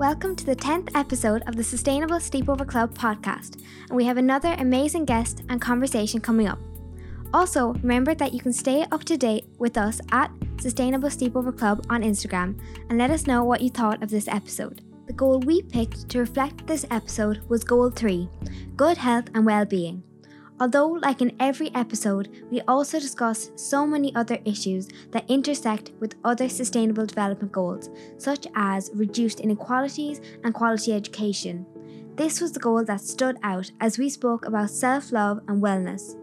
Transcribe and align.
Welcome 0.00 0.34
to 0.36 0.46
the 0.46 0.56
10th 0.56 0.88
episode 0.94 1.42
of 1.46 1.56
the 1.56 1.62
Sustainable 1.62 2.16
Sleepover 2.16 2.66
Club 2.66 2.94
podcast, 2.94 3.60
and 3.82 3.90
we 3.90 4.06
have 4.06 4.16
another 4.16 4.54
amazing 4.56 5.04
guest 5.04 5.42
and 5.50 5.60
conversation 5.60 6.22
coming 6.22 6.48
up. 6.48 6.58
Also, 7.34 7.74
remember 7.74 8.14
that 8.14 8.32
you 8.32 8.40
can 8.40 8.54
stay 8.54 8.86
up 8.92 9.04
to 9.04 9.18
date 9.18 9.44
with 9.58 9.76
us 9.76 10.00
at 10.10 10.30
Sustainable 10.58 11.10
Sleepover 11.10 11.54
Club 11.54 11.84
on 11.90 12.02
Instagram 12.02 12.58
and 12.88 12.96
let 12.96 13.10
us 13.10 13.26
know 13.26 13.44
what 13.44 13.60
you 13.60 13.68
thought 13.68 14.02
of 14.02 14.08
this 14.08 14.26
episode. 14.26 14.80
The 15.06 15.12
goal 15.12 15.40
we 15.40 15.60
picked 15.60 16.08
to 16.08 16.18
reflect 16.18 16.66
this 16.66 16.86
episode 16.90 17.42
was 17.50 17.62
Goal 17.62 17.90
3 17.90 18.26
Good 18.76 18.96
Health 18.96 19.26
and 19.34 19.44
Well-Being. 19.44 20.02
Although, 20.60 20.88
like 20.88 21.22
in 21.22 21.34
every 21.40 21.74
episode, 21.74 22.28
we 22.50 22.60
also 22.68 23.00
discuss 23.00 23.50
so 23.56 23.86
many 23.86 24.14
other 24.14 24.38
issues 24.44 24.88
that 25.10 25.24
intersect 25.30 25.92
with 26.00 26.16
other 26.22 26.50
sustainable 26.50 27.06
development 27.06 27.50
goals, 27.50 27.88
such 28.18 28.46
as 28.54 28.90
reduced 28.94 29.40
inequalities 29.40 30.20
and 30.44 30.52
quality 30.52 30.92
education. 30.92 31.64
This 32.16 32.42
was 32.42 32.52
the 32.52 32.60
goal 32.60 32.84
that 32.84 33.00
stood 33.00 33.38
out 33.42 33.70
as 33.80 33.96
we 33.96 34.10
spoke 34.10 34.44
about 34.44 34.68
self 34.68 35.12
love 35.12 35.40
and 35.48 35.62
wellness. 35.62 36.16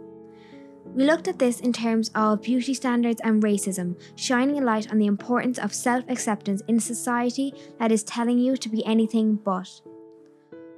We 0.94 1.04
looked 1.04 1.28
at 1.28 1.40
this 1.40 1.60
in 1.60 1.74
terms 1.74 2.12
of 2.14 2.44
beauty 2.44 2.76
standards 2.76 3.22
and 3.24 3.42
racism, 3.42 4.00
shining 4.16 4.60
a 4.60 4.64
light 4.64 4.92
on 4.92 5.00
the 5.00 5.08
importance 5.08 5.58
of 5.58 5.74
self 5.74 6.04
acceptance 6.08 6.62
in 6.68 6.78
a 6.78 6.82
society 6.82 7.54
that 7.80 7.92
is 7.92 8.04
telling 8.04 8.38
you 8.38 8.56
to 8.58 8.70
be 8.70 8.86
anything 8.86 9.36
but. 9.36 9.82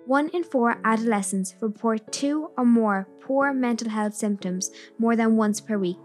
One 0.09 0.29
in 0.29 0.43
four 0.43 0.81
adolescents 0.83 1.53
report 1.61 2.11
two 2.11 2.49
or 2.57 2.65
more 2.65 3.07
poor 3.21 3.53
mental 3.53 3.89
health 3.89 4.15
symptoms 4.15 4.71
more 4.97 5.15
than 5.15 5.37
once 5.37 5.61
per 5.61 5.77
week. 5.77 5.99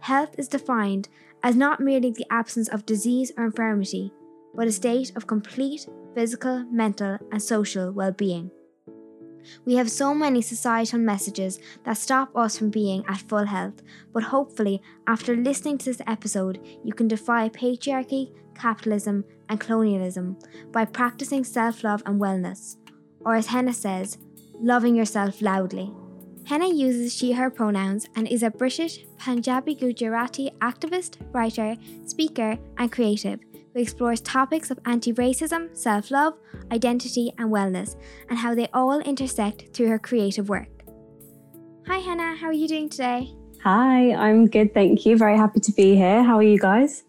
Health 0.00 0.34
is 0.38 0.48
defined 0.48 1.08
as 1.40 1.54
not 1.54 1.78
merely 1.78 2.10
the 2.10 2.26
absence 2.32 2.66
of 2.66 2.84
disease 2.84 3.30
or 3.36 3.44
infirmity, 3.44 4.12
but 4.56 4.66
a 4.66 4.72
state 4.72 5.12
of 5.14 5.28
complete 5.28 5.86
physical, 6.16 6.64
mental, 6.64 7.16
and 7.30 7.40
social 7.40 7.92
well 7.92 8.10
being. 8.10 8.50
We 9.64 9.76
have 9.76 9.88
so 9.88 10.16
many 10.16 10.42
societal 10.42 10.98
messages 10.98 11.60
that 11.84 11.98
stop 11.98 12.36
us 12.36 12.58
from 12.58 12.70
being 12.70 13.04
at 13.06 13.28
full 13.28 13.46
health, 13.46 13.82
but 14.12 14.24
hopefully, 14.24 14.82
after 15.06 15.36
listening 15.36 15.78
to 15.78 15.84
this 15.84 16.02
episode, 16.08 16.58
you 16.82 16.92
can 16.92 17.06
defy 17.06 17.50
patriarchy, 17.50 18.32
capitalism, 18.56 19.24
and 19.48 19.60
colonialism 19.60 20.38
by 20.72 20.84
practicing 20.84 21.44
self 21.44 21.84
love 21.84 22.02
and 22.04 22.20
wellness 22.20 22.78
or 23.24 23.34
as 23.34 23.46
Henna 23.46 23.72
says, 23.72 24.18
loving 24.60 24.94
yourself 24.94 25.42
loudly. 25.42 25.92
Henna 26.44 26.68
uses 26.68 27.14
she 27.14 27.32
her 27.32 27.50
pronouns 27.50 28.08
and 28.16 28.26
is 28.26 28.42
a 28.42 28.50
British 28.50 29.04
Punjabi 29.18 29.74
Gujarati 29.74 30.50
activist, 30.60 31.16
writer, 31.32 31.76
speaker, 32.04 32.58
and 32.78 32.90
creative 32.90 33.40
who 33.72 33.80
explores 33.80 34.20
topics 34.20 34.70
of 34.70 34.78
anti 34.84 35.12
racism, 35.12 35.74
self 35.76 36.10
love, 36.10 36.34
identity, 36.70 37.32
and 37.38 37.50
wellness, 37.50 37.96
and 38.28 38.38
how 38.38 38.54
they 38.54 38.68
all 38.74 39.00
intersect 39.00 39.72
through 39.72 39.88
her 39.88 39.98
creative 39.98 40.48
work. 40.48 40.68
Hi, 41.86 41.98
Henna, 41.98 42.36
how 42.36 42.48
are 42.48 42.52
you 42.52 42.68
doing 42.68 42.88
today? 42.88 43.34
Hi, 43.64 44.12
I'm 44.12 44.46
good, 44.46 44.74
thank 44.74 45.06
you. 45.06 45.16
Very 45.16 45.36
happy 45.36 45.60
to 45.60 45.72
be 45.72 45.94
here. 45.94 46.22
How 46.22 46.36
are 46.36 46.42
you 46.42 46.58
guys? 46.58 47.04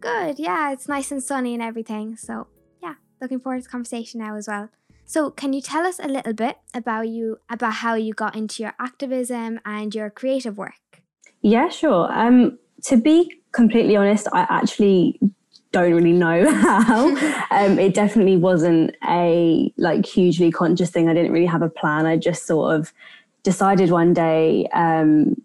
Good, 0.00 0.38
yeah, 0.38 0.72
it's 0.72 0.88
nice 0.88 1.10
and 1.10 1.22
sunny 1.22 1.54
and 1.54 1.62
everything. 1.62 2.16
So, 2.16 2.46
yeah, 2.82 2.94
looking 3.20 3.40
forward 3.40 3.58
to 3.58 3.62
the 3.64 3.68
conversation 3.68 4.20
now 4.20 4.36
as 4.36 4.46
well. 4.48 4.70
So, 5.08 5.30
can 5.30 5.54
you 5.54 5.62
tell 5.62 5.86
us 5.86 5.98
a 5.98 6.06
little 6.06 6.34
bit 6.34 6.58
about 6.74 7.08
you 7.08 7.38
about 7.48 7.72
how 7.80 7.94
you 7.94 8.12
got 8.12 8.36
into 8.36 8.62
your 8.62 8.74
activism 8.78 9.58
and 9.64 9.94
your 9.94 10.10
creative 10.10 10.58
work? 10.58 11.00
Yeah, 11.40 11.70
sure. 11.70 12.12
Um, 12.12 12.58
to 12.84 12.98
be 12.98 13.40
completely 13.52 13.96
honest, 13.96 14.28
I 14.34 14.46
actually 14.50 15.18
don't 15.72 15.94
really 15.94 16.12
know 16.12 16.52
how. 16.60 17.08
um, 17.50 17.78
it 17.78 17.94
definitely 17.94 18.36
wasn't 18.36 18.94
a 19.08 19.72
like 19.78 20.04
hugely 20.04 20.52
conscious 20.52 20.90
thing. 20.90 21.08
I 21.08 21.14
didn't 21.14 21.32
really 21.32 21.46
have 21.46 21.62
a 21.62 21.70
plan. 21.70 22.04
I 22.04 22.18
just 22.18 22.46
sort 22.46 22.78
of 22.78 22.92
decided 23.44 23.90
one 23.90 24.12
day 24.12 24.68
um, 24.74 25.40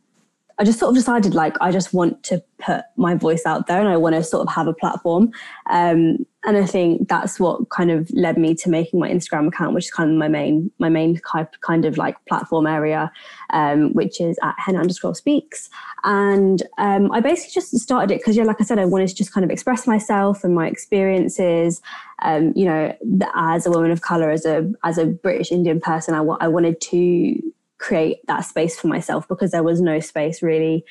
I 0.60 0.66
just 0.66 0.80
sort 0.80 0.90
of 0.90 0.96
decided 0.96 1.34
like 1.34 1.56
I 1.62 1.72
just 1.72 1.94
want 1.94 2.22
to 2.24 2.44
put 2.60 2.84
my 2.96 3.16
voice 3.16 3.46
out 3.46 3.68
there 3.68 3.80
and 3.80 3.88
I 3.88 3.98
want 3.98 4.16
to 4.16 4.24
sort 4.24 4.46
of 4.46 4.54
have 4.54 4.68
a 4.68 4.74
platform. 4.74 5.32
Um, 5.70 6.26
and 6.46 6.58
I 6.58 6.66
think 6.66 7.08
that's 7.08 7.40
what 7.40 7.70
kind 7.70 7.90
of 7.90 8.10
led 8.12 8.38
me 8.38 8.54
to 8.56 8.70
making 8.70 9.00
my 9.00 9.10
Instagram 9.10 9.48
account, 9.48 9.74
which 9.74 9.86
is 9.86 9.92
kind 9.92 10.10
of 10.12 10.18
my 10.18 10.28
main 10.28 10.72
my 10.78 10.90
main 10.90 11.20
kind 11.62 11.86
of 11.86 11.98
like 11.98 12.18
platform 12.26 12.68
area, 12.68 13.12
um, 13.52 13.94
which 13.94 14.20
is 14.20 14.38
at 14.44 14.56
hen 14.58 14.76
underscore 14.76 15.16
speaks. 15.16 15.70
And 16.04 16.62
um, 16.78 17.12
I 17.14 17.22
basically 17.22 17.54
just 17.54 17.78
started 17.80 18.14
it 18.14 18.20
because 18.20 18.36
yeah, 18.36 18.44
like 18.44 18.60
I 18.60 18.66
said, 18.66 18.78
I 18.78 18.86
wanted 18.86 19.08
to 19.08 19.16
just 19.16 19.34
kind 19.34 19.46
of 19.46 19.52
express 19.52 19.88
myself 19.88 20.44
and 20.44 20.54
my 20.54 20.68
experiences. 20.68 21.82
Um, 22.22 22.52
you 22.56 22.66
know, 22.66 22.96
as 23.36 23.66
a 23.66 23.72
woman 23.72 23.92
of 23.92 24.02
color, 24.02 24.30
as 24.30 24.46
a 24.46 24.70
as 24.84 24.98
a 24.98 25.06
British 25.06 25.52
Indian 25.52 25.80
person, 25.80 26.14
I, 26.14 26.48
wanted 26.48 26.82
to 26.82 27.42
create 27.78 28.26
that 28.28 28.42
space 28.42 28.80
for 28.80 28.88
myself 28.88 29.28
because 29.28 29.52
there 29.52 29.64
was 29.64 29.82
no 29.82 30.00
space 30.00 30.42
really 30.42 30.86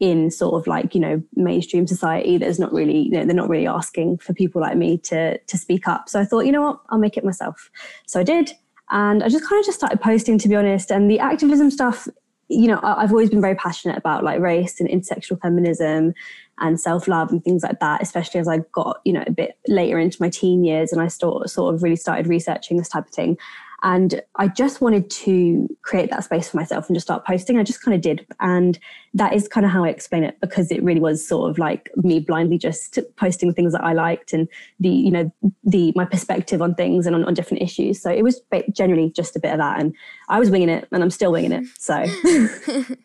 in 0.00 0.30
sort 0.30 0.54
of 0.54 0.66
like 0.66 0.94
you 0.94 1.00
know 1.00 1.22
mainstream 1.34 1.86
society 1.86 2.36
there's 2.36 2.58
not 2.58 2.72
really 2.72 2.98
you 2.98 3.10
know 3.10 3.24
they're 3.24 3.34
not 3.34 3.48
really 3.48 3.66
asking 3.66 4.18
for 4.18 4.34
people 4.34 4.60
like 4.60 4.76
me 4.76 4.98
to 4.98 5.38
to 5.38 5.56
speak 5.56 5.86
up. 5.86 6.08
So 6.08 6.20
i 6.20 6.24
thought 6.24 6.46
you 6.46 6.52
know 6.52 6.62
what? 6.62 6.80
I'll 6.90 6.98
make 6.98 7.16
it 7.16 7.24
myself. 7.24 7.70
So 8.06 8.20
i 8.20 8.22
did. 8.22 8.52
And 8.90 9.22
i 9.22 9.28
just 9.28 9.48
kind 9.48 9.60
of 9.60 9.66
just 9.66 9.78
started 9.78 10.00
posting 10.00 10.38
to 10.38 10.48
be 10.48 10.56
honest. 10.56 10.90
And 10.90 11.10
the 11.10 11.20
activism 11.20 11.70
stuff 11.70 12.08
you 12.48 12.68
know 12.68 12.78
i've 12.82 13.10
always 13.10 13.30
been 13.30 13.40
very 13.40 13.54
passionate 13.54 13.96
about 13.96 14.22
like 14.22 14.40
race 14.40 14.80
and 14.80 14.88
intersectional 14.88 15.40
feminism 15.40 16.12
and 16.58 16.80
self-love 16.80 17.30
and 17.30 17.42
things 17.42 17.62
like 17.62 17.80
that 17.80 18.02
especially 18.02 18.38
as 18.38 18.48
i 18.48 18.58
got 18.72 19.00
you 19.04 19.12
know 19.12 19.24
a 19.26 19.30
bit 19.30 19.58
later 19.66 19.98
into 19.98 20.18
my 20.20 20.28
teen 20.28 20.62
years 20.64 20.92
and 20.92 21.00
i 21.00 21.08
sort, 21.08 21.48
sort 21.48 21.74
of 21.74 21.82
really 21.82 21.96
started 21.96 22.26
researching 22.26 22.76
this 22.76 22.88
type 22.88 23.06
of 23.06 23.14
thing 23.14 23.38
and 23.84 24.22
I 24.36 24.48
just 24.48 24.80
wanted 24.80 25.10
to 25.10 25.68
create 25.82 26.08
that 26.08 26.24
space 26.24 26.48
for 26.48 26.56
myself 26.56 26.88
and 26.88 26.96
just 26.96 27.06
start 27.06 27.26
posting. 27.26 27.58
I 27.58 27.62
just 27.62 27.82
kind 27.82 27.94
of 27.94 28.00
did. 28.00 28.26
And 28.40 28.78
that 29.12 29.34
is 29.34 29.46
kind 29.46 29.66
of 29.66 29.70
how 29.70 29.84
I 29.84 29.90
explain 29.90 30.24
it 30.24 30.40
because 30.40 30.72
it 30.72 30.82
really 30.82 31.00
was 31.00 31.26
sort 31.26 31.50
of 31.50 31.58
like 31.58 31.90
me 31.96 32.18
blindly 32.18 32.56
just 32.56 32.98
posting 33.16 33.52
things 33.52 33.74
that 33.74 33.84
I 33.84 33.92
liked 33.92 34.32
and 34.32 34.48
the, 34.80 34.88
you 34.88 35.10
know, 35.10 35.30
the 35.64 35.92
my 35.94 36.06
perspective 36.06 36.62
on 36.62 36.74
things 36.74 37.06
and 37.06 37.14
on, 37.14 37.26
on 37.26 37.34
different 37.34 37.62
issues. 37.62 38.00
So 38.00 38.10
it 38.10 38.22
was 38.22 38.40
generally 38.72 39.10
just 39.10 39.36
a 39.36 39.38
bit 39.38 39.52
of 39.52 39.58
that. 39.58 39.78
And 39.78 39.94
I 40.30 40.40
was 40.40 40.50
winging 40.50 40.70
it 40.70 40.88
and 40.90 41.02
I'm 41.02 41.10
still 41.10 41.30
winging 41.30 41.52
it. 41.52 41.66
So 41.78 42.06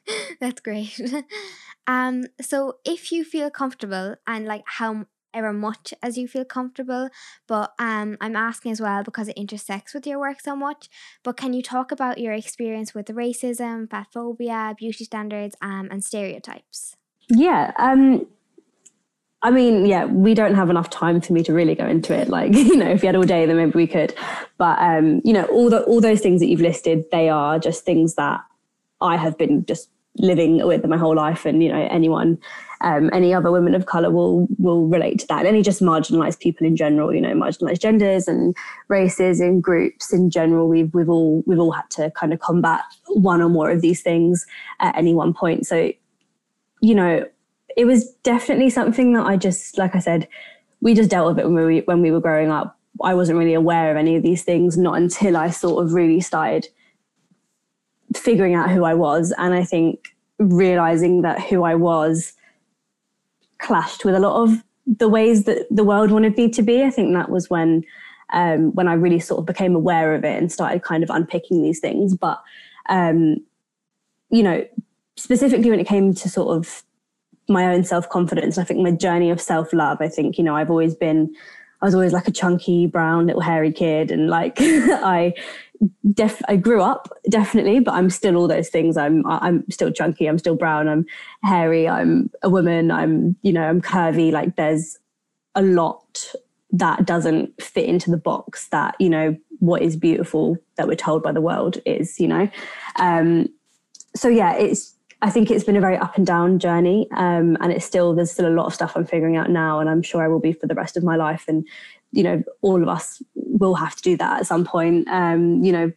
that's 0.39 0.61
great. 0.61 0.99
Um, 1.87 2.25
so 2.39 2.75
if 2.85 3.11
you 3.11 3.23
feel 3.23 3.49
comfortable 3.49 4.15
and 4.27 4.45
like 4.45 4.61
how 4.67 5.07
ever 5.33 5.53
much 5.53 5.93
as 6.01 6.17
you 6.17 6.27
feel 6.27 6.45
comfortable. 6.45 7.09
But 7.47 7.73
um, 7.79 8.17
I'm 8.21 8.35
asking 8.35 8.71
as 8.71 8.81
well 8.81 9.03
because 9.03 9.27
it 9.27 9.37
intersects 9.37 9.93
with 9.93 10.05
your 10.07 10.19
work 10.19 10.41
so 10.41 10.55
much. 10.55 10.89
But 11.23 11.37
can 11.37 11.53
you 11.53 11.61
talk 11.61 11.91
about 11.91 12.17
your 12.17 12.33
experience 12.33 12.93
with 12.93 13.07
racism, 13.07 13.89
fat 13.89 14.07
phobia, 14.13 14.75
beauty 14.77 15.03
standards, 15.03 15.55
um, 15.61 15.89
and 15.91 16.03
stereotypes? 16.03 16.95
Yeah. 17.29 17.71
Um, 17.77 18.27
I 19.41 19.51
mean, 19.51 19.85
yeah, 19.85 20.05
we 20.05 20.33
don't 20.33 20.55
have 20.55 20.69
enough 20.69 20.89
time 20.89 21.21
for 21.21 21.31
me 21.31 21.43
to 21.43 21.53
really 21.53 21.75
go 21.75 21.87
into 21.87 22.13
it. 22.13 22.27
Like, 22.27 22.53
you 22.55 22.75
know, 22.75 22.89
if 22.89 23.01
we 23.01 23.05
had 23.05 23.15
all 23.15 23.23
day, 23.23 23.45
then 23.45 23.55
maybe 23.55 23.71
we 23.71 23.87
could. 23.87 24.13
But 24.57 24.79
um, 24.79 25.21
you 25.23 25.33
know, 25.33 25.45
all 25.45 25.69
the 25.69 25.83
all 25.83 26.01
those 26.01 26.21
things 26.21 26.41
that 26.41 26.47
you've 26.47 26.61
listed, 26.61 27.05
they 27.11 27.29
are 27.29 27.59
just 27.59 27.85
things 27.85 28.15
that 28.15 28.41
I 29.01 29.15
have 29.15 29.37
been 29.37 29.65
just 29.65 29.89
living 30.17 30.65
with 30.65 30.85
my 30.85 30.97
whole 30.97 31.15
life, 31.15 31.45
and 31.45 31.63
you 31.63 31.69
know, 31.69 31.87
anyone 31.89 32.39
um, 32.81 33.09
any 33.11 33.33
other 33.33 33.51
women 33.51 33.75
of 33.75 33.85
color 33.85 34.09
will 34.09 34.47
will 34.57 34.87
relate 34.87 35.19
to 35.19 35.27
that. 35.27 35.39
And 35.39 35.47
any 35.47 35.61
just 35.61 35.81
marginalized 35.81 36.39
people 36.39 36.65
in 36.65 36.75
general, 36.75 37.13
you 37.13 37.21
know, 37.21 37.33
marginalized 37.33 37.81
genders 37.81 38.27
and 38.27 38.55
races 38.87 39.39
and 39.39 39.61
groups 39.61 40.13
in 40.13 40.29
general, 40.29 40.69
we've 40.69 40.93
we've 40.93 41.09
all 41.09 41.43
we've 41.45 41.59
all 41.59 41.71
had 41.71 41.89
to 41.91 42.11
kind 42.11 42.33
of 42.33 42.39
combat 42.39 42.81
one 43.07 43.41
or 43.41 43.49
more 43.49 43.69
of 43.69 43.81
these 43.81 44.01
things 44.01 44.45
at 44.79 44.97
any 44.97 45.13
one 45.13 45.33
point. 45.33 45.67
So, 45.67 45.91
you 46.81 46.95
know, 46.95 47.25
it 47.75 47.85
was 47.85 48.11
definitely 48.23 48.69
something 48.69 49.13
that 49.13 49.25
I 49.25 49.35
just, 49.35 49.77
like 49.77 49.95
I 49.95 49.99
said, 49.99 50.27
we 50.81 50.93
just 50.93 51.09
dealt 51.09 51.27
with 51.27 51.39
it 51.39 51.49
when 51.49 51.65
we 51.65 51.79
when 51.81 52.01
we 52.01 52.11
were 52.11 52.21
growing 52.21 52.49
up. 52.49 52.77
I 53.03 53.13
wasn't 53.13 53.39
really 53.39 53.53
aware 53.53 53.91
of 53.91 53.97
any 53.97 54.15
of 54.15 54.23
these 54.23 54.43
things, 54.43 54.77
not 54.77 54.95
until 54.95 55.35
I 55.35 55.49
sort 55.49 55.83
of 55.83 55.93
really 55.93 56.21
started 56.21 56.67
figuring 58.15 58.55
out 58.55 58.69
who 58.69 58.83
I 58.83 58.93
was. 58.93 59.33
And 59.37 59.53
I 59.53 59.63
think 59.63 60.15
realizing 60.39 61.21
that 61.21 61.41
who 61.41 61.63
I 61.63 61.75
was 61.75 62.33
clashed 63.59 64.05
with 64.05 64.15
a 64.15 64.19
lot 64.19 64.43
of 64.43 64.63
the 64.97 65.07
ways 65.07 65.43
that 65.43 65.67
the 65.69 65.83
world 65.83 66.11
wanted 66.11 66.35
me 66.35 66.49
to 66.49 66.61
be. 66.61 66.83
I 66.83 66.89
think 66.89 67.13
that 67.13 67.29
was 67.29 67.49
when 67.49 67.83
um, 68.31 68.73
when 68.73 68.87
I 68.87 68.93
really 68.93 69.19
sort 69.19 69.39
of 69.39 69.45
became 69.45 69.75
aware 69.75 70.13
of 70.13 70.23
it 70.23 70.37
and 70.37 70.51
started 70.51 70.83
kind 70.83 71.03
of 71.03 71.09
unpicking 71.09 71.61
these 71.61 71.79
things. 71.79 72.15
But 72.15 72.41
um, 72.87 73.37
you 74.29 74.43
know, 74.43 74.65
specifically 75.17 75.69
when 75.69 75.79
it 75.79 75.87
came 75.87 76.13
to 76.13 76.29
sort 76.29 76.55
of 76.57 76.83
my 77.47 77.65
own 77.73 77.83
self 77.83 78.09
confidence, 78.09 78.57
I 78.57 78.63
think 78.63 78.79
my 78.81 78.91
journey 78.91 79.29
of 79.29 79.41
self 79.41 79.73
love. 79.73 79.97
I 80.01 80.07
think 80.07 80.37
you 80.37 80.43
know 80.43 80.55
I've 80.55 80.69
always 80.69 80.95
been. 80.95 81.33
I 81.81 81.85
was 81.85 81.95
always 81.95 82.11
like 82.11 82.27
a 82.27 82.31
chunky 82.31 82.87
brown 82.87 83.27
little 83.27 83.41
hairy 83.41 83.71
kid 83.71 84.11
and 84.11 84.27
like 84.27 84.57
I 84.59 85.33
def 86.13 86.41
I 86.47 86.55
grew 86.55 86.81
up 86.81 87.09
definitely, 87.29 87.79
but 87.79 87.93
I'm 87.93 88.09
still 88.09 88.35
all 88.35 88.47
those 88.47 88.69
things. 88.69 88.97
I'm 88.97 89.25
I'm 89.27 89.69
still 89.69 89.91
chunky. 89.91 90.27
I'm 90.27 90.37
still 90.37 90.55
brown. 90.55 90.87
I'm 90.87 91.05
hairy. 91.43 91.87
I'm 91.87 92.29
a 92.43 92.49
woman. 92.49 92.91
I'm 92.91 93.35
you 93.41 93.53
know 93.53 93.67
I'm 93.67 93.81
curvy. 93.81 94.31
Like 94.31 94.55
there's 94.55 94.97
a 95.55 95.61
lot 95.61 96.33
that 96.71 97.05
doesn't 97.05 97.61
fit 97.61 97.85
into 97.85 98.11
the 98.11 98.17
box 98.17 98.67
that 98.69 98.95
you 98.99 99.09
know 99.09 99.35
what 99.59 99.81
is 99.81 99.95
beautiful 99.95 100.57
that 100.75 100.87
we're 100.87 100.95
told 100.95 101.23
by 101.23 101.31
the 101.31 101.41
world 101.41 101.77
is 101.85 102.19
you 102.19 102.27
know 102.27 102.47
um 102.97 103.47
so 104.15 104.27
yeah 104.27 104.55
it's 104.55 104.95
i 105.21 105.29
think 105.29 105.49
it's 105.49 105.63
been 105.63 105.75
a 105.75 105.81
very 105.81 105.97
up 105.97 106.15
and 106.15 106.27
down 106.27 106.59
journey 106.59 107.07
um 107.17 107.57
and 107.59 107.71
it's 107.71 107.85
still 107.85 108.13
there's 108.13 108.31
still 108.31 108.47
a 108.47 108.53
lot 108.53 108.67
of 108.67 108.73
stuff 108.73 108.95
i'm 108.95 109.05
figuring 109.05 109.35
out 109.35 109.49
now 109.49 109.79
and 109.79 109.89
i'm 109.89 110.03
sure 110.03 110.23
i 110.23 110.27
will 110.27 110.39
be 110.39 110.53
for 110.53 110.67
the 110.67 110.75
rest 110.75 110.95
of 110.95 111.03
my 111.03 111.15
life 111.15 111.45
and 111.47 111.67
you 112.11 112.23
know 112.23 112.43
all 112.61 112.81
of 112.81 112.87
us 112.87 113.21
will 113.35 113.75
have 113.75 113.95
to 113.95 114.01
do 114.03 114.17
that 114.17 114.39
at 114.41 114.47
some 114.47 114.65
point. 114.65 115.07
Um 115.09 115.63
you 115.63 115.71
know 115.71 115.91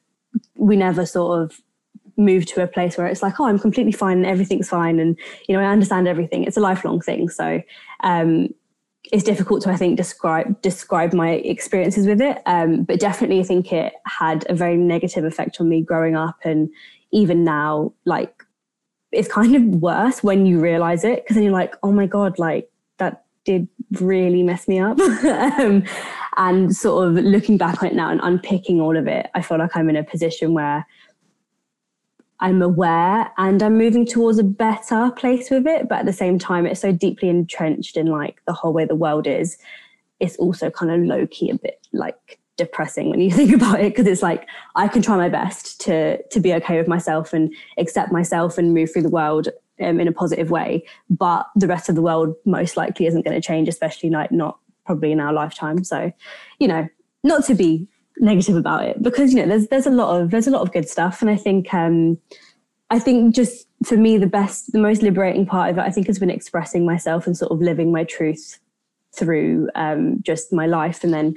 we 0.57 0.77
never 0.77 1.05
sort 1.07 1.43
of 1.43 1.61
move 2.17 2.45
to 2.47 2.63
a 2.63 2.67
place 2.67 2.99
where 2.99 3.07
it's 3.07 3.23
like 3.23 3.41
oh 3.41 3.47
i'm 3.47 3.59
completely 3.59 3.93
fine 3.93 4.19
and 4.19 4.27
everything's 4.27 4.69
fine. 4.69 5.01
And 5.01 5.19
you 5.49 5.57
know 5.57 5.63
i 5.63 5.67
understand 5.67 6.09
everything. 6.09 6.45
It's 6.45 6.57
a 6.57 6.61
lifelong 6.61 7.01
thing. 7.01 7.29
So 7.29 7.63
um 8.03 8.49
it's 9.11 9.25
difficult 9.25 9.63
to 9.63 9.71
I 9.71 9.77
think 9.77 9.97
describe 9.97 10.61
describe 10.63 11.13
my 11.13 11.31
experiences 11.31 12.07
with 12.07 12.21
it. 12.21 12.39
Um, 12.47 12.85
but 12.85 13.01
definitely, 13.01 13.41
I 13.41 13.45
think 13.45 13.73
it 13.73 13.95
had 14.07 14.47
a 14.49 14.55
very 14.55 14.77
negative 14.77 15.25
effect 15.25 15.61
on 15.61 15.69
me 15.69 15.83
growing 15.83 16.17
up, 16.17 16.37
and 16.45 16.71
even 17.11 17.45
now, 17.45 17.93
like 18.05 18.45
it's 19.13 19.29
kind 19.29 19.55
of 19.55 19.63
worse 19.81 20.23
when 20.23 20.47
you 20.47 20.59
realize 20.59 21.05
it 21.05 21.23
because 21.23 21.35
then 21.35 21.45
you're 21.45 21.53
like, 21.53 21.75
oh 21.83 21.93
my 21.93 22.07
god, 22.07 22.39
like 22.39 22.71
did 23.45 23.69
really 24.01 24.43
mess 24.43 24.69
me 24.69 24.79
up. 24.79 24.99
um, 25.59 25.85
and 26.37 26.75
sort 26.75 27.07
of 27.07 27.15
looking 27.15 27.59
back 27.59 27.83
on 27.83 27.89
it 27.91 27.95
now 27.95 28.11
and 28.11 28.21
unpicking 28.23 28.81
all 28.81 28.97
of 28.97 29.07
it, 29.07 29.29
I 29.35 29.43
feel 29.43 29.59
like 29.59 29.77
I'm 29.77 29.89
in 29.91 29.97
a 29.97 30.05
position 30.05 30.55
where 30.55 30.87
I'm 32.41 32.61
aware 32.61 33.31
and 33.39 33.63
I'm 33.63 33.79
moving 33.79 34.05
towards 34.05 34.39
a 34.39 34.45
better 34.45 35.13
place 35.13 35.51
with 35.51 35.67
it. 35.67 35.89
But 35.89 36.01
at 36.01 36.07
the 36.07 36.13
same 36.13 36.39
time, 36.39 36.67
it's 36.67 36.81
so 36.81 36.91
deeply 36.91 37.29
entrenched 37.29 37.97
in 37.97 38.07
like 38.07 38.43
the 38.47 38.53
whole 38.53 38.73
way 38.73 38.85
the 38.85 38.97
world 38.97 39.27
is. 39.27 39.57
It's 40.19 40.37
also 40.37 40.71
kind 40.71 40.91
of 40.91 41.01
low 41.03 41.27
key 41.29 41.51
a 41.51 41.55
bit 41.55 41.87
like 41.93 42.41
depressing 42.57 43.11
when 43.11 43.21
you 43.21 43.31
think 43.39 43.55
about 43.55 43.81
it 43.81 43.93
because 43.93 44.07
it's 44.07 44.23
like 44.23 44.49
I 44.75 44.89
can 44.89 45.03
try 45.03 45.17
my 45.17 45.29
best 45.29 45.81
to 45.83 46.23
to 46.23 46.41
be 46.41 46.53
okay 46.55 46.79
with 46.79 46.89
myself 46.89 47.33
and 47.33 47.55
accept 47.79 48.13
myself 48.13 48.59
and 48.59 48.75
move 48.75 48.93
through 48.93 49.03
the 49.03 49.09
world 49.09 49.49
um, 49.83 50.01
in 50.01 50.09
a 50.09 50.13
positive 50.13 50.51
way. 50.51 50.85
But 51.11 51.47
the 51.57 51.67
rest 51.67 51.89
of 51.89 51.95
the 51.95 52.03
world 52.03 52.35
most 52.45 52.77
likely 52.77 53.07
isn't 53.07 53.25
going 53.25 53.41
to 53.41 53.47
change, 53.47 53.69
especially 53.69 54.11
like 54.11 54.33
not 54.33 54.59
probably 54.87 55.13
in 55.13 55.21
our 55.21 55.33
lifetime. 55.33 55.85
So, 55.85 56.13
you 56.59 56.69
know, 56.69 56.89
not 57.25 57.45
to 57.47 57.55
be 57.55 57.89
negative 58.19 58.57
about 58.57 58.85
it 58.85 59.03
because 59.03 59.33
you 59.33 59.41
know 59.41 59.47
there's 59.47 59.69
there's 59.69 59.87
a 59.87 59.91
lot 59.91 60.21
of 60.21 60.31
there's 60.31 60.47
a 60.47 60.51
lot 60.51 60.63
of 60.63 60.73
good 60.73 60.89
stuff 60.89 61.23
and 61.23 61.31
I 61.31 61.37
think 61.37 61.73
um 61.73 62.19
I 62.91 62.99
think 62.99 63.35
just 63.35 63.67
for 63.85 63.97
me 63.97 64.19
the 64.19 64.27
best 64.27 64.73
the 64.73 64.79
most 64.79 65.03
liberating 65.03 65.47
part 65.47 65.71
of 65.71 65.79
it 65.79 65.83
I 65.83 65.91
think 65.91 66.07
has 66.07 66.19
been 66.19 66.31
expressing 66.31 66.85
myself 66.85 67.27
and 67.27 67.37
sort 67.37 67.53
of 67.53 67.61
living 67.61 67.91
my 67.91 68.05
truth 68.05 68.59
through 69.15 69.71
um 69.75 70.23
just 70.23 70.53
my 70.53 70.67
life 70.67 71.03
and 71.03 71.13
then 71.13 71.35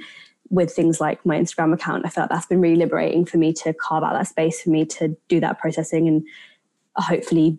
with 0.48 0.72
things 0.72 1.00
like 1.00 1.24
my 1.24 1.38
Instagram 1.38 1.72
account 1.72 2.04
I 2.04 2.10
felt 2.10 2.30
like 2.30 2.36
that's 2.36 2.46
been 2.46 2.60
really 2.60 2.76
liberating 2.76 3.24
for 3.24 3.38
me 3.38 3.52
to 3.54 3.72
carve 3.72 4.04
out 4.04 4.12
that 4.12 4.28
space 4.28 4.60
for 4.60 4.70
me 4.70 4.84
to 4.86 5.16
do 5.28 5.40
that 5.40 5.58
processing 5.58 6.06
and 6.08 6.24
hopefully 6.96 7.58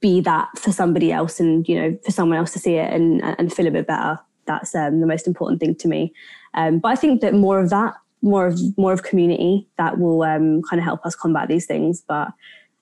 be 0.00 0.20
that 0.20 0.48
for 0.58 0.72
somebody 0.72 1.12
else 1.12 1.40
and 1.40 1.68
you 1.68 1.80
know 1.80 1.98
for 2.04 2.10
someone 2.10 2.38
else 2.38 2.52
to 2.52 2.58
see 2.58 2.74
it 2.74 2.92
and 2.92 3.22
and 3.22 3.52
feel 3.52 3.66
a 3.66 3.70
bit 3.70 3.86
better 3.86 4.18
that's 4.46 4.74
um, 4.74 5.00
the 5.00 5.06
most 5.06 5.26
important 5.26 5.60
thing 5.60 5.74
to 5.74 5.88
me 5.88 6.12
um, 6.54 6.78
but 6.78 6.88
I 6.88 6.96
think 6.96 7.20
that 7.20 7.34
more 7.34 7.60
of 7.60 7.70
that 7.70 7.94
more 8.24 8.46
of 8.46 8.58
more 8.78 8.92
of 8.92 9.02
community 9.02 9.68
that 9.76 9.98
will 9.98 10.22
um, 10.22 10.62
kind 10.62 10.80
of 10.80 10.84
help 10.84 11.04
us 11.04 11.14
combat 11.14 11.46
these 11.46 11.66
things. 11.66 12.02
But 12.06 12.28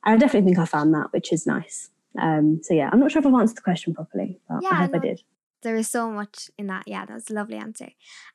I 0.04 0.16
definitely 0.16 0.48
think 0.48 0.58
I 0.58 0.64
found 0.64 0.94
that, 0.94 1.12
which 1.12 1.32
is 1.32 1.46
nice. 1.46 1.90
Um, 2.18 2.60
so 2.62 2.74
yeah, 2.74 2.88
I'm 2.92 3.00
not 3.00 3.10
sure 3.10 3.20
if 3.20 3.26
I've 3.26 3.34
answered 3.34 3.56
the 3.56 3.62
question 3.62 3.94
properly, 3.94 4.40
but 4.48 4.62
yeah, 4.62 4.70
I 4.70 4.74
hope 4.74 4.92
no, 4.92 4.98
I 4.98 5.00
did. 5.00 5.22
There 5.62 5.76
is 5.76 5.88
so 5.88 6.10
much 6.10 6.50
in 6.58 6.66
that. 6.68 6.84
Yeah, 6.86 7.06
that's 7.06 7.30
a 7.30 7.34
lovely 7.34 7.56
answer. 7.56 7.90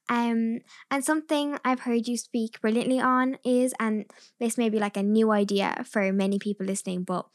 Um, 0.09 0.59
and 0.91 1.03
something 1.03 1.57
I've 1.63 1.81
heard 1.81 2.07
you 2.07 2.17
speak 2.17 2.59
brilliantly 2.61 2.99
on 2.99 3.37
is, 3.43 3.73
and 3.79 4.05
this 4.39 4.57
may 4.57 4.69
be 4.69 4.79
like 4.79 4.97
a 4.97 5.03
new 5.03 5.31
idea 5.31 5.85
for 5.85 6.11
many 6.11 6.39
people 6.39 6.65
listening, 6.65 7.03
but 7.03 7.25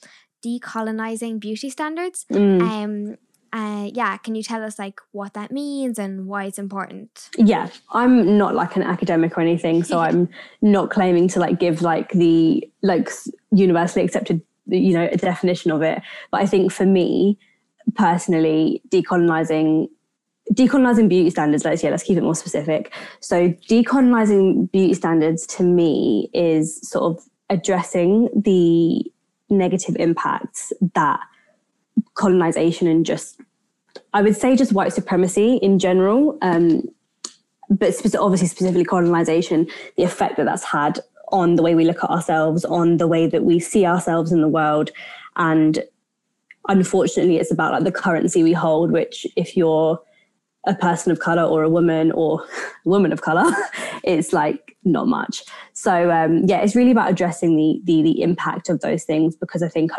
decolonizing 0.45 1.41
beauty 1.41 1.71
standards. 1.71 2.27
Mm. 2.31 2.63
Um, 2.63 3.17
uh, 3.53 3.91
yeah, 3.93 4.17
can 4.17 4.35
you 4.35 4.43
tell 4.43 4.63
us 4.63 4.79
like 4.79 5.01
what 5.13 5.35
that 5.35 5.53
means 5.53 5.99
and 5.99 6.27
why 6.27 6.45
it's 6.45 6.59
important? 6.59 7.29
Yeah, 7.37 7.69
I'm 7.91 8.39
not 8.39 8.55
like 8.55 8.77
an 8.77 8.83
academic 8.83 9.37
or 9.37 9.43
anything, 9.43 9.83
so 9.83 9.99
I'm 10.07 10.29
not 10.63 10.91
claiming 10.91 11.29
to 11.29 11.41
like 11.41 11.61
give 11.61 11.83
like 11.83 12.11
the 12.13 12.67
like 12.83 13.11
universally 13.51 14.05
accepted 14.05 14.41
you 14.67 14.95
know 14.95 15.09
a 15.11 15.17
definition 15.17 15.71
of 15.71 15.83
it. 15.83 16.01
But 16.31 16.41
I 16.41 16.47
think 16.47 16.73
for 16.73 16.87
me 16.87 17.39
personally, 17.95 18.83
decolonizing 18.89 19.89
decolonizing 20.53 21.09
beauty 21.09 21.31
standards 21.31 21.65
let's 21.65 21.83
yeah 21.85 21.91
let's 21.91 22.03
keep 22.03 22.19
it 22.19 22.23
more 22.23 22.35
specific 22.35 22.93
so 23.21 23.49
decolonizing 23.71 24.71
beauty 24.73 24.93
standards 24.93 25.47
to 25.47 25.63
me 25.63 26.29
is 26.35 26.81
sort 26.87 27.05
of 27.05 27.25
addressing 27.49 28.29
the 28.35 29.05
negative 29.53 29.97
impacts 29.99 30.73
that 30.95 31.21
colonization 32.15 32.89
and 32.89 33.07
just 33.07 33.41
I 34.15 34.23
would 34.23 34.37
say 34.37 34.57
just 34.57 34.73
white 34.73 34.93
supremacy 34.93 35.57
in 35.57 35.79
general, 35.79 36.39
um, 36.43 36.83
but 37.71 37.95
spe- 37.95 38.15
obviously 38.19 38.49
specifically 38.49 38.85
colonization, 38.85 39.67
the 39.97 40.03
effect 40.03 40.37
that 40.37 40.45
that's 40.45 40.65
had 40.65 41.01
on 41.29 41.57
the 41.57 41.63
way 41.63 41.75
we 41.75 41.85
look 41.85 42.05
at 42.05 42.11
ourselves, 42.11 42.65
on 42.65 42.99
the 42.99 43.09
way 43.09 43.27
that 43.27 43.45
we 43.45 43.59
see 43.59 43.87
ourselves 43.87 44.33
in 44.33 44.43
the 44.43 44.49
world, 44.49 44.91
and 45.37 45.83
unfortunately, 46.69 47.39
it's 47.39 47.51
about 47.51 47.73
like 47.73 47.85
the 47.85 47.93
currency 47.93 48.43
we 48.43 48.53
hold. 48.53 48.93
Which, 48.93 49.27
if 49.37 49.57
you're 49.57 50.01
a 50.67 50.75
person 50.75 51.11
of 51.11 51.19
color 51.19 51.43
or 51.43 51.63
a 51.63 51.69
woman 51.69 52.13
or 52.13 52.43
a 52.43 52.47
woman 52.89 53.13
of 53.13 53.23
color, 53.23 53.51
it's 54.05 54.33
like 54.33 54.77
not 54.85 55.09
much. 55.09 55.45
So 55.73 56.11
um, 56.11 56.45
yeah, 56.47 56.61
it's 56.61 56.77
really 56.77 56.91
about 56.91 57.11
addressing 57.11 57.57
the, 57.57 57.81
the 57.85 58.03
the 58.03 58.23
impact 58.23 58.69
of 58.69 58.81
those 58.81 59.05
things 59.05 59.37
because 59.37 59.63
I 59.63 59.69
think 59.69 59.93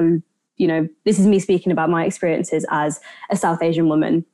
you 0.57 0.67
know, 0.67 0.87
this 1.03 1.19
is 1.19 1.25
me 1.25 1.39
speaking 1.39 1.71
about 1.71 1.89
my 1.89 2.05
experiences 2.05 2.65
as 2.69 2.99
a 3.29 3.35
South 3.35 3.61
Asian 3.61 3.89
woman. 3.89 4.25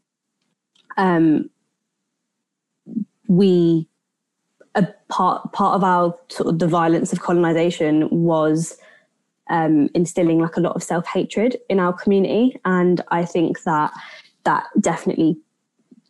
Um, 0.98 1.50
we 3.28 3.88
a 4.76 4.88
part 5.10 5.52
part 5.54 5.76
of 5.76 5.84
our 5.84 6.16
sort 6.30 6.50
of 6.50 6.60
the 6.60 6.68
violence 6.68 7.14
of 7.14 7.22
colonization 7.22 8.08
was 8.10 8.78
um, 9.50 9.90
instilling 9.94 10.40
like 10.40 10.58
a 10.58 10.60
lot 10.60 10.76
of 10.76 10.84
self 10.84 11.08
hatred 11.08 11.58
in 11.70 11.80
our 11.80 11.94
community, 11.94 12.60
and 12.66 13.02
I 13.10 13.26
think 13.26 13.64
that 13.64 13.92
that 14.44 14.66
definitely, 14.80 15.38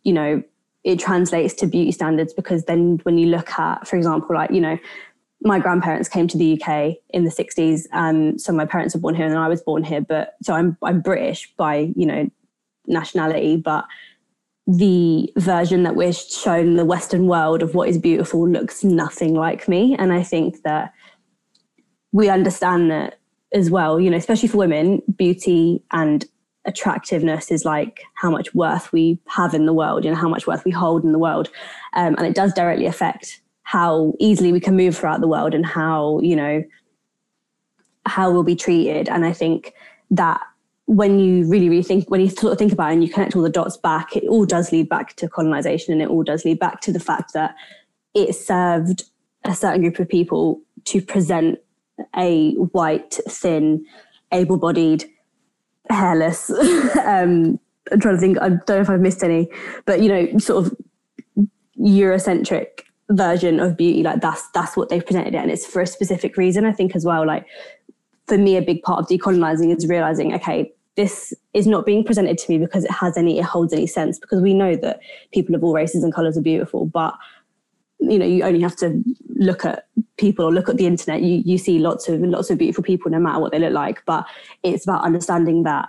you 0.04 0.12
know, 0.12 0.42
it 0.84 0.98
translates 0.98 1.54
to 1.54 1.66
beauty 1.66 1.92
standards 1.92 2.32
because 2.32 2.64
then 2.64 3.00
when 3.02 3.18
you 3.18 3.26
look 3.26 3.50
at, 3.58 3.86
for 3.86 3.96
example, 3.96 4.34
like 4.34 4.50
you 4.50 4.60
know, 4.60 4.78
my 5.42 5.58
grandparents 5.58 6.08
came 6.08 6.28
to 6.28 6.38
the 6.38 6.60
UK 6.60 6.96
in 7.10 7.24
the 7.24 7.30
60s 7.30 7.86
and 7.92 8.32
um, 8.32 8.38
so 8.38 8.52
my 8.52 8.66
parents 8.66 8.94
were 8.94 9.00
born 9.00 9.14
here 9.14 9.26
and 9.26 9.38
I 9.38 9.48
was 9.48 9.62
born 9.62 9.84
here 9.84 10.00
but 10.00 10.34
so 10.42 10.52
I'm 10.52 10.76
I'm 10.82 11.00
British 11.00 11.52
by 11.56 11.92
you 11.96 12.06
know 12.06 12.30
nationality 12.86 13.56
but 13.56 13.86
the 14.66 15.32
version 15.36 15.82
that 15.82 15.96
we're 15.96 16.12
shown 16.12 16.66
in 16.68 16.76
the 16.76 16.84
western 16.84 17.26
world 17.26 17.62
of 17.62 17.74
what 17.74 17.88
is 17.88 17.98
beautiful 17.98 18.48
looks 18.48 18.84
nothing 18.84 19.34
like 19.34 19.66
me. 19.66 19.96
And 19.98 20.12
I 20.12 20.22
think 20.22 20.62
that 20.62 20.92
we 22.12 22.28
understand 22.28 22.90
that 22.90 23.18
as 23.52 23.68
well 23.68 23.98
you 23.98 24.10
know 24.10 24.16
especially 24.16 24.48
for 24.48 24.58
women 24.58 25.02
beauty 25.16 25.82
and 25.90 26.24
attractiveness 26.66 27.50
is 27.50 27.64
like 27.64 28.02
how 28.14 28.30
much 28.30 28.54
worth 28.54 28.92
we 28.92 29.18
have 29.26 29.54
in 29.54 29.64
the 29.64 29.72
world 29.72 30.04
you 30.04 30.10
know 30.10 30.16
how 30.16 30.28
much 30.28 30.46
worth 30.46 30.64
we 30.64 30.70
hold 30.70 31.04
in 31.04 31.12
the 31.12 31.18
world. 31.18 31.48
Um, 31.94 32.14
and 32.16 32.26
it 32.26 32.34
does 32.34 32.52
directly 32.52 32.86
affect 32.86 33.40
how 33.62 34.14
easily 34.18 34.52
we 34.52 34.60
can 34.60 34.76
move 34.76 34.96
throughout 34.96 35.20
the 35.20 35.28
world 35.28 35.54
and 35.54 35.64
how 35.64 36.20
you 36.20 36.36
know 36.36 36.62
how 38.06 38.30
we'll 38.30 38.42
be 38.42 38.56
treated. 38.56 39.08
And 39.08 39.24
i 39.24 39.32
think 39.32 39.74
that 40.10 40.40
when 40.86 41.20
you 41.20 41.48
really 41.48 41.68
really 41.68 41.84
think 41.84 42.10
when 42.10 42.20
you 42.20 42.28
sort 42.28 42.52
of 42.52 42.58
think 42.58 42.72
about 42.72 42.90
it 42.90 42.94
and 42.94 43.04
you 43.04 43.10
connect 43.10 43.36
all 43.36 43.42
the 43.42 43.48
dots 43.48 43.76
back 43.76 44.16
it 44.16 44.24
all 44.28 44.44
does 44.44 44.72
lead 44.72 44.88
back 44.88 45.14
to 45.14 45.28
colonization 45.28 45.92
and 45.92 46.02
it 46.02 46.08
all 46.08 46.24
does 46.24 46.44
lead 46.44 46.58
back 46.58 46.80
to 46.80 46.92
the 46.92 46.98
fact 46.98 47.32
that 47.32 47.54
it 48.12 48.34
served 48.34 49.04
a 49.44 49.54
certain 49.54 49.82
group 49.82 49.98
of 50.00 50.08
people 50.08 50.60
to 50.84 51.00
present 51.00 51.58
a 52.16 52.54
white 52.54 53.18
thin 53.28 53.84
able-bodied 54.32 55.04
hairless. 55.90 56.50
Um 57.04 57.58
i'm 57.92 58.00
trying 58.00 58.14
to 58.14 58.20
think 58.20 58.38
i 58.40 58.48
don't 58.48 58.68
know 58.68 58.80
if 58.80 58.90
i've 58.90 59.00
missed 59.00 59.22
any 59.22 59.48
but 59.86 60.00
you 60.00 60.08
know 60.08 60.38
sort 60.38 60.66
of 60.66 60.76
eurocentric 61.78 62.82
version 63.10 63.58
of 63.58 63.76
beauty 63.76 64.02
like 64.02 64.20
that's 64.20 64.48
that's 64.50 64.76
what 64.76 64.88
they've 64.88 65.04
presented 65.04 65.34
it 65.34 65.38
and 65.38 65.50
it's 65.50 65.66
for 65.66 65.82
a 65.82 65.86
specific 65.86 66.36
reason 66.36 66.64
i 66.64 66.72
think 66.72 66.94
as 66.94 67.04
well 67.04 67.26
like 67.26 67.46
for 68.26 68.38
me 68.38 68.56
a 68.56 68.62
big 68.62 68.82
part 68.82 69.00
of 69.00 69.08
decolonizing 69.08 69.76
is 69.76 69.86
realizing 69.88 70.32
okay 70.34 70.70
this 70.96 71.32
is 71.54 71.66
not 71.66 71.86
being 71.86 72.04
presented 72.04 72.36
to 72.36 72.50
me 72.50 72.58
because 72.58 72.84
it 72.84 72.90
has 72.90 73.16
any 73.16 73.38
it 73.38 73.44
holds 73.44 73.72
any 73.72 73.86
sense 73.86 74.18
because 74.18 74.40
we 74.40 74.54
know 74.54 74.76
that 74.76 75.00
people 75.32 75.54
of 75.54 75.64
all 75.64 75.72
races 75.72 76.04
and 76.04 76.14
colors 76.14 76.36
are 76.36 76.42
beautiful 76.42 76.86
but 76.86 77.14
you 78.00 78.18
know 78.18 78.26
you 78.26 78.42
only 78.42 78.60
have 78.60 78.76
to 78.76 79.02
look 79.36 79.64
at 79.64 79.86
people 80.16 80.44
or 80.44 80.52
look 80.52 80.68
at 80.68 80.76
the 80.76 80.86
internet 80.86 81.22
you 81.22 81.42
you 81.44 81.58
see 81.58 81.78
lots 81.78 82.08
of 82.08 82.20
lots 82.20 82.50
of 82.50 82.58
beautiful 82.58 82.84
people 82.84 83.10
no 83.10 83.18
matter 83.18 83.40
what 83.40 83.52
they 83.52 83.58
look 83.58 83.72
like 83.72 84.02
but 84.06 84.26
it's 84.62 84.84
about 84.84 85.04
understanding 85.04 85.62
that 85.62 85.88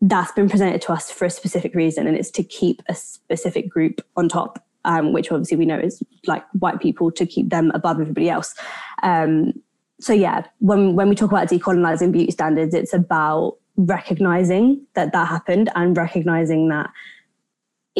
that's 0.00 0.32
been 0.32 0.48
presented 0.48 0.80
to 0.80 0.92
us 0.92 1.10
for 1.10 1.26
a 1.26 1.30
specific 1.30 1.74
reason 1.74 2.06
and 2.06 2.16
it's 2.16 2.30
to 2.30 2.42
keep 2.42 2.82
a 2.88 2.94
specific 2.94 3.68
group 3.68 4.00
on 4.16 4.28
top 4.28 4.64
um, 4.84 5.12
which 5.12 5.30
obviously 5.30 5.56
we 5.56 5.66
know 5.66 5.78
is 5.78 6.02
like 6.26 6.44
white 6.52 6.80
people 6.80 7.10
to 7.10 7.26
keep 7.26 7.50
them 7.50 7.70
above 7.74 8.00
everybody 8.00 8.30
else. 8.30 8.54
Um, 9.02 9.52
so 10.00 10.12
yeah, 10.12 10.44
when 10.60 10.94
when 10.94 11.08
we 11.08 11.14
talk 11.14 11.30
about 11.30 11.48
decolonizing 11.48 12.12
beauty 12.12 12.30
standards, 12.30 12.74
it's 12.74 12.94
about 12.94 13.56
recognizing 13.76 14.86
that 14.94 15.12
that 15.12 15.28
happened 15.28 15.70
and 15.74 15.96
recognizing 15.96 16.68
that 16.68 16.90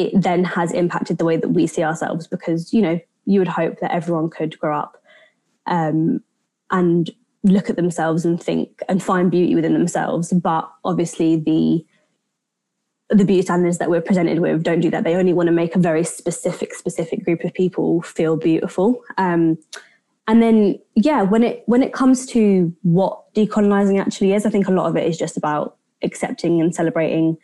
it 0.01 0.23
then 0.23 0.45
has 0.45 0.73
impacted 0.73 1.19
the 1.19 1.25
way 1.25 1.37
that 1.37 1.51
we 1.51 1.67
see 1.67 1.83
ourselves 1.83 2.27
because 2.27 2.73
you 2.73 2.81
know 2.81 2.99
you 3.27 3.39
would 3.39 3.49
hope 3.49 3.79
that 3.81 3.93
everyone 3.93 4.31
could 4.31 4.59
grow 4.59 4.77
up 4.79 5.03
um, 5.67 6.23
and 6.71 7.11
look 7.45 7.71
at 7.71 7.77
themselves 7.77 8.25
and 8.25 8.43
think 8.43 8.83
and 8.89 9.03
find 9.03 9.31
beauty 9.31 9.55
within 9.55 9.73
themselves. 9.75 10.33
But 10.33 10.71
obviously 10.85 11.37
the 11.37 11.85
the 13.11 13.25
beauty 13.25 13.43
standards 13.43 13.79
that 13.79 13.91
we're 13.91 14.01
presented 14.01 14.39
with 14.39 14.63
don't 14.63 14.81
do 14.81 14.91
that. 14.91 15.03
They 15.05 15.17
only 15.17 15.33
want 15.33 15.49
to 15.49 15.53
make 15.53 15.75
a 15.75 15.81
very 15.81 16.05
specific 16.05 16.75
specific 16.75 17.25
group 17.25 17.45
of 17.45 17.53
people 17.53 18.03
feel 18.03 18.37
beautiful. 18.37 19.03
Um, 19.19 19.59
and 20.27 20.43
then 20.43 20.79
yeah 20.95 21.23
when 21.23 21.43
it 21.43 21.63
when 21.67 21.83
it 21.83 21.93
comes 21.93 22.25
to 22.27 22.75
what 22.83 23.35
decolonizing 23.35 23.99
actually 23.99 24.33
is 24.33 24.45
i 24.47 24.51
think 24.51 24.69
a 24.69 24.71
lot 24.71 24.87
of 24.87 24.95
it 24.95 25.09
is 25.09 25.19
just 25.19 25.37
about 25.37 25.77
accepting 26.03 26.61
and 26.61 26.75
celebrating 26.75 27.37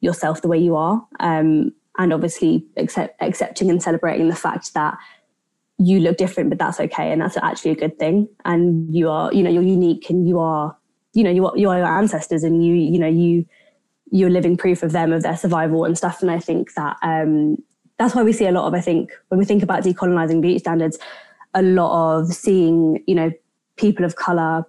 yourself 0.00 0.42
the 0.42 0.48
way 0.48 0.58
you 0.58 0.76
are. 0.76 1.06
Um, 1.20 1.72
and 1.98 2.12
obviously 2.12 2.64
accept, 2.76 3.20
accepting 3.20 3.70
and 3.70 3.82
celebrating 3.82 4.28
the 4.28 4.36
fact 4.36 4.74
that 4.74 4.96
you 5.78 5.98
look 6.00 6.16
different, 6.16 6.50
but 6.50 6.58
that's 6.58 6.78
okay, 6.78 7.10
and 7.10 7.22
that's 7.22 7.36
actually 7.38 7.70
a 7.70 7.76
good 7.76 7.98
thing. 7.98 8.28
And 8.44 8.94
you 8.94 9.08
are, 9.08 9.32
you 9.32 9.42
know, 9.42 9.50
you're 9.50 9.62
unique, 9.62 10.10
and 10.10 10.28
you 10.28 10.38
are, 10.38 10.76
you 11.14 11.24
know, 11.24 11.30
you 11.30 11.46
are, 11.46 11.56
you 11.56 11.68
are 11.70 11.78
your 11.78 11.86
ancestors, 11.86 12.44
and 12.44 12.64
you, 12.64 12.74
you 12.74 12.98
know, 12.98 13.08
you, 13.08 13.46
you're 14.10 14.30
living 14.30 14.56
proof 14.56 14.82
of 14.82 14.92
them, 14.92 15.12
of 15.12 15.22
their 15.22 15.36
survival 15.36 15.84
and 15.84 15.96
stuff. 15.96 16.20
And 16.20 16.30
I 16.30 16.38
think 16.38 16.74
that 16.74 16.96
um, 17.02 17.56
that's 17.98 18.14
why 18.14 18.22
we 18.22 18.32
see 18.32 18.46
a 18.46 18.52
lot 18.52 18.66
of, 18.66 18.74
I 18.74 18.80
think, 18.80 19.10
when 19.28 19.38
we 19.38 19.44
think 19.44 19.62
about 19.62 19.84
decolonizing 19.84 20.40
beauty 20.40 20.58
standards, 20.58 20.98
a 21.54 21.62
lot 21.62 22.18
of 22.18 22.28
seeing, 22.28 23.02
you 23.06 23.14
know, 23.14 23.30
people 23.76 24.04
of 24.04 24.16
color 24.16 24.64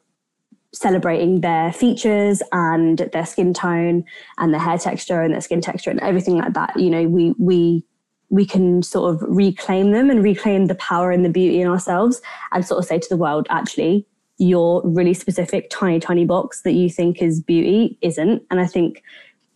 celebrating 0.74 1.42
their 1.42 1.72
features 1.74 2.42
and 2.52 3.00
their 3.12 3.26
skin 3.26 3.54
tone 3.54 4.04
and 4.38 4.54
their 4.54 4.62
hair 4.62 4.78
texture 4.78 5.22
and 5.22 5.34
their 5.34 5.42
skin 5.42 5.62
texture 5.62 5.90
and 5.90 6.00
everything 6.00 6.38
like 6.38 6.54
that. 6.54 6.80
You 6.80 6.90
know, 6.90 7.08
we 7.08 7.34
we 7.38 7.84
we 8.30 8.46
can 8.46 8.82
sort 8.82 9.14
of 9.14 9.22
reclaim 9.28 9.92
them 9.92 10.10
and 10.10 10.24
reclaim 10.24 10.68
the 10.68 10.76
power 10.76 11.12
and 11.12 11.26
the 11.26 11.30
beauty 11.30 11.62
in 11.62 11.68
ourselves 11.68 12.22
and 12.54 12.66
sort 12.66 12.80
of 12.80 12.86
say 12.86 12.98
to 12.98 13.10
the 13.10 13.18
world, 13.18 13.46
actually, 13.50 14.08
your 14.38 14.82
really 14.86 15.14
specific 15.14 15.70
tiny, 15.70 16.00
tiny 16.00 16.26
box 16.26 16.62
that 16.62 16.72
you 16.72 16.90
think 16.90 17.22
is 17.22 17.42
beauty 17.42 17.98
isn't. 18.02 18.42
And 18.50 18.62
I 18.62 18.66
think 18.68 19.04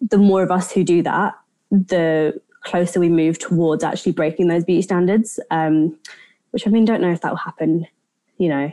the 0.02 0.18
more 0.18 0.44
of 0.44 0.52
us 0.52 0.72
who 0.74 0.84
do 0.84 1.02
that, 1.04 1.36
the 1.72 2.40
closer 2.66 3.00
we 3.00 3.08
move 3.08 3.40
towards 3.40 3.84
actually 3.84 4.12
breaking 4.12 4.50
those 4.50 4.66
beauty 4.66 4.82
standards. 4.82 5.40
Um, 5.52 5.98
which 6.52 6.66
I 6.66 6.70
mean, 6.70 6.86
don't 6.86 7.02
know 7.02 7.12
if 7.12 7.20
that 7.20 7.32
will 7.32 7.38
happen, 7.38 7.86
you 8.38 8.48
know, 8.48 8.72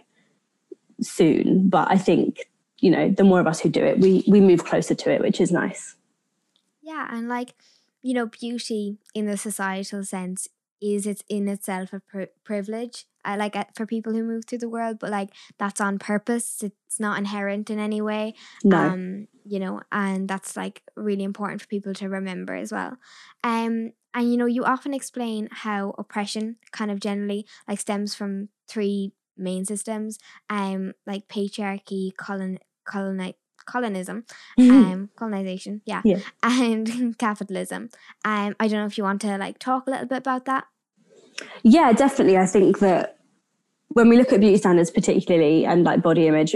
soon. 1.03 1.69
But 1.69 1.91
I 1.91 1.99
think, 1.99 2.49
you 2.79 2.91
know, 2.91 3.11
the 3.11 3.25
more 3.25 3.41
of 3.41 3.47
us 3.47 3.61
who 3.61 3.69
do 3.69 3.85
it, 3.85 3.99
we 3.99 4.25
we 4.27 4.41
move 4.41 4.65
closer 4.65 4.95
to 4.95 5.11
it, 5.11 5.21
which 5.21 5.41
is 5.41 5.53
nice. 5.53 5.97
Yeah, 6.83 7.07
and 7.11 7.29
like 7.29 7.55
you 8.03 8.15
know, 8.15 8.27
beauty 8.27 8.99
in 9.15 9.27
the 9.27 9.37
societal 9.37 10.05
sense 10.05 10.49
is 10.81 11.07
it's 11.07 11.23
in 11.29 11.47
itself 11.49 11.93
a 11.93 12.01
pri- 12.01 12.29
privilege. 12.43 13.07
I 13.25 13.37
like 13.37 13.55
it 13.55 13.69
for 13.77 13.87
people 13.87 14.13
who 14.13 14.25
move 14.25 14.45
through 14.45 14.59
the 14.59 14.69
world, 14.69 14.99
but 14.99 15.11
like 15.11 15.31
that's 15.57 15.81
on 15.81 16.01
purpose. 16.01 16.63
It's 16.63 16.99
not 16.99 17.19
inherent 17.19 17.71
in 17.71 17.79
any 17.79 18.01
way. 18.01 18.35
No. 18.65 18.77
Um, 18.77 19.29
you 19.45 19.61
know, 19.61 19.81
and 19.93 20.29
that's 20.29 20.57
like 20.57 20.83
really 20.97 21.23
important 21.23 21.61
for 21.61 21.69
people 21.69 21.95
to 21.95 22.09
remember 22.09 22.55
as 22.55 22.73
well. 22.73 22.97
Um, 23.45 23.93
and 24.13 24.31
you 24.31 24.37
know, 24.37 24.47
you 24.47 24.65
often 24.65 24.93
explain 24.93 25.49
how 25.53 25.95
oppression 25.99 26.57
kind 26.73 26.91
of 26.91 26.99
generally 26.99 27.47
like 27.69 27.79
stems 27.79 28.17
from 28.17 28.49
three 28.67 29.13
main 29.43 29.65
systems, 29.65 30.19
um, 30.49 30.95
like 31.07 31.29
patriarchy, 31.29 32.17
colon, 32.17 32.59
coloni- 32.87 33.35
colonism, 33.67 34.25
mm-hmm. 34.59 34.93
um, 34.93 35.11
colonization, 35.17 35.83
yeah, 35.85 36.03
yeah. 36.05 36.21
and 36.43 37.17
capitalism. 37.19 37.91
Um, 38.25 38.55
I 38.59 38.69
don't 38.69 38.81
know 38.81 38.87
if 38.87 38.99
you 38.99 39.05
want 39.05 39.21
to 39.23 39.37
like 39.39 39.59
talk 39.59 39.87
a 39.87 39.91
little 39.91 40.07
bit 40.07 40.19
about 40.19 40.45
that. 40.47 40.67
Yeah, 41.63 41.93
definitely. 41.93 42.39
I 42.39 42.47
think 42.47 42.79
that 42.81 43.19
when 43.89 44.09
we 44.09 44.17
look 44.17 44.33
at 44.33 44.41
beauty 44.41 44.57
standards, 44.57 44.91
particularly 44.91 45.65
and 45.65 45.85
like 45.85 46.03
body 46.03 46.27
image, 46.27 46.55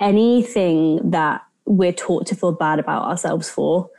anything 0.00 1.10
that 1.10 1.42
we're 1.66 1.92
taught 1.92 2.26
to 2.26 2.34
feel 2.34 2.52
bad 2.52 2.78
about 2.78 3.04
ourselves 3.04 3.48
for 3.48 3.90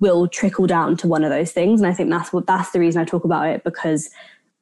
will 0.00 0.26
trickle 0.26 0.66
down 0.66 0.96
to 0.96 1.06
one 1.06 1.22
of 1.22 1.30
those 1.30 1.52
things 1.52 1.80
and 1.80 1.88
i 1.88 1.94
think 1.94 2.10
that's 2.10 2.32
what 2.32 2.46
that's 2.46 2.70
the 2.70 2.80
reason 2.80 3.00
i 3.00 3.04
talk 3.04 3.24
about 3.24 3.46
it 3.46 3.62
because 3.62 4.10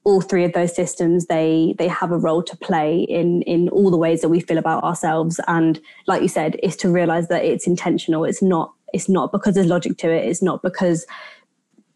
all 0.05 0.21
three 0.21 0.45
of 0.45 0.53
those 0.55 0.75
systems 0.75 1.27
they 1.27 1.75
they 1.79 1.87
have 1.87 2.11
a 2.11 2.17
role 2.17 2.43
to 2.43 2.57
play 2.57 3.01
in 3.01 3.43
in 3.43 3.69
all 3.69 3.91
the 3.91 3.97
ways 3.97 4.23
that 4.23 4.29
we 4.29 4.41
feel 4.41 4.59
about 4.59 4.83
ourselves. 4.83 5.41
And 5.47 5.81
like 6.07 6.23
you 6.23 6.29
said 6.29 6.57
is 6.63 6.77
to 6.77 6.91
realize 6.91 7.29
that 7.29 7.45
it's 7.45 7.67
intentional. 7.67 8.25
It's 8.25 8.43
not 8.43 8.73
it's 8.93 9.09
not 9.09 9.31
because 9.31 9.55
there's 9.55 9.67
logic 9.67 9.99
to 9.99 10.11
it. 10.11 10.27
It's 10.27 10.43
not 10.43 10.63
because 10.63 11.07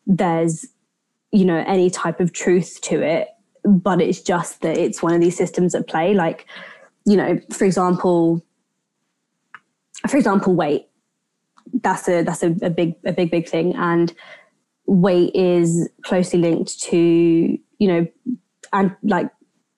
there's 0.07 0.67
you 1.33 1.45
know 1.45 1.65
any 1.67 1.91
type 1.91 2.21
of 2.21 2.33
truth 2.33 2.81
to 2.83 3.03
it 3.03 3.29
but 3.65 4.01
it's 4.01 4.21
just 4.21 4.61
that 4.61 4.77
it's 4.77 5.03
one 5.03 5.15
of 5.15 5.21
these 5.21 5.37
systems 5.37 5.75
at 5.75 5.89
play. 5.89 6.15
Like 6.15 6.47
you 7.07 7.17
know 7.17 7.41
for 7.51 7.65
example 7.65 8.45
for 10.09 10.17
example 10.17 10.55
weight. 10.55 10.89
That's 11.73 12.09
a 12.09 12.23
that's 12.23 12.43
a, 12.43 12.55
a 12.63 12.71
big 12.71 12.95
a 13.05 13.13
big 13.13 13.31
big 13.31 13.49
thing. 13.49 13.75
And 13.77 14.13
weight 14.87 15.35
is 15.35 15.89
closely 16.03 16.39
linked 16.39 16.79
to 16.83 17.59
you 17.79 17.89
know, 17.89 18.07
and 18.73 18.97
like 19.03 19.31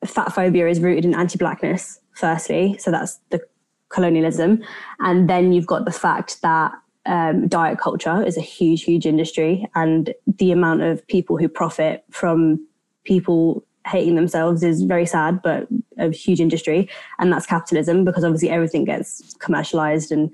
fat 0.05 0.33
phobia 0.33 0.69
is 0.69 0.81
rooted 0.81 1.05
in 1.05 1.15
anti-blackness, 1.15 2.01
firstly. 2.13 2.77
So 2.79 2.91
that's 2.91 3.19
the 3.31 3.41
colonialism. 3.89 4.63
And 5.01 5.29
then 5.29 5.53
you've 5.53 5.67
got 5.67 5.85
the 5.85 5.93
fact 5.93 6.43
that 6.43 6.73
um, 7.07 7.47
diet 7.47 7.79
culture 7.79 8.23
is 8.25 8.37
a 8.37 8.41
huge, 8.41 8.83
huge 8.83 9.07
industry, 9.07 9.69
and 9.75 10.13
the 10.27 10.51
amount 10.51 10.83
of 10.83 11.07
people 11.07 11.37
who 11.37 11.49
profit 11.49 12.05
from 12.11 12.67
people 13.05 13.65
hating 13.87 14.17
themselves 14.17 14.65
is 14.65 14.83
very 14.83 15.07
sad, 15.07 15.41
but 15.43 15.69
a 15.99 16.11
huge 16.11 16.41
industry. 16.41 16.89
And 17.21 17.33
that's 17.33 17.47
capitalism 17.47 18.05
because 18.05 18.25
obviously 18.25 18.51
everything 18.51 18.85
gets 18.85 19.35
commercialized 19.35 20.11
and 20.11 20.31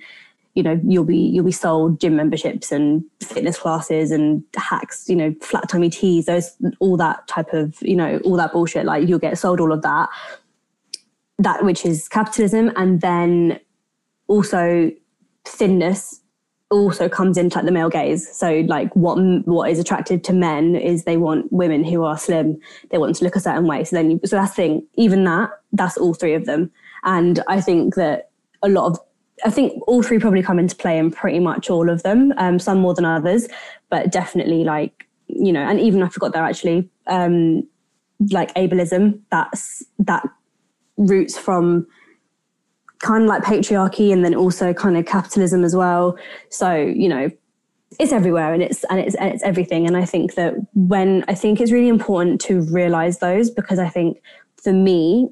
you 0.54 0.62
know 0.62 0.80
you'll 0.84 1.04
be 1.04 1.16
you'll 1.16 1.44
be 1.44 1.52
sold 1.52 1.98
gym 2.00 2.16
memberships 2.16 2.70
and 2.70 3.04
fitness 3.22 3.58
classes 3.58 4.10
and 4.10 4.44
hacks 4.56 5.08
you 5.08 5.16
know 5.16 5.34
flat 5.40 5.68
tummy 5.68 5.88
teas 5.88 6.26
those 6.26 6.56
all 6.80 6.96
that 6.96 7.26
type 7.28 7.52
of 7.52 7.76
you 7.82 7.96
know 7.96 8.20
all 8.24 8.36
that 8.36 8.52
bullshit. 8.52 8.84
Like 8.84 9.08
you'll 9.08 9.18
get 9.18 9.38
sold 9.38 9.60
all 9.60 9.72
of 9.72 9.82
that. 9.82 10.08
That 11.38 11.64
which 11.64 11.84
is 11.84 12.08
capitalism. 12.08 12.72
And 12.76 13.00
then 13.00 13.60
also 14.28 14.90
thinness 15.44 16.20
also 16.70 17.08
comes 17.08 17.36
into 17.36 17.58
like 17.58 17.66
the 17.66 17.72
male 17.72 17.90
gaze. 17.90 18.28
So 18.34 18.64
like 18.66 18.94
what 18.94 19.16
what 19.46 19.70
is 19.70 19.78
attractive 19.78 20.22
to 20.22 20.32
men 20.32 20.74
is 20.74 21.04
they 21.04 21.16
want 21.16 21.52
women 21.52 21.84
who 21.84 22.04
are 22.04 22.16
slim. 22.16 22.58
They 22.90 22.98
want 22.98 23.16
to 23.16 23.24
look 23.24 23.36
a 23.36 23.40
certain 23.40 23.66
way. 23.66 23.84
So 23.84 23.96
then 23.96 24.10
you, 24.12 24.20
so 24.24 24.36
that's 24.36 24.52
the 24.52 24.56
thing. 24.56 24.86
Even 24.96 25.24
that 25.24 25.50
that's 25.72 25.96
all 25.96 26.14
three 26.14 26.34
of 26.34 26.46
them. 26.46 26.70
And 27.04 27.42
i 27.48 27.60
think 27.60 27.96
that 27.96 28.30
a 28.62 28.68
lot 28.68 28.86
of 28.86 28.98
I 29.44 29.50
think 29.50 29.82
all 29.86 30.02
three 30.02 30.18
probably 30.18 30.42
come 30.42 30.58
into 30.58 30.76
play 30.76 30.98
in 30.98 31.10
pretty 31.10 31.40
much 31.40 31.70
all 31.70 31.88
of 31.88 32.02
them, 32.02 32.32
um, 32.36 32.58
some 32.58 32.78
more 32.78 32.94
than 32.94 33.04
others, 33.04 33.48
but 33.90 34.12
definitely 34.12 34.64
like, 34.64 35.06
you 35.26 35.52
know, 35.52 35.62
and 35.62 35.80
even 35.80 36.02
I 36.02 36.08
forgot 36.08 36.32
there 36.32 36.44
actually, 36.44 36.88
um, 37.06 37.66
like 38.30 38.54
ableism, 38.54 39.20
that's 39.30 39.82
that 39.98 40.24
roots 40.96 41.36
from 41.36 41.86
kind 43.00 43.24
of 43.24 43.28
like 43.28 43.42
patriarchy 43.42 44.12
and 44.12 44.24
then 44.24 44.34
also 44.34 44.72
kind 44.72 44.96
of 44.96 45.06
capitalism 45.06 45.64
as 45.64 45.74
well. 45.74 46.16
So, 46.50 46.74
you 46.74 47.08
know, 47.08 47.30
it's 47.98 48.12
everywhere 48.12 48.54
and 48.54 48.62
it's 48.62 48.84
and 48.84 49.00
it's 49.00 49.14
and 49.16 49.32
it's 49.34 49.42
everything. 49.42 49.86
And 49.86 49.96
I 49.96 50.04
think 50.04 50.34
that 50.34 50.54
when 50.74 51.24
I 51.28 51.34
think 51.34 51.60
it's 51.60 51.72
really 51.72 51.88
important 51.88 52.40
to 52.42 52.62
realize 52.62 53.18
those 53.18 53.50
because 53.50 53.78
I 53.78 53.88
think 53.88 54.22
for 54.62 54.72
me 54.72 55.28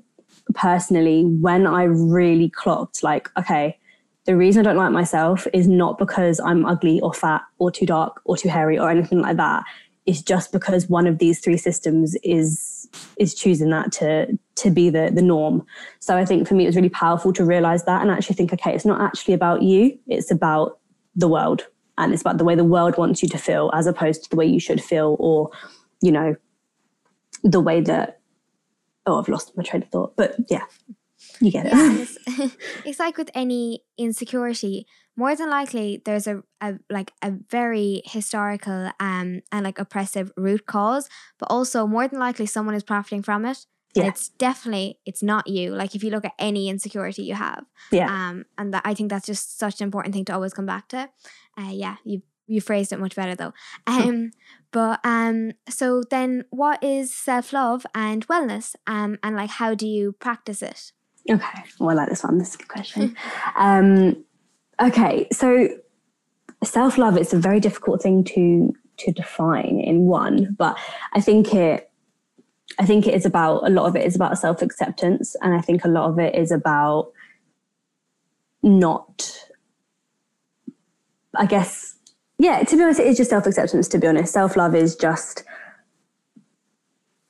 personally, 0.54 1.24
when 1.24 1.66
I 1.66 1.84
really 1.84 2.50
clocked 2.50 3.02
like, 3.02 3.30
okay, 3.38 3.78
the 4.26 4.36
reason 4.36 4.60
I 4.60 4.70
don't 4.70 4.76
like 4.76 4.92
myself 4.92 5.46
is 5.52 5.66
not 5.66 5.98
because 5.98 6.40
I'm 6.40 6.66
ugly 6.66 7.00
or 7.00 7.12
fat 7.12 7.42
or 7.58 7.70
too 7.70 7.86
dark 7.86 8.20
or 8.24 8.36
too 8.36 8.48
hairy 8.48 8.78
or 8.78 8.90
anything 8.90 9.20
like 9.20 9.36
that. 9.38 9.64
It's 10.06 10.22
just 10.22 10.52
because 10.52 10.88
one 10.88 11.06
of 11.06 11.18
these 11.18 11.40
three 11.40 11.56
systems 11.56 12.16
is 12.22 12.88
is 13.18 13.34
choosing 13.34 13.70
that 13.70 13.92
to 13.92 14.38
to 14.56 14.70
be 14.70 14.90
the 14.90 15.10
the 15.14 15.22
norm. 15.22 15.64
So 16.00 16.16
I 16.16 16.24
think 16.24 16.48
for 16.48 16.54
me 16.54 16.64
it 16.64 16.68
was 16.68 16.76
really 16.76 16.88
powerful 16.88 17.32
to 17.34 17.44
realize 17.44 17.84
that 17.84 18.02
and 18.02 18.10
actually 18.10 18.36
think, 18.36 18.52
okay, 18.52 18.74
it's 18.74 18.84
not 18.84 19.00
actually 19.00 19.34
about 19.34 19.62
you, 19.62 19.98
it's 20.06 20.30
about 20.30 20.78
the 21.14 21.28
world. 21.28 21.66
And 21.98 22.12
it's 22.12 22.22
about 22.22 22.38
the 22.38 22.44
way 22.44 22.54
the 22.54 22.64
world 22.64 22.96
wants 22.96 23.22
you 23.22 23.28
to 23.28 23.38
feel 23.38 23.70
as 23.74 23.86
opposed 23.86 24.24
to 24.24 24.30
the 24.30 24.36
way 24.36 24.46
you 24.46 24.58
should 24.58 24.82
feel 24.82 25.16
or, 25.18 25.50
you 26.00 26.10
know, 26.10 26.34
the 27.42 27.60
way 27.60 27.82
that 27.82 28.20
oh 29.06 29.18
I've 29.18 29.28
lost 29.28 29.56
my 29.56 29.62
train 29.62 29.82
of 29.82 29.90
thought. 29.90 30.16
But 30.16 30.36
yeah, 30.48 30.64
you 31.40 31.50
get 31.50 31.66
it. 31.66 31.72
Yeah, 31.72 31.96
it's, 31.98 32.18
it's 32.84 32.98
like 32.98 33.16
with 33.16 33.30
any 33.34 33.82
insecurity, 33.98 34.86
more 35.16 35.34
than 35.34 35.50
likely 35.50 36.02
there's 36.04 36.26
a, 36.26 36.42
a 36.60 36.78
like 36.88 37.12
a 37.22 37.32
very 37.50 38.02
historical 38.04 38.90
um 39.00 39.40
and 39.52 39.64
like 39.64 39.78
oppressive 39.78 40.32
root 40.36 40.66
cause, 40.66 41.08
but 41.38 41.46
also 41.50 41.86
more 41.86 42.06
than 42.08 42.18
likely 42.18 42.46
someone 42.46 42.74
is 42.74 42.82
profiting 42.82 43.22
from 43.22 43.44
it. 43.44 43.66
Yeah. 43.94 44.06
it's 44.06 44.28
definitely 44.28 45.00
it's 45.04 45.22
not 45.22 45.48
you. 45.48 45.74
Like 45.74 45.94
if 45.96 46.04
you 46.04 46.10
look 46.10 46.24
at 46.24 46.34
any 46.38 46.68
insecurity 46.68 47.22
you 47.24 47.34
have. 47.34 47.64
Yeah. 47.90 48.06
Um 48.06 48.44
and 48.56 48.72
that 48.72 48.82
I 48.84 48.94
think 48.94 49.10
that's 49.10 49.26
just 49.26 49.58
such 49.58 49.80
an 49.80 49.84
important 49.84 50.14
thing 50.14 50.24
to 50.26 50.34
always 50.34 50.54
come 50.54 50.66
back 50.66 50.88
to. 50.88 51.08
Uh 51.58 51.70
yeah, 51.72 51.96
you 52.04 52.22
you 52.46 52.60
phrased 52.60 52.92
it 52.92 53.00
much 53.00 53.16
better 53.16 53.34
though. 53.34 53.52
Um 53.86 54.30
but 54.70 55.00
um 55.04 55.52
so 55.68 56.02
then 56.08 56.44
what 56.50 56.82
is 56.84 57.12
self-love 57.14 57.84
and 57.94 58.26
wellness? 58.28 58.74
Um 58.86 59.18
and 59.22 59.34
like 59.36 59.50
how 59.50 59.74
do 59.74 59.86
you 59.86 60.12
practice 60.12 60.62
it? 60.62 60.92
Okay. 61.28 61.62
Well 61.78 61.90
I 61.90 61.94
like 61.94 62.08
this 62.08 62.22
one. 62.24 62.38
This 62.38 62.50
is 62.50 62.54
a 62.54 62.58
good 62.58 62.68
question. 62.68 63.16
um 63.56 64.24
Okay, 64.80 65.28
so 65.30 65.68
self 66.64 66.96
love 66.96 67.18
is 67.18 67.34
a 67.34 67.38
very 67.38 67.60
difficult 67.60 68.02
thing 68.02 68.24
to 68.24 68.72
to 68.98 69.12
define 69.12 69.80
in 69.80 70.06
one, 70.06 70.54
but 70.58 70.78
I 71.12 71.20
think 71.20 71.54
it 71.54 71.90
I 72.78 72.86
think 72.86 73.06
it 73.06 73.14
is 73.14 73.26
about 73.26 73.66
a 73.66 73.70
lot 73.70 73.86
of 73.86 73.96
it 73.96 74.06
is 74.06 74.16
about 74.16 74.38
self 74.38 74.62
acceptance, 74.62 75.36
and 75.42 75.54
I 75.54 75.60
think 75.60 75.84
a 75.84 75.88
lot 75.88 76.08
of 76.08 76.18
it 76.18 76.34
is 76.34 76.50
about 76.50 77.12
not. 78.62 79.46
I 81.36 81.46
guess, 81.46 81.94
yeah. 82.38 82.64
To 82.64 82.76
be 82.76 82.82
honest, 82.82 83.00
it 83.00 83.06
is 83.06 83.16
just 83.16 83.30
self 83.30 83.46
acceptance. 83.46 83.86
To 83.88 83.98
be 83.98 84.06
honest, 84.06 84.32
self 84.32 84.56
love 84.56 84.74
is 84.74 84.96
just 84.96 85.44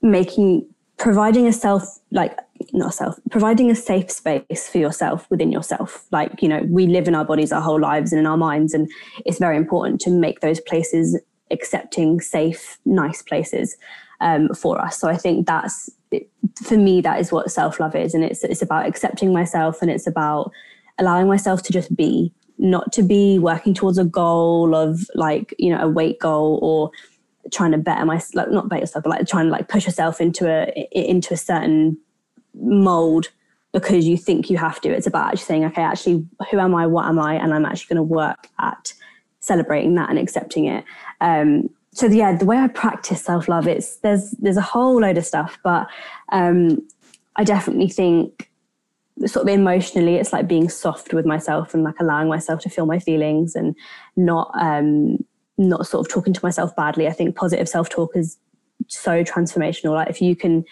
making 0.03 0.67
providing 0.99 1.47
a 1.47 1.53
self 1.53 1.99
like 2.11 2.39
not 2.73 2.95
self 2.95 3.19
providing 3.31 3.71
a 3.71 3.75
safe 3.75 4.11
space 4.11 4.69
for 4.69 4.79
yourself 4.79 5.27
within 5.31 5.53
yourself. 5.53 6.07
Like 6.11 6.43
you 6.43 6.49
know 6.49 6.63
we 6.69 6.87
live 6.87 7.09
in 7.09 7.15
our 7.15 7.25
bodies 7.25 7.53
our 7.53 7.61
whole 7.61 7.81
lives 7.81 8.13
and 8.13 8.21
in 8.21 8.27
our 8.27 8.37
minds 8.37 8.75
and 8.75 8.89
it's 9.25 9.39
very 9.39 9.57
important 9.57 10.01
to 10.03 10.11
make 10.11 10.41
those 10.41 10.61
places 10.61 11.21
accepting 11.51 12.21
safe 12.21 12.79
nice 12.85 13.23
places 13.23 13.77
um, 14.21 14.49
for 14.55 14.81
us. 14.81 14.99
So 14.99 15.09
i 15.09 15.17
think 15.17 15.47
that's 15.47 15.91
for 16.63 16.77
me 16.77 17.01
that 17.01 17.21
is 17.21 17.31
what 17.31 17.51
self-love 17.51 17.95
is 17.95 18.15
and 18.15 18.25
it's 18.25 18.43
it's 18.45 18.63
about 18.63 18.87
accepting 18.87 19.33
myself 19.33 19.81
and 19.81 19.91
it's 19.91 20.07
about 20.07 20.51
allowing 20.99 21.29
myself 21.29 21.63
to 21.63 21.73
just 21.73 21.95
be 21.95 22.33
not 22.59 22.93
to 22.93 23.03
be 23.03 23.39
working 23.39 23.73
towards 23.73 23.97
a 23.97 24.05
goal 24.05 24.75
of 24.75 25.09
like 25.15 25.55
you 25.59 25.71
know 25.71 25.81
a 25.81 25.89
weight 25.89 26.19
goal 26.19 26.59
or 26.63 26.91
trying 27.53 27.73
to 27.73 27.79
better 27.79 28.05
myself 28.05 28.35
like 28.35 28.51
not 28.51 28.69
better 28.69 28.81
yourself 28.81 29.05
but 29.05 29.11
like 29.11 29.27
trying 29.27 29.47
to 29.47 29.51
like 29.53 29.69
push 29.69 29.87
yourself 29.87 30.21
into 30.21 30.49
a 30.49 30.89
into 30.93 31.33
a 31.33 31.37
certain 31.37 31.97
mold 32.55 33.29
because 33.73 34.07
you 34.07 34.17
think 34.17 34.51
you 34.51 34.59
have 34.59 34.81
to. 34.81 34.89
It's 34.89 35.07
about 35.07 35.27
actually 35.27 35.45
saying, 35.45 35.65
okay, 35.67 35.83
actually, 35.83 36.27
who 36.51 36.59
am 36.59 36.75
I? 36.75 36.87
What 36.87 37.07
am 37.07 37.19
I? 37.19 37.35
And 37.35 37.55
I'm 37.55 37.65
actually 37.65 37.95
going 37.95 38.09
to 38.09 38.15
work 38.15 38.49
at 38.59 38.93
celebrating 39.41 39.95
that 39.95 40.11
and 40.11 40.19
accepting 40.19 40.67
it. 40.67 40.85
Um, 41.21 41.71
so 41.93 42.07
yeah, 42.07 42.37
the 42.37 42.45
way 42.45 42.57
I 42.57 42.69
practice 42.69 43.23
self 43.25 43.49
love, 43.49 43.67
it's 43.67 43.97
there's 43.99 44.33
there's 44.33 44.57
a 44.57 44.63
whole 44.63 45.01
load 45.01 45.19
of 45.19 45.27
stuff, 45.27 45.59
but 45.63 45.89
um, 46.31 46.87
I 47.37 47.45
definitely 47.45 47.89
think 47.89 48.51
sort 49.27 49.47
of 49.47 49.53
emotionally, 49.53 50.17
it's 50.17 50.33
like 50.33 50.49
being 50.49 50.69
soft 50.69 51.13
with 51.13 51.27
myself 51.27 51.75
and 51.75 51.83
like 51.83 51.97
allowing 52.01 52.29
myself 52.29 52.61
to 52.61 52.71
feel 52.71 52.87
my 52.87 52.99
feelings 52.99 53.55
and 53.55 53.75
not 54.17 54.51
um, 54.59 55.25
not 55.59 55.87
sort 55.87 56.07
of 56.07 56.13
talking 56.13 56.33
to 56.33 56.41
myself 56.43 56.75
badly. 56.77 57.07
I 57.07 57.13
think 57.13 57.37
positive 57.37 57.69
self 57.69 57.89
talk 57.89 58.17
is 58.17 58.39
so 58.87 59.23
transformational. 59.23 59.95
Like 59.95 60.09
if 60.09 60.23
you 60.23 60.37
can 60.37 60.65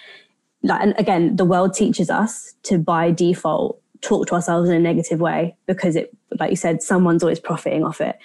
like 0.63 0.83
and 0.83 0.95
again 0.99 1.37
the 1.37 1.45
world 1.45 1.73
teaches 1.73 2.11
us 2.11 2.55
to 2.65 2.79
by 2.79 3.11
default 3.11 3.81
talk 4.01 4.27
to 4.29 4.35
ourselves 4.35 4.69
in 4.69 4.77
a 4.77 4.81
negative 4.81 5.21
way 5.21 5.57
because 5.67 5.97
it 5.97 6.15
like 6.39 6.51
you 6.51 6.57
said 6.57 6.83
someone's 6.83 7.23
always 7.23 7.41
profiting 7.41 7.85
off 7.85 8.01
it. 8.01 8.19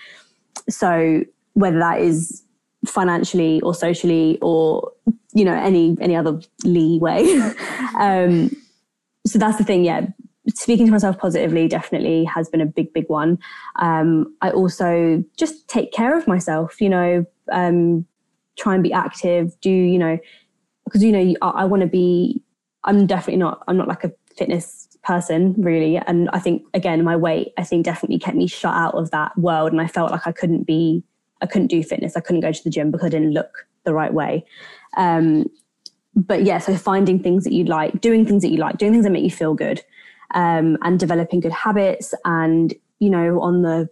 So 0.69 1.23
whether 1.53 1.79
that 1.79 2.01
is 2.01 2.43
financially 2.85 3.61
or 3.61 3.73
socially 3.73 4.37
or 4.41 4.91
you 5.33 5.45
know 5.45 5.53
any 5.53 5.97
any 6.01 6.15
other 6.15 6.39
leeway. 6.63 7.25
Um 7.95 8.49
so 9.25 9.37
that's 9.37 9.57
the 9.57 9.63
thing 9.63 9.85
yeah. 9.85 10.07
Speaking 10.49 10.87
to 10.87 10.91
myself 10.91 11.17
positively 11.19 11.67
definitely 11.67 12.25
has 12.25 12.49
been 12.49 12.59
a 12.59 12.65
big 12.65 12.91
big 12.93 13.07
one. 13.07 13.37
Um 13.77 14.35
i 14.41 14.49
also 14.51 15.23
just 15.37 15.67
take 15.67 15.91
care 15.91 16.17
of 16.17 16.27
myself 16.27 16.81
you 16.81 16.89
know 16.89 17.25
um 17.51 18.05
try 18.57 18.73
and 18.73 18.83
be 18.83 18.93
active 18.93 19.59
do 19.61 19.71
you 19.71 19.97
know 19.97 20.17
because 20.85 21.03
you 21.03 21.11
know 21.11 21.35
I, 21.41 21.49
I 21.49 21.65
want 21.65 21.81
to 21.81 21.87
be. 21.87 22.41
I'm 22.85 23.07
definitely 23.07 23.37
not. 23.37 23.63
I'm 23.67 23.77
not 23.77 23.87
like 23.87 24.03
a 24.03 24.11
fitness 24.35 24.87
person 25.03 25.53
really, 25.57 25.97
and 25.97 26.29
I 26.31 26.39
think 26.39 26.63
again 26.73 27.03
my 27.03 27.15
weight 27.15 27.53
I 27.57 27.63
think 27.63 27.85
definitely 27.85 28.19
kept 28.19 28.37
me 28.37 28.47
shut 28.47 28.73
out 28.73 28.95
of 28.95 29.11
that 29.11 29.37
world, 29.37 29.71
and 29.71 29.81
I 29.81 29.87
felt 29.87 30.11
like 30.11 30.27
I 30.27 30.31
couldn't 30.31 30.63
be. 30.63 31.03
I 31.41 31.45
couldn't 31.45 31.67
do 31.67 31.83
fitness. 31.83 32.15
I 32.15 32.21
couldn't 32.21 32.41
go 32.41 32.51
to 32.51 32.63
the 32.63 32.69
gym 32.69 32.89
because 32.89 33.07
I 33.07 33.09
didn't 33.09 33.33
look 33.33 33.67
the 33.83 33.93
right 33.93 34.13
way. 34.13 34.45
Um, 34.95 35.45
but 36.15 36.43
yeah, 36.43 36.59
so 36.59 36.75
finding 36.77 37.21
things 37.21 37.43
that 37.43 37.51
you 37.51 37.65
like, 37.65 37.99
doing 37.99 38.25
things 38.25 38.43
that 38.43 38.49
you 38.49 38.57
like, 38.57 38.77
doing 38.77 38.93
things 38.93 39.03
that 39.03 39.11
make 39.11 39.23
you 39.23 39.31
feel 39.31 39.53
good, 39.53 39.83
um, 40.35 40.77
and 40.83 40.99
developing 40.99 41.39
good 41.39 41.51
habits, 41.51 42.13
and 42.25 42.73
you 42.99 43.09
know, 43.09 43.41
on 43.41 43.61
the 43.61 43.89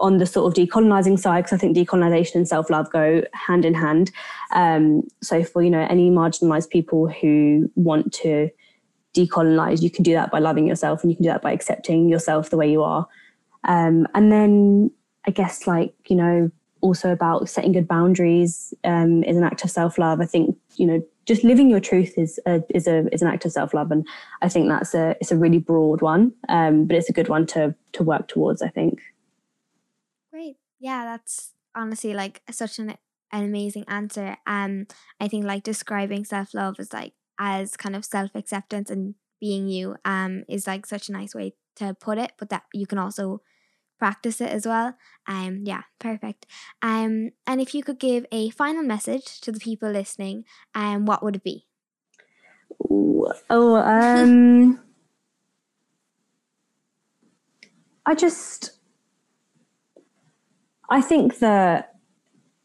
on 0.00 0.18
the 0.18 0.26
sort 0.26 0.46
of 0.46 0.68
decolonizing 0.68 1.18
side, 1.18 1.44
because 1.44 1.52
I 1.52 1.58
think 1.58 1.76
decolonization 1.76 2.36
and 2.36 2.48
self 2.48 2.70
love 2.70 2.90
go 2.90 3.22
hand 3.32 3.64
in 3.64 3.74
hand. 3.74 4.10
Um, 4.52 5.02
so 5.22 5.44
for 5.44 5.62
you 5.62 5.70
know 5.70 5.86
any 5.88 6.10
marginalized 6.10 6.70
people 6.70 7.08
who 7.08 7.70
want 7.74 8.12
to 8.14 8.50
decolonize, 9.14 9.82
you 9.82 9.90
can 9.90 10.02
do 10.02 10.12
that 10.14 10.30
by 10.30 10.38
loving 10.38 10.66
yourself, 10.66 11.02
and 11.02 11.10
you 11.10 11.16
can 11.16 11.24
do 11.24 11.30
that 11.30 11.42
by 11.42 11.52
accepting 11.52 12.08
yourself 12.08 12.50
the 12.50 12.56
way 12.56 12.70
you 12.70 12.82
are. 12.82 13.06
Um, 13.64 14.06
and 14.14 14.32
then 14.32 14.90
I 15.26 15.30
guess 15.30 15.66
like 15.66 15.94
you 16.08 16.16
know 16.16 16.50
also 16.80 17.12
about 17.12 17.48
setting 17.48 17.72
good 17.72 17.86
boundaries 17.86 18.72
um, 18.84 19.22
is 19.24 19.36
an 19.36 19.44
act 19.44 19.64
of 19.64 19.70
self 19.70 19.98
love. 19.98 20.20
I 20.20 20.26
think 20.26 20.56
you 20.76 20.86
know 20.86 21.02
just 21.26 21.44
living 21.44 21.70
your 21.70 21.80
truth 21.80 22.16
is 22.16 22.40
a, 22.46 22.62
is 22.70 22.86
a 22.86 23.06
is 23.12 23.22
an 23.22 23.28
act 23.28 23.44
of 23.44 23.52
self 23.52 23.74
love, 23.74 23.90
and 23.90 24.06
I 24.42 24.48
think 24.48 24.68
that's 24.68 24.94
a 24.94 25.16
it's 25.20 25.32
a 25.32 25.36
really 25.36 25.58
broad 25.58 26.00
one, 26.00 26.32
um, 26.48 26.86
but 26.86 26.96
it's 26.96 27.10
a 27.10 27.12
good 27.12 27.28
one 27.28 27.46
to 27.48 27.74
to 27.92 28.02
work 28.02 28.28
towards. 28.28 28.62
I 28.62 28.68
think. 28.68 29.00
Yeah, 30.80 31.04
that's 31.04 31.52
honestly 31.74 32.14
like 32.14 32.42
such 32.50 32.78
an 32.78 32.96
an 33.32 33.44
amazing 33.44 33.84
answer. 33.88 34.36
Um, 34.46 34.86
I 35.20 35.28
think 35.28 35.44
like 35.44 35.62
describing 35.62 36.24
self 36.24 36.54
love 36.54 36.80
is 36.80 36.92
like 36.92 37.14
as 37.38 37.76
kind 37.76 37.94
of 37.96 38.04
self 38.04 38.34
acceptance 38.34 38.90
and 38.90 39.14
being 39.40 39.68
you 39.68 39.96
um 40.04 40.44
is 40.48 40.66
like 40.66 40.84
such 40.86 41.08
a 41.08 41.12
nice 41.12 41.34
way 41.34 41.54
to 41.76 41.94
put 41.94 42.18
it, 42.18 42.32
but 42.38 42.48
that 42.50 42.64
you 42.74 42.86
can 42.86 42.98
also 42.98 43.42
practice 43.98 44.40
it 44.40 44.50
as 44.50 44.66
well. 44.66 44.96
Um, 45.28 45.62
yeah, 45.64 45.82
perfect. 46.00 46.46
Um, 46.82 47.30
and 47.46 47.60
if 47.60 47.74
you 47.74 47.82
could 47.82 48.00
give 48.00 48.26
a 48.32 48.50
final 48.50 48.82
message 48.82 49.40
to 49.42 49.52
the 49.52 49.60
people 49.60 49.90
listening, 49.90 50.44
um, 50.74 51.06
what 51.06 51.22
would 51.22 51.36
it 51.36 51.44
be? 51.44 51.66
Ooh, 52.90 53.26
oh, 53.48 53.76
um, 53.76 54.80
I 58.06 58.14
just 58.14 58.79
I 60.90 61.00
think 61.00 61.38
that 61.38 61.94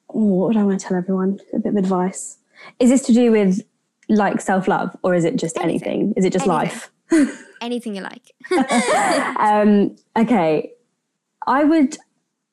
oh, 0.09 0.19
what 0.19 0.47
would 0.47 0.57
I 0.57 0.63
want 0.63 0.79
to 0.79 0.87
tell 0.87 0.97
everyone? 0.97 1.39
A 1.53 1.59
bit 1.59 1.69
of 1.69 1.77
advice. 1.77 2.39
Is 2.79 2.89
this 2.89 3.03
to 3.03 3.13
do 3.13 3.31
with 3.31 3.61
like 4.09 4.41
self 4.41 4.67
love, 4.67 4.95
or 5.03 5.13
is 5.13 5.23
it 5.23 5.35
just 5.37 5.57
anything? 5.57 5.89
anything? 5.89 6.13
Is 6.17 6.25
it 6.25 6.33
just 6.33 6.47
anything. 6.47 6.81
life? 7.11 7.45
anything 7.61 7.95
you 7.95 8.01
like. 8.01 8.33
um, 9.39 9.95
okay, 10.17 10.71
I 11.47 11.63
would 11.63 11.97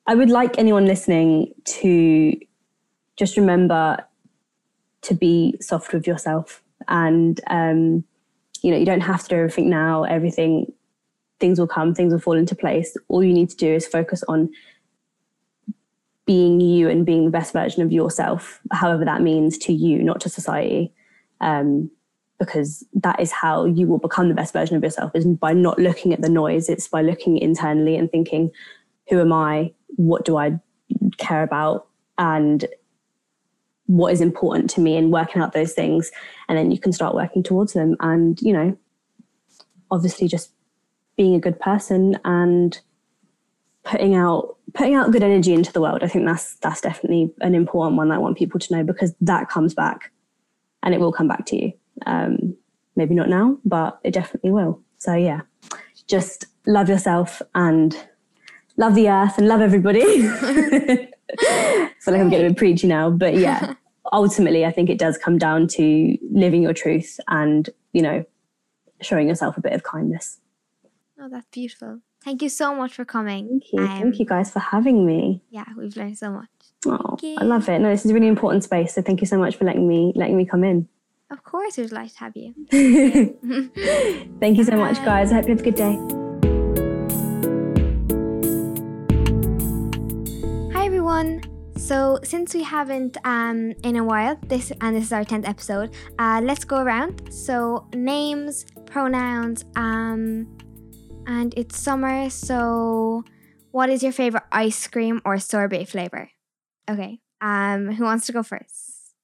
I 0.05 0.15
would 0.15 0.29
like 0.29 0.57
anyone 0.57 0.85
listening 0.85 1.53
to 1.65 2.37
just 3.15 3.37
remember 3.37 3.97
to 5.03 5.13
be 5.13 5.55
soft 5.59 5.93
with 5.93 6.05
yourself, 6.05 6.61
and 6.87 7.39
um, 7.47 8.03
you 8.61 8.71
know 8.71 8.77
you 8.77 8.85
don't 8.85 9.01
have 9.01 9.23
to 9.23 9.29
do 9.29 9.35
everything 9.35 9.69
now. 9.69 10.03
Everything 10.03 10.71
things 11.39 11.59
will 11.59 11.67
come, 11.67 11.93
things 11.93 12.13
will 12.13 12.19
fall 12.19 12.37
into 12.37 12.55
place. 12.55 12.95
All 13.07 13.23
you 13.23 13.33
need 13.33 13.49
to 13.49 13.55
do 13.55 13.73
is 13.73 13.87
focus 13.87 14.23
on 14.27 14.49
being 16.25 16.61
you 16.61 16.89
and 16.89 17.05
being 17.05 17.25
the 17.25 17.31
best 17.31 17.53
version 17.53 17.83
of 17.83 17.91
yourself, 17.91 18.59
however 18.71 19.03
that 19.05 19.21
means 19.21 19.57
to 19.59 19.73
you, 19.73 20.01
not 20.03 20.21
to 20.21 20.29
society. 20.29 20.93
Um, 21.41 21.91
because 22.39 22.85
that 22.93 23.19
is 23.19 23.31
how 23.31 23.65
you 23.65 23.87
will 23.87 23.99
become 23.99 24.27
the 24.27 24.35
best 24.35 24.53
version 24.53 24.75
of 24.75 24.83
yourself 24.83 25.11
is 25.15 25.25
by 25.25 25.53
not 25.53 25.79
looking 25.79 26.13
at 26.13 26.21
the 26.21 26.29
noise. 26.29 26.67
It's 26.67 26.87
by 26.87 27.01
looking 27.01 27.37
internally 27.37 27.95
and 27.95 28.11
thinking, 28.11 28.51
who 29.09 29.19
am 29.21 29.31
I? 29.31 29.71
What 29.95 30.25
do 30.25 30.37
I 30.37 30.59
care 31.17 31.43
about? 31.43 31.87
And 32.17 32.65
what 33.85 34.11
is 34.11 34.21
important 34.21 34.69
to 34.71 34.81
me 34.81 34.97
and 34.97 35.11
working 35.11 35.41
out 35.41 35.53
those 35.53 35.73
things. 35.73 36.11
And 36.49 36.57
then 36.57 36.71
you 36.71 36.79
can 36.79 36.91
start 36.91 37.15
working 37.15 37.43
towards 37.43 37.73
them. 37.73 37.95
And, 37.99 38.39
you 38.41 38.51
know, 38.51 38.77
obviously 39.91 40.27
just 40.27 40.51
being 41.15 41.35
a 41.35 41.39
good 41.39 41.59
person 41.59 42.17
and 42.25 42.79
putting 43.83 44.15
out 44.15 44.57
putting 44.73 44.95
out 44.95 45.11
good 45.11 45.23
energy 45.23 45.53
into 45.53 45.71
the 45.71 45.81
world. 45.81 46.03
I 46.03 46.07
think 46.07 46.25
that's 46.25 46.55
that's 46.55 46.81
definitely 46.81 47.33
an 47.41 47.55
important 47.55 47.97
one 47.97 48.09
that 48.09 48.15
I 48.15 48.19
want 48.19 48.37
people 48.37 48.59
to 48.59 48.75
know 48.75 48.83
because 48.83 49.13
that 49.21 49.49
comes 49.49 49.73
back, 49.73 50.11
and 50.81 50.93
it 50.93 50.99
will 50.99 51.11
come 51.11 51.27
back 51.27 51.45
to 51.47 51.55
you. 51.55 51.73
Um, 52.05 52.55
maybe 52.95 53.15
not 53.15 53.29
now, 53.29 53.57
but 53.65 53.99
it 54.03 54.13
definitely 54.13 54.51
will. 54.51 54.81
So 54.97 55.13
yeah, 55.13 55.41
just 56.07 56.45
love 56.65 56.89
yourself 56.89 57.41
and 57.55 57.95
love 58.77 58.95
the 58.95 59.09
earth 59.09 59.37
and 59.37 59.47
love 59.47 59.61
everybody. 59.61 60.01
I 60.03 61.91
feel 61.99 62.13
like 62.13 62.21
I'm 62.21 62.29
getting 62.29 62.47
a 62.47 62.49
bit 62.49 62.57
preachy 62.57 62.87
now, 62.87 63.09
but 63.09 63.35
yeah, 63.35 63.73
ultimately, 64.11 64.65
I 64.65 64.71
think 64.71 64.89
it 64.89 64.99
does 64.99 65.17
come 65.17 65.37
down 65.37 65.67
to 65.69 66.17
living 66.31 66.63
your 66.63 66.73
truth 66.73 67.19
and, 67.27 67.69
you 67.93 68.01
know, 68.01 68.25
showing 69.01 69.27
yourself 69.27 69.57
a 69.57 69.61
bit 69.61 69.73
of 69.73 69.83
kindness. 69.83 70.39
Oh, 71.19 71.29
that's 71.29 71.47
beautiful. 71.51 72.01
Thank 72.23 72.41
you 72.41 72.47
so 72.47 72.73
much 72.73 72.93
for 72.93 73.03
coming. 73.03 73.49
Thank 73.49 73.73
you. 73.73 73.79
Um, 73.79 74.01
Thank 74.01 74.19
you 74.19 74.25
guys 74.25 74.49
for 74.49 74.59
having 74.59 75.05
me. 75.05 75.41
Yeah, 75.49 75.65
we've 75.77 75.95
learned 75.97 76.17
so 76.17 76.31
much. 76.31 76.47
Oh, 76.85 77.17
I 77.37 77.43
love 77.43 77.67
it. 77.67 77.79
No, 77.79 77.89
this 77.89 78.05
is 78.05 78.11
a 78.11 78.13
really 78.13 78.27
important 78.27 78.63
space. 78.63 78.95
So 78.95 79.01
thank 79.01 79.19
you 79.19 79.27
so 79.27 79.37
much 79.37 79.57
for 79.57 79.65
letting 79.65 79.87
me 79.87 80.13
letting 80.15 80.37
me 80.37 80.45
come 80.45 80.63
in. 80.63 80.87
Of 81.29 81.43
course, 81.43 81.77
it 81.77 81.81
was 81.81 81.91
nice 81.91 82.13
to 82.13 82.19
have 82.19 82.37
you. 82.37 82.53
thank 84.39 84.57
you 84.57 84.63
so 84.63 84.77
much, 84.77 85.03
guys. 85.03 85.31
I 85.31 85.35
hope 85.35 85.47
you 85.47 85.55
have 85.55 85.59
a 85.59 85.63
good 85.63 85.75
day. 85.75 85.97
Hi 90.73 90.85
everyone. 90.85 91.41
So 91.75 92.19
since 92.23 92.53
we 92.53 92.63
haven't 92.63 93.17
um, 93.25 93.73
in 93.83 93.97
a 93.97 94.03
while, 94.03 94.37
this 94.47 94.71
and 94.79 94.95
this 94.95 95.05
is 95.05 95.11
our 95.11 95.25
tenth 95.25 95.45
episode, 95.45 95.93
uh, 96.19 96.39
let's 96.41 96.63
go 96.63 96.77
around. 96.77 97.33
So 97.33 97.85
names, 97.93 98.65
pronouns, 98.85 99.65
um, 99.75 100.47
and 101.27 101.53
it's 101.57 101.77
summer. 101.77 102.29
So, 102.29 103.23
what 103.71 103.89
is 103.89 104.03
your 104.03 104.11
favorite 104.11 104.43
ice 104.51 104.87
cream 104.87 105.21
or 105.25 105.39
sorbet 105.39 105.85
flavor? 105.85 106.29
Okay. 106.89 107.19
Um, 107.41 107.91
who 107.93 108.03
wants 108.03 108.25
to 108.27 108.31
go 108.33 108.43
first? 108.43 109.15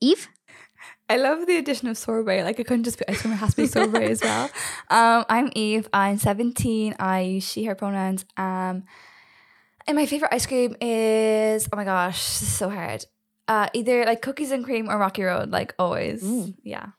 Eve. 0.00 0.28
I 1.08 1.16
love 1.16 1.46
the 1.46 1.56
addition 1.56 1.88
of 1.88 1.98
sorbet. 1.98 2.44
Like 2.44 2.60
it 2.60 2.66
couldn't 2.66 2.84
just 2.84 2.98
be 2.98 3.04
ice 3.08 3.20
cream; 3.20 3.34
it 3.34 3.36
has 3.36 3.50
to 3.54 3.62
be 3.62 3.66
sorbet 3.66 4.10
as 4.10 4.22
well. 4.22 4.50
Um, 4.90 5.24
I'm 5.28 5.50
Eve. 5.54 5.88
I'm 5.92 6.18
17. 6.18 6.96
I 6.98 7.20
use 7.20 7.44
she/her 7.44 7.74
pronouns. 7.74 8.24
Um, 8.36 8.84
and 9.86 9.96
my 9.96 10.06
favorite 10.06 10.32
ice 10.32 10.46
cream 10.46 10.76
is 10.80 11.68
oh 11.72 11.76
my 11.76 11.84
gosh, 11.84 12.16
this 12.16 12.42
is 12.42 12.48
so 12.48 12.70
hard. 12.70 13.04
Uh, 13.48 13.68
either 13.74 14.04
like 14.04 14.22
cookies 14.22 14.52
and 14.52 14.64
cream 14.64 14.88
or 14.88 14.98
Rocky 14.98 15.22
Road, 15.22 15.50
like 15.50 15.74
always. 15.78 16.22
Yeah. 16.62 16.90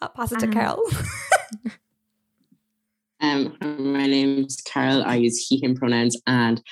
I'll 0.00 0.08
pass 0.08 0.32
it 0.32 0.40
to 0.40 0.46
uh-huh. 0.46 0.52
Carol. 0.52 0.82
um, 3.20 3.56
my 3.60 4.06
name's 4.06 4.60
Carol. 4.62 5.02
I 5.04 5.16
use 5.16 5.46
he, 5.46 5.62
him 5.62 5.74
pronouns, 5.74 6.20
and 6.26 6.62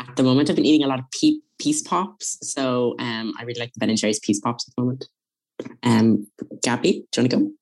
at 0.00 0.16
the 0.16 0.22
moment, 0.22 0.48
I've 0.48 0.56
been 0.56 0.66
eating 0.66 0.84
a 0.84 0.88
lot 0.88 0.98
of 0.98 1.04
pe- 1.10 1.40
peace 1.58 1.82
pops. 1.82 2.38
So 2.42 2.94
um, 2.98 3.34
I 3.38 3.44
really 3.44 3.60
like 3.60 3.72
the 3.72 3.80
Ben 3.80 3.90
and 3.90 3.98
Jerry's 3.98 4.20
peace 4.20 4.40
pops 4.40 4.68
at 4.68 4.74
the 4.74 4.82
moment. 4.82 5.08
Um, 5.82 6.26
Gabby, 6.62 7.06
do 7.12 7.20
you 7.20 7.22
want 7.22 7.30
to 7.30 7.36
go? 7.36 7.52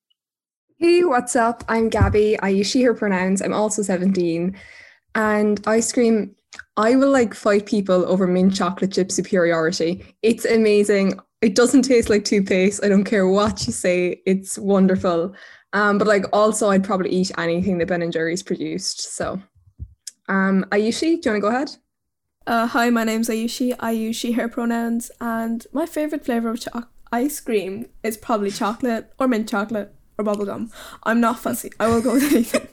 Hey, 0.79 1.05
what's 1.05 1.35
up? 1.35 1.65
I'm 1.69 1.89
Gabby. 1.89 2.39
I 2.41 2.51
use 2.51 2.71
she, 2.71 2.83
her 2.83 2.95
pronouns. 2.95 3.41
I'm 3.41 3.55
also 3.55 3.83
17. 3.83 4.57
And 5.15 5.67
ice 5.67 5.93
cream, 5.93 6.37
I 6.77 6.97
will 6.97 7.11
like 7.11 7.35
fight 7.35 7.65
people 7.65 8.05
over 8.05 8.27
mint 8.27 8.55
chocolate 8.55 8.93
chip 8.93 9.11
superiority. 9.11 10.05
It's 10.23 10.45
amazing. 10.45 11.19
It 11.43 11.55
doesn't 11.55 11.83
taste 11.83 12.09
like 12.09 12.25
toothpaste. 12.25 12.85
I 12.85 12.89
don't 12.89 13.05
care 13.05 13.29
what 13.29 13.67
you 13.67 13.73
say. 13.73 14.23
It's 14.27 14.59
wonderful. 14.59 15.35
Um, 15.73 15.99
but 15.99 16.07
like 16.07 16.25
also 16.33 16.71
I'd 16.71 16.85
probably 16.85 17.11
eat 17.11 17.31
anything 17.39 17.79
that 17.79 17.89
Ben 17.89 18.03
and 18.03 18.13
Jerry's 18.13 18.43
produced. 18.43 19.15
So 19.15 19.41
um 20.29 20.65
Ayushi, 20.71 21.01
do 21.01 21.07
you 21.07 21.33
want 21.33 21.37
to 21.37 21.41
go 21.41 21.49
ahead? 21.49 21.71
Uh, 22.47 22.69
hi, 22.69 22.91
my 22.91 23.03
name's 23.03 23.29
Ayushi. 23.29 23.75
I 23.81 23.91
use 23.91 24.15
she, 24.15 24.33
her 24.33 24.49
pronouns, 24.49 25.11
and 25.21 25.67
my 25.73 25.85
favourite 25.85 26.25
flavour 26.25 26.51
of 26.51 26.61
cho- 26.61 26.85
ice 27.11 27.41
cream 27.41 27.87
is 28.05 28.17
probably 28.17 28.53
chocolate 28.53 29.13
or 29.19 29.27
mint 29.27 29.49
chocolate 29.49 29.93
or 30.17 30.25
bubblegum. 30.25 30.73
I'm 31.03 31.21
not 31.21 31.41
fussy. 31.41 31.73
I 31.81 31.89
will 31.89 32.01
go 32.01 32.13
with 32.15 32.33
anything. 32.33 32.69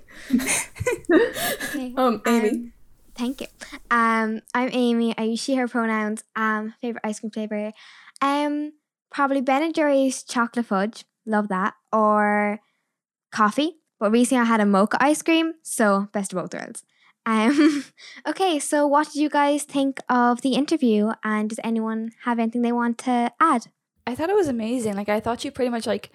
okay. 1.12 1.93
Um, 1.97 2.21
Amy. 2.28 2.49
Um, 2.49 2.73
thank 3.15 3.41
you. 3.41 3.47
Um, 3.89 4.41
I'm 4.54 4.69
Amy. 4.71 5.15
I 5.17 5.23
use 5.23 5.39
she, 5.41 5.56
her 5.56 5.67
pronouns. 5.67 6.23
Um, 6.36 6.76
favourite 6.80 7.02
ice 7.04 7.19
cream 7.19 7.32
flavour. 7.32 7.73
Um, 8.24 8.72
probably 9.12 9.42
Ben 9.42 9.62
and 9.62 9.76
Jerry's 9.76 10.24
chocolate 10.24 10.66
fudge. 10.66 11.06
Love 11.26 11.50
that. 11.50 11.76
Or 11.92 12.60
coffee. 13.32 13.76
But 14.00 14.12
recently 14.12 14.42
I 14.42 14.46
had 14.46 14.62
a 14.62 14.66
mocha 14.66 14.98
ice 15.00 15.22
cream, 15.22 15.54
so 15.62 16.08
best 16.14 16.34
of 16.34 16.40
both 16.40 16.54
worlds. 16.54 16.84
Um, 17.26 17.86
okay, 18.28 18.60
so 18.60 18.88
what 18.88 19.08
did 19.08 19.16
you 19.22 19.30
guys 19.30 19.64
think 19.64 20.00
of 20.10 20.42
the 20.42 20.56
interview? 20.56 21.12
And 21.24 21.50
does 21.50 21.60
anyone 21.64 22.12
have 22.24 22.40
anything 22.40 22.62
they 22.62 22.72
want 22.72 22.98
to 23.00 23.32
add? 23.40 23.68
I 24.06 24.16
thought 24.16 24.30
it 24.30 24.36
was 24.36 24.48
amazing. 24.48 24.96
Like 24.96 25.10
I 25.10 25.20
thought 25.20 25.42
she 25.42 25.52
pretty 25.52 25.70
much 25.70 25.88
like 25.88 26.12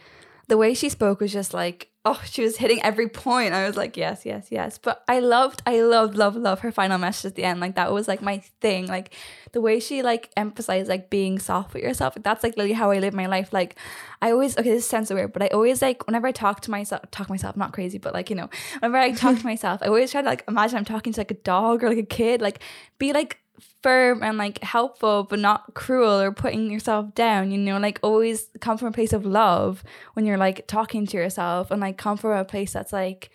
the 0.49 0.57
way 0.57 0.75
she 0.75 0.89
spoke 0.89 1.21
was 1.21 1.33
just 1.33 1.55
like 1.55 1.91
oh, 2.09 2.23
she 2.25 2.43
was 2.43 2.57
hitting 2.57 2.83
every 2.83 3.07
point. 3.07 3.53
I 3.53 3.67
was 3.67 3.77
like, 3.77 3.95
yes, 3.95 4.25
yes, 4.25 4.49
yes. 4.51 4.79
But 4.79 5.05
I 5.09 5.21
loved, 5.21 5.61
I 5.67 5.83
loved, 5.83 6.17
love, 6.17 6.37
love 6.37 6.61
her 6.61 6.73
final 6.73 6.97
message 6.97 7.31
at 7.31 7.35
the 7.35 7.45
end. 7.45 7.61
Like 7.61 7.75
that 7.75 7.93
was 7.93 8.09
like 8.09 8.23
my 8.23 8.39
thing. 8.63 8.87
Like 8.87 9.15
the 9.53 9.61
way 9.61 9.79
she 9.79 10.03
like 10.03 10.31
emphasized 10.35 10.89
like 10.89 11.11
being 11.11 11.39
soft 11.39 11.75
with 11.75 11.83
yourself. 11.83 12.17
Like, 12.17 12.25
that's 12.25 12.43
like 12.43 12.57
literally 12.57 12.73
how 12.73 12.91
I 12.91 12.99
live 12.99 13.13
my 13.13 13.27
life. 13.27 13.53
Like 13.53 13.77
I 14.23 14.31
always 14.31 14.57
okay, 14.57 14.71
this 14.71 14.89
sounds 14.89 15.09
so 15.09 15.17
weird, 15.17 15.35
but 15.35 15.43
I 15.43 15.49
always 15.49 15.83
like 15.83 16.07
whenever 16.07 16.27
I 16.27 16.33
talk 16.33 16.63
to 16.63 16.71
myself, 16.71 17.03
talk 17.11 17.29
myself, 17.29 17.57
not 17.59 17.73
crazy, 17.75 17.99
but 17.99 18.15
like 18.15 18.31
you 18.31 18.37
know, 18.37 18.49
whenever 18.79 18.97
I 18.97 19.13
talk 19.13 19.39
to 19.39 19.45
myself, 19.53 19.83
I 19.83 19.89
always 19.89 20.11
try 20.11 20.23
to 20.23 20.29
like 20.29 20.45
imagine 20.49 20.79
I'm 20.79 20.87
talking 20.87 21.13
to 21.13 21.21
like 21.21 21.31
a 21.31 21.35
dog 21.35 21.85
or 21.85 21.91
like 21.91 21.99
a 21.99 22.03
kid. 22.05 22.41
Like 22.41 22.61
be 22.99 23.13
like 23.13 23.39
firm 23.83 24.23
and 24.23 24.39
like 24.39 24.63
helpful 24.63 25.25
but 25.25 25.39
not 25.39 25.75
cruel 25.75 26.21
or 26.21 26.33
putting 26.33 26.71
yourself 26.71 27.15
down 27.15 27.51
you 27.51 27.59
know? 27.59 27.79
Like 27.79 27.99
always 28.03 28.49
come 28.61 28.79
from 28.79 28.89
a 28.89 28.93
place 28.93 29.13
of 29.13 29.25
love 29.27 29.83
when 30.15 30.27
you're 30.27 30.39
like 30.39 30.67
talking 30.67 31.07
to 31.07 31.17
yourself 31.17 31.71
and 31.71 31.81
like 31.81 31.97
come 31.97 32.17
from 32.17 32.33
a 32.33 32.45
place 32.45 32.73
that's 32.73 32.93
like 32.93 33.31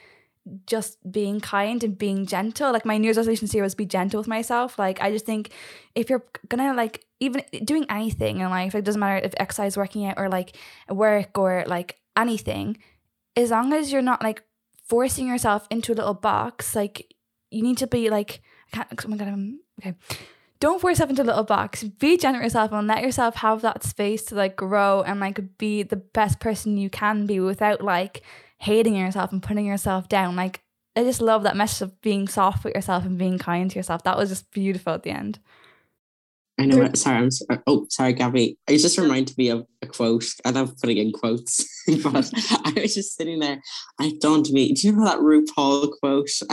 just 0.68 0.98
being 1.10 1.40
kind 1.40 1.84
and 1.84 1.98
being 1.98 2.26
gentle. 2.26 2.72
Like 2.72 2.86
my 2.86 2.98
new 2.98 3.06
year's 3.06 3.18
resolution 3.18 3.46
this 3.46 3.54
year 3.54 3.64
was 3.64 3.76
be 3.76 3.86
gentle 3.86 4.20
with 4.20 4.28
myself. 4.28 4.78
Like 4.78 5.02
i 5.02 5.12
just 5.12 5.26
think 5.26 5.52
if 5.96 6.10
you're 6.10 6.26
gonna 6.50 6.74
like 6.74 7.06
even 7.20 7.44
doing 7.64 7.86
anything 7.90 8.40
in 8.40 8.50
life 8.50 8.76
it 8.76 8.84
doesn't 8.84 9.00
matter 9.00 9.26
if 9.26 9.34
exercise 9.38 9.78
working 9.78 10.06
out 10.06 10.16
or 10.18 10.28
like 10.28 10.58
work 10.90 11.38
or 11.38 11.64
like 11.68 12.00
anything 12.18 12.78
as 13.36 13.50
long 13.50 13.74
as 13.74 13.92
you're 13.92 14.02
not 14.02 14.22
like 14.22 14.44
forcing 14.86 15.28
yourself 15.28 15.66
into 15.72 15.94
a 15.94 15.96
little 15.96 16.14
box 16.14 16.76
like 16.76 17.16
you 17.50 17.64
need 17.64 17.78
to 17.78 17.88
be 17.88 18.10
like 18.10 18.42
I 18.74 18.78
can't, 18.78 19.06
oh 19.06 19.08
my 19.08 19.18
god 19.18 19.30
I'm 19.30 19.60
okay 19.80 19.96
don't 20.64 20.80
force 20.80 20.94
yourself 20.94 21.10
into 21.10 21.24
a 21.24 21.26
little 21.26 21.44
box. 21.44 21.84
Be 21.84 22.16
gentle 22.16 22.42
yourself 22.42 22.72
and 22.72 22.88
let 22.88 23.04
yourself 23.04 23.36
have 23.36 23.64
that 23.64 23.84
space 23.84 24.24
to 24.28 24.36
like 24.36 24.56
grow 24.56 25.02
and 25.02 25.20
like 25.20 25.58
be 25.58 25.84
the 25.84 25.98
best 25.98 26.40
person 26.40 26.78
you 26.78 26.90
can 26.90 27.26
be 27.26 27.42
without 27.42 27.82
like 27.82 28.22
hating 28.60 28.96
yourself 28.96 29.34
and 29.34 29.44
putting 29.44 29.66
yourself 29.66 30.08
down. 30.08 30.38
Like 30.38 30.62
I 30.96 31.04
just 31.04 31.20
love 31.20 31.44
that 31.44 31.58
message 31.58 31.82
of 31.82 32.00
being 32.00 32.30
soft 32.30 32.64
with 32.64 32.76
yourself 32.76 33.04
and 33.06 33.18
being 33.18 33.38
kind 33.38 33.70
to 33.70 33.76
yourself. 33.76 34.04
That 34.04 34.18
was 34.18 34.30
just 34.30 34.52
beautiful 34.52 34.94
at 34.94 35.04
the 35.04 35.10
end. 35.10 35.40
I 36.60 36.66
know. 36.66 36.88
Sorry, 36.94 37.18
I'm 37.18 37.32
sorry. 37.32 37.58
Uh, 37.58 37.62
oh, 37.66 37.88
sorry, 37.90 38.14
Gabby. 38.14 38.58
It 38.68 38.78
just 38.78 38.98
reminded 39.00 39.38
me 39.38 39.50
of 39.50 39.66
a 39.82 39.88
quote. 39.88 40.26
I 40.46 40.52
love 40.52 40.76
putting 40.80 40.98
in 40.98 41.12
quotes, 41.12 41.66
but 42.04 42.32
I 42.64 42.74
was 42.76 42.94
just 42.94 43.16
sitting 43.16 43.40
there. 43.40 43.60
I 44.00 44.14
don't 44.22 44.50
me. 44.52 44.72
Do 44.74 44.88
you 44.88 44.96
know 44.96 45.06
that 45.06 45.18
RuPaul 45.18 45.92
quote? 46.00 46.30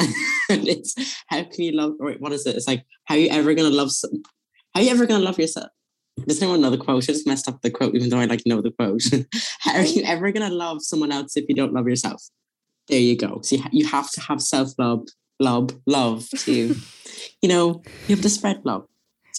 and 0.48 0.66
it's 0.66 0.94
how 1.28 1.44
can 1.44 1.64
you 1.64 1.72
love? 1.72 1.92
Or 2.00 2.12
what 2.12 2.32
is 2.32 2.46
it? 2.46 2.56
It's 2.56 2.66
like 2.66 2.84
how 3.04 3.14
you 3.14 3.28
ever 3.28 3.52
gonna 3.54 3.68
love? 3.68 3.90
Some, 3.92 4.22
how 4.74 4.80
you 4.80 4.90
ever 4.90 5.04
gonna 5.04 5.24
love 5.24 5.38
yourself? 5.38 5.68
Does 6.26 6.40
anyone 6.40 6.62
know 6.62 6.70
the 6.70 6.78
quote? 6.78 7.04
I 7.04 7.12
just 7.12 7.26
messed 7.26 7.48
up 7.48 7.60
the 7.60 7.70
quote, 7.70 7.94
even 7.94 8.08
though 8.08 8.18
I 8.18 8.24
like 8.24 8.42
know 8.46 8.62
the 8.62 8.70
quote. 8.70 9.02
how 9.60 9.74
are 9.74 9.84
you 9.84 10.02
ever 10.04 10.32
gonna 10.32 10.50
love 10.50 10.82
someone 10.82 11.12
else 11.12 11.36
if 11.36 11.44
you 11.48 11.54
don't 11.54 11.74
love 11.74 11.88
yourself? 11.88 12.22
There 12.88 12.98
you 12.98 13.16
go. 13.16 13.40
So 13.42 13.56
you, 13.56 13.64
you 13.70 13.86
have 13.86 14.10
to 14.12 14.20
have 14.22 14.40
self 14.40 14.70
love, 14.78 15.06
love, 15.38 15.70
love 15.86 16.26
to, 16.30 16.74
you 17.42 17.48
know, 17.48 17.82
you 18.08 18.16
have 18.16 18.22
to 18.22 18.30
spread 18.30 18.62
love. 18.64 18.86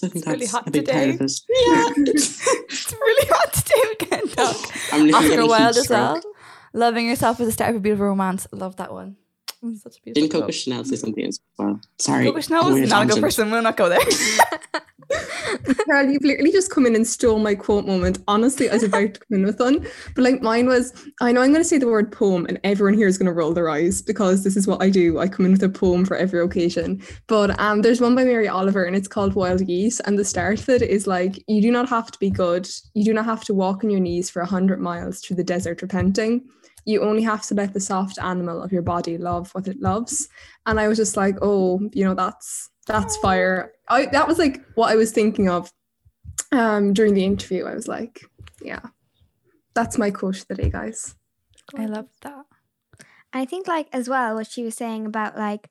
So 0.02 0.08
I 0.08 0.10
think 0.10 0.16
it's 0.16 0.24
that's 0.26 0.34
really 0.34 0.46
hot 0.46 0.66
a 0.66 0.70
big 0.72 0.84
today. 0.84 0.92
part 0.92 1.14
of 1.14 1.20
it. 1.20 1.40
Yeah. 1.48 1.92
it's 2.12 2.92
really 2.92 3.28
hot 3.30 3.52
today. 3.52 3.82
We 3.88 3.94
can't 3.94 4.32
talk. 4.32 4.56
I'm 4.92 5.14
Oscar 5.14 5.46
Wilde 5.46 5.76
as 5.76 5.88
well. 5.88 6.20
Loving 6.72 7.06
yourself 7.06 7.38
is 7.38 7.46
the 7.46 7.52
start 7.52 7.70
of 7.70 7.76
a 7.76 7.80
beautiful 7.80 8.06
romance. 8.06 8.48
Love 8.50 8.74
that 8.76 8.92
one. 8.92 9.14
Such 9.62 9.98
a 9.98 10.02
beautiful 10.02 10.12
Didn't 10.14 10.32
Coco 10.32 10.50
Chanel 10.50 10.84
say 10.84 10.96
something 10.96 11.24
as 11.24 11.38
well? 11.56 11.80
Sorry. 12.00 12.24
Coco 12.24 12.40
Chanel 12.40 12.72
was 12.72 12.90
not 12.90 13.04
a 13.04 13.08
good 13.08 13.22
person. 13.22 13.48
We'll 13.48 13.62
not 13.62 13.76
go 13.76 13.88
there. 13.88 14.00
Carol, 15.86 16.10
you've 16.10 16.24
literally 16.24 16.50
just 16.50 16.70
come 16.70 16.84
in 16.84 16.96
and 16.96 17.06
stole 17.06 17.38
my 17.38 17.54
quote 17.54 17.86
moment. 17.86 18.18
Honestly, 18.26 18.68
I 18.68 18.74
was 18.74 18.82
about 18.82 19.14
to 19.14 19.20
come 19.20 19.38
in 19.38 19.44
with 19.44 19.60
one, 19.60 19.86
but 20.16 20.22
like 20.24 20.42
mine 20.42 20.66
was 20.66 20.92
I 21.20 21.30
know 21.30 21.42
I'm 21.42 21.52
going 21.52 21.62
to 21.62 21.68
say 21.68 21.78
the 21.78 21.86
word 21.86 22.10
poem, 22.10 22.44
and 22.46 22.58
everyone 22.64 22.94
here 22.94 23.06
is 23.06 23.18
going 23.18 23.26
to 23.26 23.32
roll 23.32 23.52
their 23.52 23.68
eyes 23.68 24.02
because 24.02 24.42
this 24.42 24.56
is 24.56 24.66
what 24.66 24.82
I 24.82 24.90
do. 24.90 25.20
I 25.20 25.28
come 25.28 25.46
in 25.46 25.52
with 25.52 25.62
a 25.62 25.68
poem 25.68 26.04
for 26.04 26.16
every 26.16 26.40
occasion. 26.40 27.00
But 27.28 27.58
um, 27.60 27.82
there's 27.82 28.00
one 28.00 28.16
by 28.16 28.24
Mary 28.24 28.48
Oliver, 28.48 28.82
and 28.82 28.96
it's 28.96 29.08
called 29.08 29.34
Wild 29.34 29.64
Geese. 29.64 30.00
And 30.00 30.18
the 30.18 30.24
start 30.24 30.60
of 30.60 30.68
it 30.70 30.82
is 30.82 31.06
like, 31.06 31.42
You 31.46 31.62
do 31.62 31.70
not 31.70 31.88
have 31.88 32.10
to 32.10 32.18
be 32.18 32.30
good. 32.30 32.68
You 32.94 33.04
do 33.04 33.14
not 33.14 33.26
have 33.26 33.44
to 33.44 33.54
walk 33.54 33.84
on 33.84 33.90
your 33.90 34.00
knees 34.00 34.28
for 34.28 34.42
a 34.42 34.46
hundred 34.46 34.80
miles 34.80 35.20
through 35.20 35.36
the 35.36 35.44
desert 35.44 35.82
repenting 35.82 36.48
you 36.84 37.02
only 37.02 37.22
have 37.22 37.42
to 37.42 37.54
let 37.54 37.72
the 37.72 37.80
soft 37.80 38.18
animal 38.18 38.62
of 38.62 38.72
your 38.72 38.82
body 38.82 39.16
love 39.16 39.50
what 39.52 39.68
it 39.68 39.80
loves 39.80 40.28
and 40.66 40.80
i 40.80 40.88
was 40.88 40.98
just 40.98 41.16
like 41.16 41.36
oh 41.42 41.80
you 41.92 42.04
know 42.04 42.14
that's 42.14 42.70
that's 42.86 43.16
fire. 43.18 43.72
I 43.88 44.06
that 44.06 44.26
was 44.26 44.38
like 44.38 44.60
what 44.74 44.90
I 44.90 44.96
was 44.96 45.12
thinking 45.12 45.48
of 45.48 45.70
um 46.50 46.92
during 46.92 47.14
the 47.14 47.24
interview. 47.24 47.64
I 47.64 47.74
was 47.74 47.88
like, 47.88 48.22
yeah, 48.60 48.80
that's 49.74 49.98
my 49.98 50.10
quote 50.10 50.38
of 50.38 50.48
the 50.48 50.54
day, 50.54 50.70
guys. 50.70 51.14
I 51.76 51.86
love 51.86 52.08
that. 52.22 52.44
I 53.32 53.44
think 53.44 53.66
like 53.66 53.88
as 53.92 54.08
well 54.08 54.34
what 54.34 54.46
she 54.46 54.64
was 54.64 54.74
saying 54.74 55.06
about 55.06 55.36
like 55.36 55.68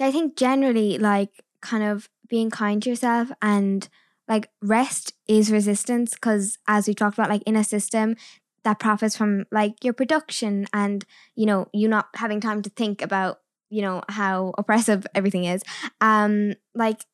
I 0.00 0.10
think 0.10 0.36
generally 0.36 0.98
like 0.98 1.44
kind 1.60 1.84
of 1.84 2.08
being 2.28 2.50
kind 2.50 2.82
to 2.82 2.90
yourself 2.90 3.30
and 3.42 3.88
like 4.26 4.50
rest 4.62 5.14
is 5.26 5.50
resistance 5.50 6.12
because 6.14 6.58
as 6.68 6.86
we 6.86 6.94
talked 6.94 7.18
about 7.18 7.30
like 7.30 7.42
in 7.46 7.56
a 7.56 7.64
system 7.64 8.14
that 8.64 8.78
profits 8.78 9.16
from 9.16 9.44
like 9.50 9.84
your 9.84 9.92
production 9.92 10.66
and 10.72 11.04
you 11.34 11.46
know 11.46 11.68
you 11.72 11.88
not 11.88 12.08
having 12.14 12.40
time 12.40 12.62
to 12.62 12.70
think 12.70 13.02
about 13.02 13.40
you 13.70 13.82
know 13.82 14.02
how 14.08 14.54
oppressive 14.58 15.06
everything 15.14 15.44
is. 15.44 15.62
Um 16.00 16.54
like 16.74 17.04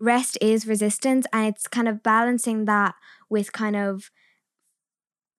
rest 0.00 0.36
is 0.40 0.66
resistance 0.66 1.26
and 1.32 1.46
it's 1.46 1.66
kind 1.66 1.88
of 1.88 2.02
balancing 2.02 2.64
that 2.66 2.94
with 3.30 3.52
kind 3.52 3.76
of 3.76 4.10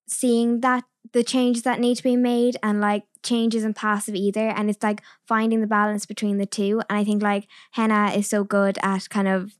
seeing 0.07 0.61
that 0.61 0.83
the 1.13 1.23
changes 1.23 1.63
that 1.63 1.79
need 1.79 1.95
to 1.95 2.03
be 2.03 2.15
made 2.15 2.57
and 2.63 2.79
like 2.81 3.03
change 3.23 3.55
isn't 3.55 3.75
passive 3.75 4.15
either 4.15 4.49
and 4.49 4.69
it's 4.69 4.83
like 4.83 5.01
finding 5.27 5.61
the 5.61 5.67
balance 5.67 6.05
between 6.05 6.37
the 6.37 6.45
two. 6.45 6.81
And 6.89 6.97
i 6.99 7.03
think 7.03 7.21
like 7.21 7.47
henna 7.71 8.11
is 8.15 8.27
so 8.27 8.43
good 8.43 8.77
at 8.81 9.09
kind 9.09 9.27
of 9.27 9.53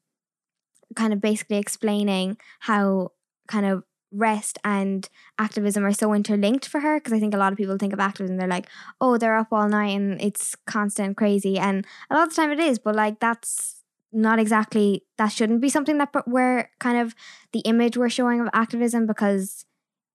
kind 0.95 1.13
of 1.13 1.21
basically 1.21 1.57
explaining 1.57 2.37
how 2.59 3.11
kind 3.47 3.65
of 3.65 3.83
rest 4.15 4.57
and 4.63 5.09
activism 5.37 5.85
are 5.85 5.93
so 5.93 6.13
interlinked 6.13 6.67
for 6.67 6.79
her 6.79 6.97
because 6.99 7.13
I 7.13 7.19
think 7.19 7.33
a 7.33 7.37
lot 7.37 7.51
of 7.51 7.57
people 7.57 7.77
think 7.77 7.93
of 7.93 7.99
activism 7.99 8.37
they're 8.37 8.47
like 8.47 8.67
oh 9.01 9.17
they're 9.17 9.37
up 9.37 9.47
all 9.51 9.67
night 9.67 9.95
and 9.95 10.21
it's 10.21 10.55
constant 10.65 11.17
crazy 11.17 11.57
and 11.57 11.85
a 12.09 12.15
lot 12.15 12.27
of 12.27 12.29
the 12.29 12.35
time 12.35 12.51
it 12.51 12.59
is 12.59 12.79
but 12.79 12.95
like 12.95 13.19
that's 13.19 13.81
not 14.11 14.39
exactly 14.39 15.03
that 15.17 15.27
shouldn't 15.27 15.61
be 15.61 15.69
something 15.69 15.97
that 15.97 16.09
we're 16.25 16.69
kind 16.79 16.97
of 16.97 17.13
the 17.51 17.59
image 17.59 17.97
we're 17.97 18.09
showing 18.09 18.39
of 18.39 18.49
activism 18.53 19.05
because 19.05 19.65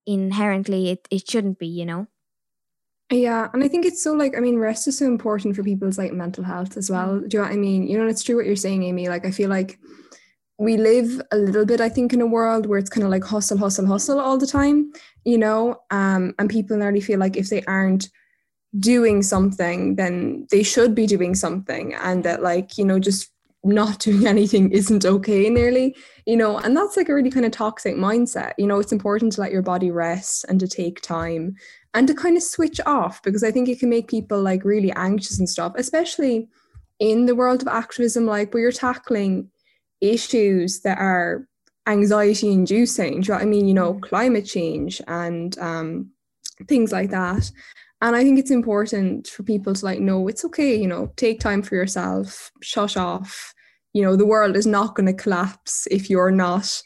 inherently 0.07 0.91
it, 0.91 1.07
it 1.11 1.29
shouldn't 1.29 1.59
be 1.59 1.67
you 1.67 1.85
know 1.85 2.07
yeah, 3.13 3.49
and 3.53 3.65
I 3.65 3.69
think 3.69 3.85
it's 3.85 4.03
so 4.03 4.13
like 4.13 4.37
I 4.37 4.41
mean, 4.41 4.57
rest 4.57 4.87
is 4.87 4.99
so 4.99 5.07
important 5.07 5.57
for 5.57 5.65
people's 5.65 5.99
like 5.99 6.13
mental 6.13 6.45
health 6.45 6.77
as 6.77 6.89
well. 6.89 7.09
Mm. 7.09 7.29
Do 7.29 7.37
you 7.37 7.43
know 7.43 7.49
what 7.49 7.55
I 7.55 7.57
mean? 7.57 7.87
You 7.89 7.99
know, 7.99 8.07
it's 8.07 8.23
true 8.23 8.37
what 8.37 8.47
you're 8.47 8.55
saying, 8.55 8.85
Amy. 8.85 9.09
Like 9.09 9.27
I 9.27 9.33
feel 9.33 9.51
like 9.51 9.81
we 10.61 10.77
live 10.77 11.23
a 11.33 11.39
little 11.39 11.65
bit, 11.65 11.81
I 11.81 11.89
think, 11.89 12.13
in 12.13 12.21
a 12.21 12.27
world 12.27 12.67
where 12.67 12.79
it's 12.79 12.91
kind 12.91 13.05
of 13.05 13.11
like 13.11 13.25
hustle, 13.25 13.57
hustle, 13.57 13.87
hustle 13.87 14.21
all 14.21 14.37
the 14.37 14.47
time, 14.47 14.93
you 15.25 15.39
know, 15.39 15.81
um, 15.91 16.35
and 16.39 16.51
people 16.51 16.77
nearly 16.77 17.01
feel 17.01 17.19
like 17.19 17.39
if 17.39 17.49
they 17.49 17.63
aren't 17.63 18.11
doing 18.79 19.23
something, 19.23 19.97
then 19.97 20.47
they 20.51 20.63
should 20.63 20.95
be 20.95 21.07
doing 21.07 21.35
something, 21.35 21.95
and 21.95 22.25
that 22.25 22.43
like 22.43 22.77
you 22.77 22.85
know 22.85 22.99
just 22.99 23.31
not 23.65 23.99
doing 24.09 24.27
anything 24.27 24.71
isn't 24.71 25.05
okay 25.05 25.51
nearly 25.51 25.95
you 26.27 26.37
know? 26.37 26.59
And 26.59 26.75
that's 26.77 26.97
like 26.97 27.09
a 27.09 27.15
really 27.15 27.31
kind 27.31 27.45
of 27.45 27.53
toxic 27.53 27.95
mindset 27.95 28.53
you 28.57 28.67
know? 28.67 28.79
It's 28.79 28.93
important 28.93 29.33
to 29.33 29.43
let 29.43 29.53
your 29.53 29.61
body 29.61 29.91
rest 29.91 30.47
and 30.49 30.59
to 30.61 30.67
take 30.67 31.03
time 31.03 31.57
and 31.93 32.09
to 32.09 32.15
kind 32.15 32.39
of 32.39 32.43
switch 32.43 32.81
off 32.87 33.23
because 33.23 33.45
i 33.45 33.51
think 33.51 33.69
it 33.69 33.79
can 33.79 33.91
make 33.91 34.09
people 34.09 34.41
like 34.41 34.65
really 34.65 34.93
anxious 34.93 35.39
and 35.39 35.49
stuff 35.49 35.73
especially 35.77 36.49
in 36.99 37.27
the 37.27 37.35
world 37.35 37.63
of 37.63 37.69
activism 37.69 38.27
like 38.27 38.55
where 38.55 38.63
you're 38.63 38.73
tackling 38.73 39.51
issues 40.01 40.81
that 40.81 40.99
are 40.99 41.47
anxiety 41.87 42.53
inducing 42.53 43.21
do 43.21 43.27
you 43.27 43.29
know 43.29 43.35
what 43.35 43.43
i 43.43 43.47
mean? 43.47 43.67
You 43.67 43.75
know 43.75 43.95
climate 43.95 44.47
change 44.47 45.01
and 45.09 45.59
um, 45.59 46.11
things 46.69 46.93
like 46.93 47.11
that. 47.11 47.51
And 48.03 48.17
i 48.17 48.23
think 48.23 48.39
it's 48.39 48.51
important 48.51 49.29
for 49.29 49.43
people 49.43 49.75
to 49.75 49.85
like 49.85 50.01
know 50.01 50.29
it's 50.29 50.45
okay 50.45 50.75
you 50.75 50.87
know 50.87 51.13
take 51.17 51.41
time 51.41 51.63
for 51.63 51.75
yourself 51.75 52.51
shut 52.63 52.97
off. 52.97 53.55
You 53.93 54.03
know 54.03 54.17
the 54.17 54.27
world 54.27 54.57
is 54.57 54.67
not 54.67 54.95
going 54.95 55.07
to 55.07 55.23
collapse 55.23 55.87
if 55.91 56.09
you're 56.09 56.31
not 56.31 56.83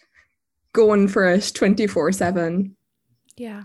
going 0.72 1.06
for 1.06 1.24
it 1.26 1.52
24 1.54 2.12
7 2.12 2.76
Yeah. 3.36 3.64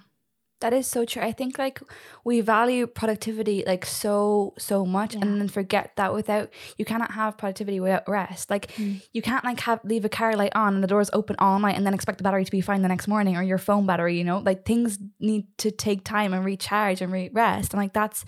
That 0.62 0.74
is 0.74 0.88
so 0.88 1.06
true. 1.06 1.22
I 1.22 1.32
think 1.32 1.58
like 1.58 1.80
we 2.26 2.41
value 2.41 2.86
productivity 2.86 3.63
like 3.65 3.86
so 3.86 4.54
so 4.58 4.86
much 4.86 5.15
Yeah. 5.15 5.22
and 5.22 5.39
then 5.39 5.48
forget 5.48 5.93
that 5.95 6.13
without 6.13 6.50
you 6.78 6.84
cannot 6.84 7.12
have 7.12 7.38
productivity 7.38 7.80
without 7.80 8.04
rest. 8.10 8.50
Like 8.50 8.72
Mm. 8.76 9.02
you 9.13 9.22
can't 9.22 9.45
like 9.45 9.62
have 9.62 9.80
leave 9.86 10.04
a 10.04 10.10
car 10.10 10.36
light 10.36 10.52
on 10.56 10.74
and 10.76 10.84
the 10.84 10.88
doors 10.88 11.10
open 11.13 11.38
all 11.39 11.58
night 11.60 11.78
and 11.78 11.86
then 11.86 11.93
expect 11.93 12.17
the 12.17 12.24
battery 12.26 12.43
to 12.43 12.52
be 12.52 12.60
fine 12.60 12.82
the 12.82 12.89
next 12.89 13.08
morning 13.08 13.38
or 13.38 13.43
your 13.43 13.58
phone 13.58 13.86
battery, 13.86 14.17
you 14.17 14.26
know? 14.26 14.39
Like 14.39 14.65
things 14.65 15.00
need 15.19 15.45
to 15.60 15.72
take 15.72 16.04
time 16.04 16.34
and 16.34 16.43
recharge 16.43 17.02
and 17.02 17.12
re- 17.13 17.30
rest. 17.32 17.74
And 17.74 17.82
like 17.82 17.93
that's 17.93 18.26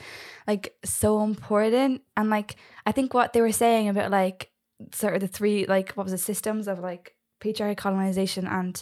like 0.48 0.74
so 0.86 1.24
important. 1.24 2.02
And 2.16 2.30
like 2.30 2.56
I 2.86 2.94
think 2.94 3.14
what 3.14 3.34
they 3.34 3.42
were 3.42 3.52
saying 3.52 3.90
about 3.90 4.10
like 4.10 4.52
sort 4.94 5.16
of 5.16 5.20
the 5.22 5.28
three 5.28 5.66
like 5.66 5.92
what 5.94 6.06
was 6.06 6.14
it 6.14 6.20
systems 6.20 6.70
of 6.70 6.80
like 6.80 7.14
patriarchy, 7.44 7.76
colonization 7.76 8.48
and 8.48 8.82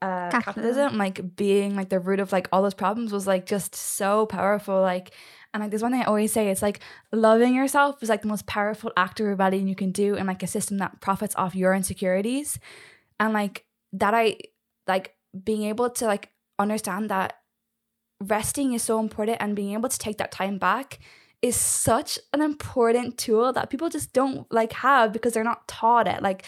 uh 0.00 0.30
Capitalism. 0.30 0.42
capitalism 0.42 0.98
like 0.98 1.36
being 1.36 1.74
like 1.76 1.88
the 1.88 1.98
root 1.98 2.20
of 2.20 2.30
like 2.32 2.48
all 2.52 2.62
those 2.62 2.74
problems 2.74 3.12
was 3.12 3.26
like 3.26 3.46
just 3.46 3.74
so 3.74 4.26
powerful 4.26 4.80
like 4.80 5.12
and 5.52 5.62
like 5.62 5.70
there's 5.70 5.82
one 5.82 5.92
thing 5.92 6.02
I 6.02 6.04
always 6.04 6.32
say 6.32 6.50
it's 6.50 6.62
like 6.62 6.80
loving 7.12 7.54
yourself 7.54 8.02
is 8.02 8.08
like 8.08 8.22
the 8.22 8.28
most 8.28 8.46
powerful 8.46 8.92
act 8.96 9.18
of 9.18 9.26
rebellion 9.26 9.66
you 9.66 9.74
can 9.74 9.90
do 9.90 10.14
in 10.14 10.26
like 10.26 10.42
a 10.42 10.46
system 10.46 10.78
that 10.78 11.00
profits 11.00 11.34
off 11.36 11.54
your 11.54 11.74
insecurities 11.74 12.58
and 13.18 13.32
like 13.32 13.64
that 13.92 14.14
I 14.14 14.36
like 14.86 15.14
being 15.44 15.62
able 15.64 15.90
to 15.90 16.06
like 16.06 16.30
understand 16.58 17.10
that 17.10 17.38
resting 18.20 18.72
is 18.72 18.82
so 18.82 19.00
important 19.00 19.38
and 19.40 19.56
being 19.56 19.72
able 19.72 19.88
to 19.88 19.98
take 19.98 20.18
that 20.18 20.32
time 20.32 20.58
back 20.58 20.98
is 21.40 21.56
such 21.56 22.18
an 22.32 22.42
important 22.42 23.16
tool 23.16 23.52
that 23.52 23.70
people 23.70 23.88
just 23.88 24.12
don't 24.12 24.50
like 24.52 24.72
have 24.72 25.12
because 25.12 25.32
they're 25.32 25.44
not 25.44 25.66
taught 25.68 26.08
it 26.08 26.22
like 26.22 26.44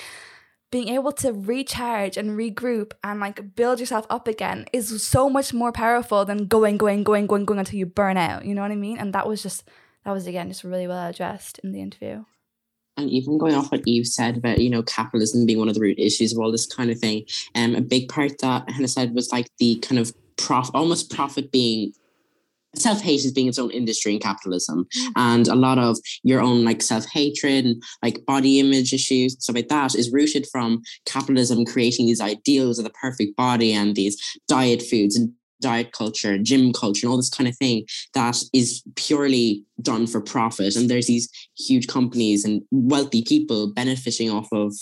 being 0.71 0.89
able 0.89 1.13
to 1.13 1.33
recharge 1.33 2.17
and 2.17 2.39
regroup 2.39 2.93
and 3.03 3.21
like 3.21 3.57
build 3.57 3.81
yourself 3.81 4.07
up 4.09 4.29
again 4.29 4.67
is 4.73 5.03
so 5.03 5.29
much 5.29 5.53
more 5.53 5.73
powerful 5.73 6.25
than 6.25 6.47
going 6.47 6.77
going 6.77 7.03
going 7.03 7.27
going 7.27 7.45
going 7.45 7.59
until 7.59 7.79
you 7.79 7.87
burn 7.87 8.17
out. 8.17 8.45
You 8.45 8.55
know 8.55 8.63
what 8.63 8.71
i 8.71 8.77
mean? 8.77 8.99
And 8.99 9.13
that 9.13 9.27
was 9.27 9.43
just 9.43 9.69
that 10.05 10.13
was 10.13 10.27
again 10.27 10.49
just 10.49 10.65
really 10.65 10.87
well 10.87 11.09
addressed 11.09 11.59
in 11.61 11.73
the 11.73 11.81
interview. 11.81 12.25
And 12.97 13.11
even 13.11 13.39
going 13.39 13.55
off 13.55 13.73
what 13.73 13.83
Eve 13.87 14.07
said 14.07 14.37
about, 14.37 14.59
you 14.59 14.69
know, 14.69 14.83
capitalism 14.83 15.47
being 15.47 15.59
one 15.59 15.69
of 15.69 15.75
the 15.75 15.81
root 15.81 15.99
issues 15.99 16.33
of 16.33 16.39
all 16.39 16.53
this 16.53 16.67
kind 16.67 16.91
of 16.91 16.99
thing, 16.99 17.25
um, 17.55 17.75
a 17.75 17.81
big 17.81 18.09
part 18.09 18.39
that 18.41 18.69
Henna 18.69 18.89
said 18.89 19.15
was 19.15 19.33
like 19.33 19.49
the 19.59 19.77
kind 19.77 19.99
of 19.99 20.13
prof 20.37 20.71
almost 20.75 21.11
profit 21.11 21.51
being 21.51 21.93
self-hate 22.77 23.25
is 23.25 23.33
being 23.33 23.49
its 23.49 23.59
own 23.59 23.71
industry 23.71 24.15
in 24.15 24.21
capitalism 24.21 24.87
and 25.17 25.49
a 25.49 25.55
lot 25.55 25.79
of 25.79 25.99
your 26.23 26.41
own 26.41 26.65
like 26.65 26.81
self-hatred 26.83 27.65
and 27.65 27.83
like 28.03 28.25
body 28.27 28.61
image 28.61 28.93
issues 28.93 29.37
stuff 29.41 29.57
like 29.57 29.69
that 29.69 29.95
is 29.95 30.13
rooted 30.13 30.47
from 30.53 30.81
capitalism 31.05 31.65
creating 31.65 32.07
these 32.07 32.21
ideals 32.21 32.79
of 32.79 32.85
the 32.85 32.91
perfect 32.91 33.37
body 33.37 33.73
and 33.73 33.97
these 33.97 34.17
diet 34.47 34.83
foods 34.83 35.17
and 35.17 35.33
diet 35.61 35.93
culture 35.93 36.33
and 36.33 36.45
gym 36.45 36.73
culture 36.73 37.07
and 37.07 37.11
all 37.11 37.17
this 37.17 37.29
kind 37.29 37.49
of 37.49 37.57
thing 37.57 37.85
that 38.15 38.37
is 38.53 38.83
purely 38.97 39.63
done 39.83 40.07
for 40.07 40.21
profit. 40.21 40.75
And 40.75 40.89
there's 40.89 41.07
these 41.07 41.29
huge 41.59 41.87
companies 41.87 42.45
and 42.45 42.63
wealthy 42.71 43.23
people 43.23 43.73
benefiting 43.73 44.31
off 44.31 44.49
of 44.53 44.75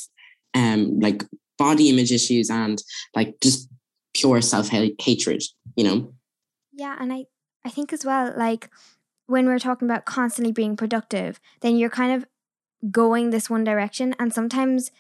um 0.54 0.98
like 1.00 1.24
body 1.58 1.88
image 1.88 2.12
issues 2.12 2.48
and 2.48 2.80
like 3.14 3.34
just 3.42 3.68
pure 4.14 4.40
self-hatred 4.40 5.42
you 5.76 5.84
know? 5.84 6.12
Yeah, 6.72 6.96
and 6.98 7.12
I 7.12 7.24
I 7.64 7.70
think 7.70 7.92
as 7.92 8.04
well 8.04 8.32
like 8.36 8.70
when 9.26 9.46
we're 9.46 9.58
talking 9.58 9.88
about 9.88 10.06
constantly 10.06 10.52
being 10.52 10.76
productive, 10.76 11.38
then 11.60 11.76
you're 11.76 11.90
kind 11.90 12.12
of 12.12 12.26
going 12.90 13.30
this 13.30 13.50
one 13.50 13.62
direction 13.62 14.14
and 14.18 14.32
sometimes 14.32 14.90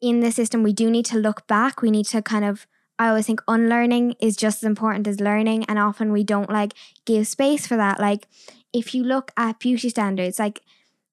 in 0.00 0.20
the 0.20 0.30
system 0.30 0.62
we 0.62 0.72
do 0.72 0.90
need 0.90 1.06
to 1.06 1.18
look 1.18 1.46
back. 1.46 1.82
We 1.82 1.90
need 1.90 2.06
to 2.06 2.22
kind 2.22 2.44
of 2.44 2.66
I 2.98 3.08
always 3.08 3.26
think 3.26 3.42
unlearning 3.48 4.14
is 4.20 4.36
just 4.36 4.62
as 4.62 4.66
important 4.68 5.08
as 5.08 5.20
learning 5.20 5.64
and 5.64 5.78
often 5.78 6.12
we 6.12 6.22
don't 6.22 6.50
like 6.50 6.74
give 7.04 7.26
space 7.26 7.66
for 7.66 7.76
that. 7.76 7.98
Like 7.98 8.28
if 8.72 8.94
you 8.94 9.02
look 9.02 9.32
at 9.36 9.58
beauty 9.58 9.88
standards, 9.88 10.38
like 10.38 10.62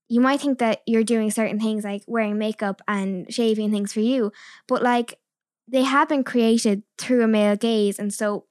you 0.08 0.22
might 0.22 0.42
think 0.42 0.60
that 0.60 0.82
you're 0.86 1.04
doing 1.04 1.32
certain 1.32 1.60
things 1.60 1.84
like 1.84 2.04
wearing 2.06 2.38
makeup 2.38 2.82
and 2.88 3.32
shaving 3.34 3.72
things 3.72 3.94
for 3.94 4.02
you, 4.02 4.32
but 4.68 4.84
like 4.84 5.18
they 5.68 5.84
have 5.84 6.10
been 6.10 6.24
created 6.24 6.84
through 7.00 7.24
a 7.24 7.28
male 7.28 7.56
gaze 7.56 7.98
and 7.98 8.14
so 8.14 8.46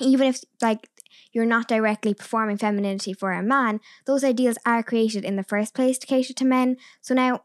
even 0.00 0.26
if 0.28 0.42
like 0.60 0.90
you're 1.32 1.46
not 1.46 1.68
directly 1.68 2.14
performing 2.14 2.56
femininity 2.56 3.12
for 3.12 3.32
a 3.32 3.42
man, 3.42 3.80
those 4.06 4.24
ideals 4.24 4.58
are 4.64 4.82
created 4.82 5.24
in 5.24 5.36
the 5.36 5.42
first 5.42 5.74
place 5.74 5.98
to 5.98 6.06
cater 6.06 6.32
to 6.32 6.44
men. 6.44 6.76
So 7.00 7.14
now, 7.14 7.42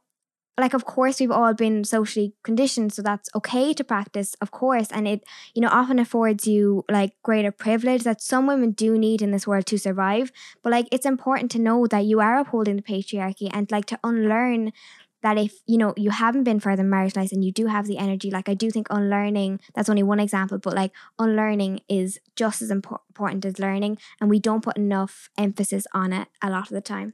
like, 0.60 0.74
of 0.74 0.86
course, 0.86 1.20
we've 1.20 1.32
all 1.32 1.54
been 1.54 1.84
socially 1.84 2.36
conditioned, 2.44 2.94
so 2.94 3.02
that's 3.02 3.30
okay 3.34 3.74
to 3.74 3.84
practice, 3.84 4.36
of 4.42 4.52
course, 4.52 4.90
and 4.92 5.08
it, 5.08 5.24
you 5.56 5.62
know, 5.62 5.70
often 5.70 5.98
affords 5.98 6.46
you 6.46 6.84
like 6.90 7.14
greater 7.24 7.52
privilege 7.52 8.04
that 8.04 8.22
some 8.22 8.48
women 8.48 8.72
do 8.72 8.98
need 8.98 9.22
in 9.22 9.32
this 9.32 9.48
world 9.48 9.66
to 9.68 9.80
survive. 9.80 10.32
But 10.62 10.72
like, 10.72 10.88
it's 10.92 11.06
important 11.06 11.52
to 11.52 11.60
know 11.60 11.88
that 11.88 12.06
you 12.06 12.20
are 12.20 12.38
upholding 12.38 12.76
the 12.76 12.82
patriarchy 12.84 13.50
and 13.52 13.72
like 13.72 13.86
to 13.88 14.00
unlearn 14.04 14.74
that 15.22 15.38
if 15.38 15.60
you 15.68 15.78
know 15.78 15.94
you 15.98 16.10
haven't 16.10 16.44
been 16.44 16.60
further 16.60 16.84
marginalized 16.84 17.32
and 17.32 17.44
you 17.46 17.52
do 17.52 17.68
have 17.68 17.86
the 17.88 17.98
energy 17.98 18.30
like 18.32 18.50
i 18.50 18.54
do 18.54 18.70
think 18.72 18.88
unlearning 18.90 19.60
that's 19.76 19.90
only 19.90 20.04
one 20.04 20.20
example 20.20 20.58
but 20.58 20.74
like 20.74 20.92
unlearning 21.20 21.80
is 21.88 22.20
just 22.36 22.62
as 22.62 22.72
impor- 22.72 23.00
important 23.10 23.46
as 23.46 23.60
learning 23.60 23.98
and 24.20 24.30
we 24.30 24.40
don't 24.40 24.64
put 24.64 24.78
enough 24.78 25.30
emphasis 25.38 25.86
on 25.94 26.12
it 26.14 26.28
a 26.42 26.50
lot 26.50 26.64
of 26.64 26.70
the 26.70 26.82
time 26.82 27.14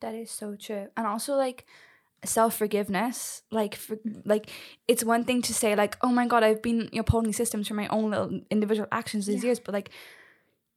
That 0.00 0.14
is 0.14 0.30
so 0.30 0.54
true. 0.54 0.88
And 0.96 1.06
also 1.06 1.34
like 1.34 1.66
self-forgiveness 2.24 3.42
like 3.52 3.74
for, 3.76 3.96
like 4.24 4.50
it's 4.88 5.04
one 5.04 5.22
thing 5.24 5.40
to 5.40 5.54
say 5.54 5.76
like 5.76 5.96
oh 6.02 6.08
my 6.08 6.26
god 6.26 6.42
i've 6.42 6.60
been 6.60 6.80
you 6.92 6.96
know, 6.96 7.00
upholding 7.00 7.32
systems 7.32 7.68
for 7.68 7.74
my 7.74 7.86
own 7.88 8.10
little 8.10 8.40
individual 8.50 8.88
actions 8.90 9.26
these 9.26 9.42
Yeah. 9.42 9.48
years 9.48 9.60
but 9.60 9.72
like 9.72 9.90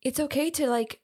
it's 0.03 0.19
okay 0.19 0.51
to 0.51 0.67
like 0.67 1.01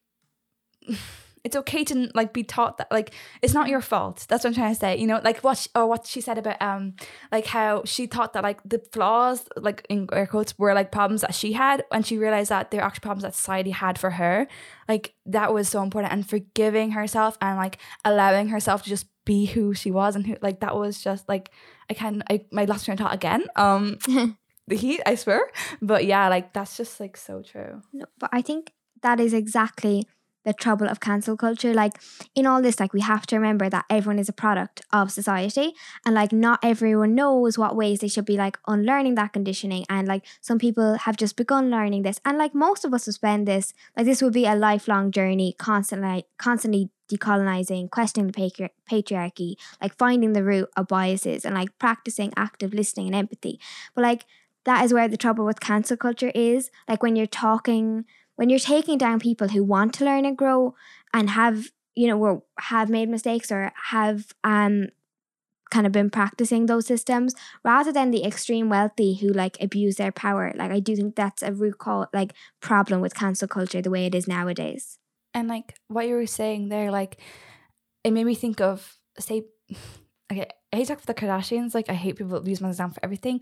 it's 1.44 1.56
okay 1.56 1.84
to 1.86 2.10
like 2.14 2.34
be 2.34 2.44
taught 2.44 2.78
that 2.78 2.92
like 2.92 3.14
it's 3.42 3.54
not 3.54 3.70
your 3.70 3.82
fault. 3.82 4.26
That's 4.28 4.44
what 4.44 4.52
I'm 4.52 4.56
trying 4.56 4.74
to 4.74 4.80
say. 4.80 4.98
You 4.98 5.08
know, 5.08 5.22
like 5.24 5.40
what 5.40 5.58
she, 5.58 5.70
or 5.76 5.88
what 5.88 6.06
she 6.06 6.22
said 6.22 6.38
about 6.38 6.62
um 6.62 6.96
like 7.32 7.46
how 7.46 7.84
she 7.86 8.08
thought 8.08 8.34
that 8.34 8.44
like 8.44 8.62
the 8.64 8.80
flaws 8.92 9.48
like 9.56 9.86
in 9.90 10.08
air 10.12 10.28
quotes 10.28 10.58
were 10.58 10.74
like 10.74 10.92
problems 10.92 11.22
that 11.22 11.34
she 11.34 11.54
had, 11.54 11.84
and 11.92 12.06
she 12.06 12.18
realized 12.18 12.50
that 12.50 12.72
they're 12.72 12.82
actually 12.82 13.02
problems 13.02 13.24
that 13.24 13.36
society 13.36 13.72
had 13.72 13.98
for 13.98 14.12
her. 14.12 14.48
Like 14.88 15.14
that 15.26 15.54
was 15.54 15.70
so 15.70 15.82
important, 15.82 16.14
and 16.14 16.28
forgiving 16.28 16.92
herself 16.92 17.38
and 17.42 17.58
like 17.58 17.78
allowing 18.04 18.50
herself 18.50 18.84
to 18.84 18.90
just 18.90 19.08
be 19.26 19.46
who 19.46 19.74
she 19.74 19.92
was 19.92 20.16
and 20.16 20.26
who 20.26 20.38
like 20.42 20.62
that 20.62 20.76
was 20.76 21.02
just 21.02 21.28
like 21.28 21.52
I 21.90 21.94
can 21.94 22.24
I 22.30 22.46
my 22.52 22.66
last 22.66 22.86
train 22.86 22.94
of 22.94 23.00
thought 23.00 23.14
again. 23.14 23.46
Um 23.56 23.98
the 24.68 24.76
heat, 24.76 25.02
I 25.06 25.16
swear. 25.16 25.50
But 25.82 26.06
yeah, 26.06 26.28
like 26.28 26.54
that's 26.54 26.78
just 26.78 27.00
like 27.00 27.18
so 27.18 27.42
true. 27.42 27.82
No, 27.94 28.06
but 28.20 28.30
I 28.34 28.42
think 28.42 28.74
that 29.02 29.20
is 29.20 29.34
exactly 29.34 30.08
the 30.48 30.54
trouble 30.54 30.88
of 30.88 31.02
cancel 31.02 31.36
culture. 31.36 31.74
Like 31.74 32.02
in 32.34 32.48
all 32.48 32.62
this, 32.62 32.80
like 32.80 32.94
we 32.94 33.02
have 33.02 33.28
to 33.28 33.36
remember 33.36 33.70
that 33.70 33.84
everyone 33.90 34.18
is 34.18 34.30
a 34.30 34.34
product 34.34 34.82
of 34.94 35.12
society 35.12 35.74
and 36.06 36.16
like 36.16 36.32
not 36.32 36.60
everyone 36.64 37.16
knows 37.16 37.58
what 37.58 37.76
ways 37.76 38.00
they 38.00 38.08
should 38.08 38.26
be 38.26 38.38
like 38.38 38.58
unlearning 38.66 39.16
that 39.16 39.34
conditioning. 39.34 39.86
And 39.90 40.08
like 40.08 40.26
some 40.40 40.58
people 40.58 41.00
have 41.00 41.18
just 41.18 41.36
begun 41.36 41.70
learning 41.70 42.04
this. 42.04 42.22
And 42.24 42.38
like 42.38 42.56
most 42.56 42.86
of 42.86 42.94
us 42.94 43.06
will 43.06 43.14
spend 43.14 43.46
this, 43.46 43.74
like 43.98 44.06
this 44.06 44.22
will 44.22 44.32
be 44.32 44.46
a 44.46 44.56
lifelong 44.56 45.12
journey, 45.12 45.54
constantly 45.60 46.26
constantly 46.38 46.90
decolonizing, 47.12 47.90
questioning 47.92 48.28
the 48.28 48.34
patri- 48.34 48.74
patriarchy, 48.90 49.56
like 49.82 49.98
finding 49.98 50.32
the 50.32 50.44
root 50.44 50.70
of 50.78 50.88
biases 50.88 51.44
and 51.44 51.56
like 51.56 51.78
practicing 51.78 52.32
active 52.38 52.74
listening 52.74 53.08
and 53.08 53.16
empathy. 53.16 53.60
But 53.94 54.04
like 54.04 54.26
that 54.64 54.86
is 54.86 54.94
where 54.94 55.08
the 55.10 55.18
trouble 55.18 55.46
with 55.46 55.60
cancel 55.60 55.98
culture 55.98 56.32
is. 56.34 56.70
Like 56.88 57.04
when 57.04 57.18
you're 57.18 57.26
talking 57.26 58.06
when 58.38 58.50
you're 58.50 58.60
taking 58.60 58.98
down 58.98 59.20
people 59.20 59.50
who 59.50 59.64
want 59.64 59.94
to 59.96 60.06
learn 60.06 60.26
and 60.26 60.38
grow 60.38 60.74
and 61.14 61.32
have 61.32 61.68
you 61.96 62.08
know 62.08 62.44
have 62.60 62.90
made 62.90 63.10
mistakes 63.10 63.52
or 63.52 63.74
have 63.92 64.34
um 64.44 64.88
kind 65.70 65.86
of 65.86 65.92
been 65.92 66.10
practicing 66.10 66.66
those 66.66 66.86
systems 66.86 67.36
rather 67.64 67.92
than 67.92 68.12
the 68.12 68.24
extreme 68.24 68.70
wealthy 68.70 69.16
who 69.16 69.28
like 69.28 69.62
abuse 69.62 69.98
their 69.98 70.14
power 70.14 70.54
like 70.56 70.72
i 70.72 70.80
do 70.80 70.96
think 70.96 71.16
that's 71.16 71.44
a 71.44 71.52
root 71.52 71.78
cause 71.78 72.08
like 72.14 72.34
problem 72.62 73.02
with 73.02 73.14
cancel 73.14 73.48
culture 73.48 73.82
the 73.82 73.90
way 73.90 74.06
it 74.06 74.16
is 74.16 74.28
nowadays. 74.28 74.98
And 75.34 75.48
like 75.48 75.76
what 75.88 76.08
you 76.08 76.16
were 76.16 76.26
saying 76.26 76.70
there 76.70 76.90
like 76.90 77.18
it 78.04 78.12
made 78.12 78.24
me 78.24 78.34
think 78.34 78.62
of 78.62 78.96
say 79.20 79.44
okay 80.32 80.48
I 80.74 80.78
hate 80.78 80.88
to 80.88 80.96
talk 80.96 81.00
for 81.00 81.06
the 81.06 81.14
Kardashians 81.14 81.74
like 81.74 81.90
I 81.90 81.94
hate 81.94 82.18
people 82.18 82.40
that 82.40 82.50
use 82.50 82.62
my 82.62 82.70
example 82.70 82.96
for 82.96 83.06
everything 83.06 83.42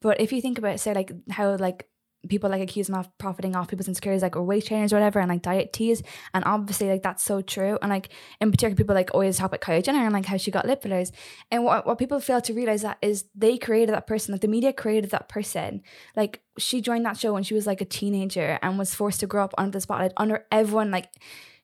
but 0.00 0.20
if 0.20 0.32
you 0.32 0.40
think 0.40 0.58
about 0.58 0.80
say 0.80 0.94
like 0.94 1.12
how 1.30 1.56
like 1.56 1.88
people 2.26 2.50
like 2.50 2.62
accuse 2.62 2.86
them 2.86 2.96
of 2.96 3.18
profiting 3.18 3.54
off 3.56 3.68
people's 3.68 3.88
insecurities 3.88 4.22
like 4.22 4.36
or 4.36 4.42
weight 4.42 4.66
trainers 4.66 4.92
or 4.92 4.96
whatever 4.96 5.20
and 5.20 5.28
like 5.28 5.42
diet 5.42 5.72
teas 5.72 6.02
and 6.34 6.44
obviously 6.44 6.88
like 6.88 7.02
that's 7.02 7.22
so 7.22 7.40
true 7.40 7.78
and 7.82 7.90
like 7.90 8.08
in 8.40 8.50
particular 8.50 8.76
people 8.76 8.94
like 8.94 9.10
always 9.14 9.38
talk 9.38 9.46
about 9.46 9.60
Kylie 9.60 9.84
Jenner 9.84 10.04
and 10.04 10.12
like 10.12 10.26
how 10.26 10.36
she 10.36 10.50
got 10.50 10.66
lip 10.66 10.82
fillers 10.82 11.12
and 11.50 11.64
what, 11.64 11.86
what 11.86 11.98
people 11.98 12.20
fail 12.20 12.40
to 12.40 12.52
realize 12.52 12.82
that 12.82 12.98
is 13.02 13.24
they 13.34 13.58
created 13.58 13.94
that 13.94 14.06
person 14.06 14.32
like 14.32 14.40
the 14.40 14.48
media 14.48 14.72
created 14.72 15.10
that 15.10 15.28
person 15.28 15.82
like 16.14 16.42
she 16.58 16.80
joined 16.80 17.04
that 17.04 17.18
show 17.18 17.32
when 17.32 17.42
she 17.42 17.54
was 17.54 17.66
like 17.66 17.80
a 17.80 17.84
teenager 17.84 18.58
and 18.62 18.78
was 18.78 18.94
forced 18.94 19.20
to 19.20 19.26
grow 19.26 19.44
up 19.44 19.54
under 19.58 19.72
the 19.72 19.80
spotlight 19.80 20.12
under 20.16 20.46
everyone 20.50 20.90
like 20.90 21.10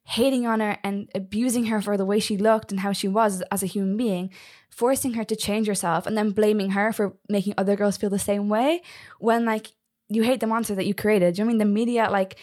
hating 0.04 0.46
on 0.46 0.60
her 0.60 0.78
and 0.82 1.08
abusing 1.14 1.66
her 1.66 1.80
for 1.80 1.96
the 1.96 2.04
way 2.04 2.18
she 2.18 2.36
looked 2.36 2.70
and 2.70 2.80
how 2.80 2.92
she 2.92 3.08
was 3.08 3.42
as 3.50 3.62
a 3.62 3.66
human 3.66 3.96
being, 3.96 4.30
forcing 4.70 5.14
her 5.14 5.24
to 5.24 5.36
change 5.36 5.66
herself 5.66 6.06
and 6.06 6.16
then 6.16 6.30
blaming 6.30 6.70
her 6.70 6.92
for 6.92 7.16
making 7.28 7.54
other 7.56 7.76
girls 7.76 7.96
feel 7.96 8.10
the 8.10 8.18
same 8.18 8.48
way 8.48 8.82
when 9.18 9.44
like 9.44 9.72
you 10.12 10.22
hate 10.22 10.40
the 10.40 10.46
monster 10.46 10.74
that 10.74 10.86
you 10.86 10.94
created. 10.94 11.38
You 11.38 11.44
know 11.44 11.48
I 11.48 11.52
mean 11.52 11.58
the 11.58 11.64
media 11.64 12.08
like 12.10 12.36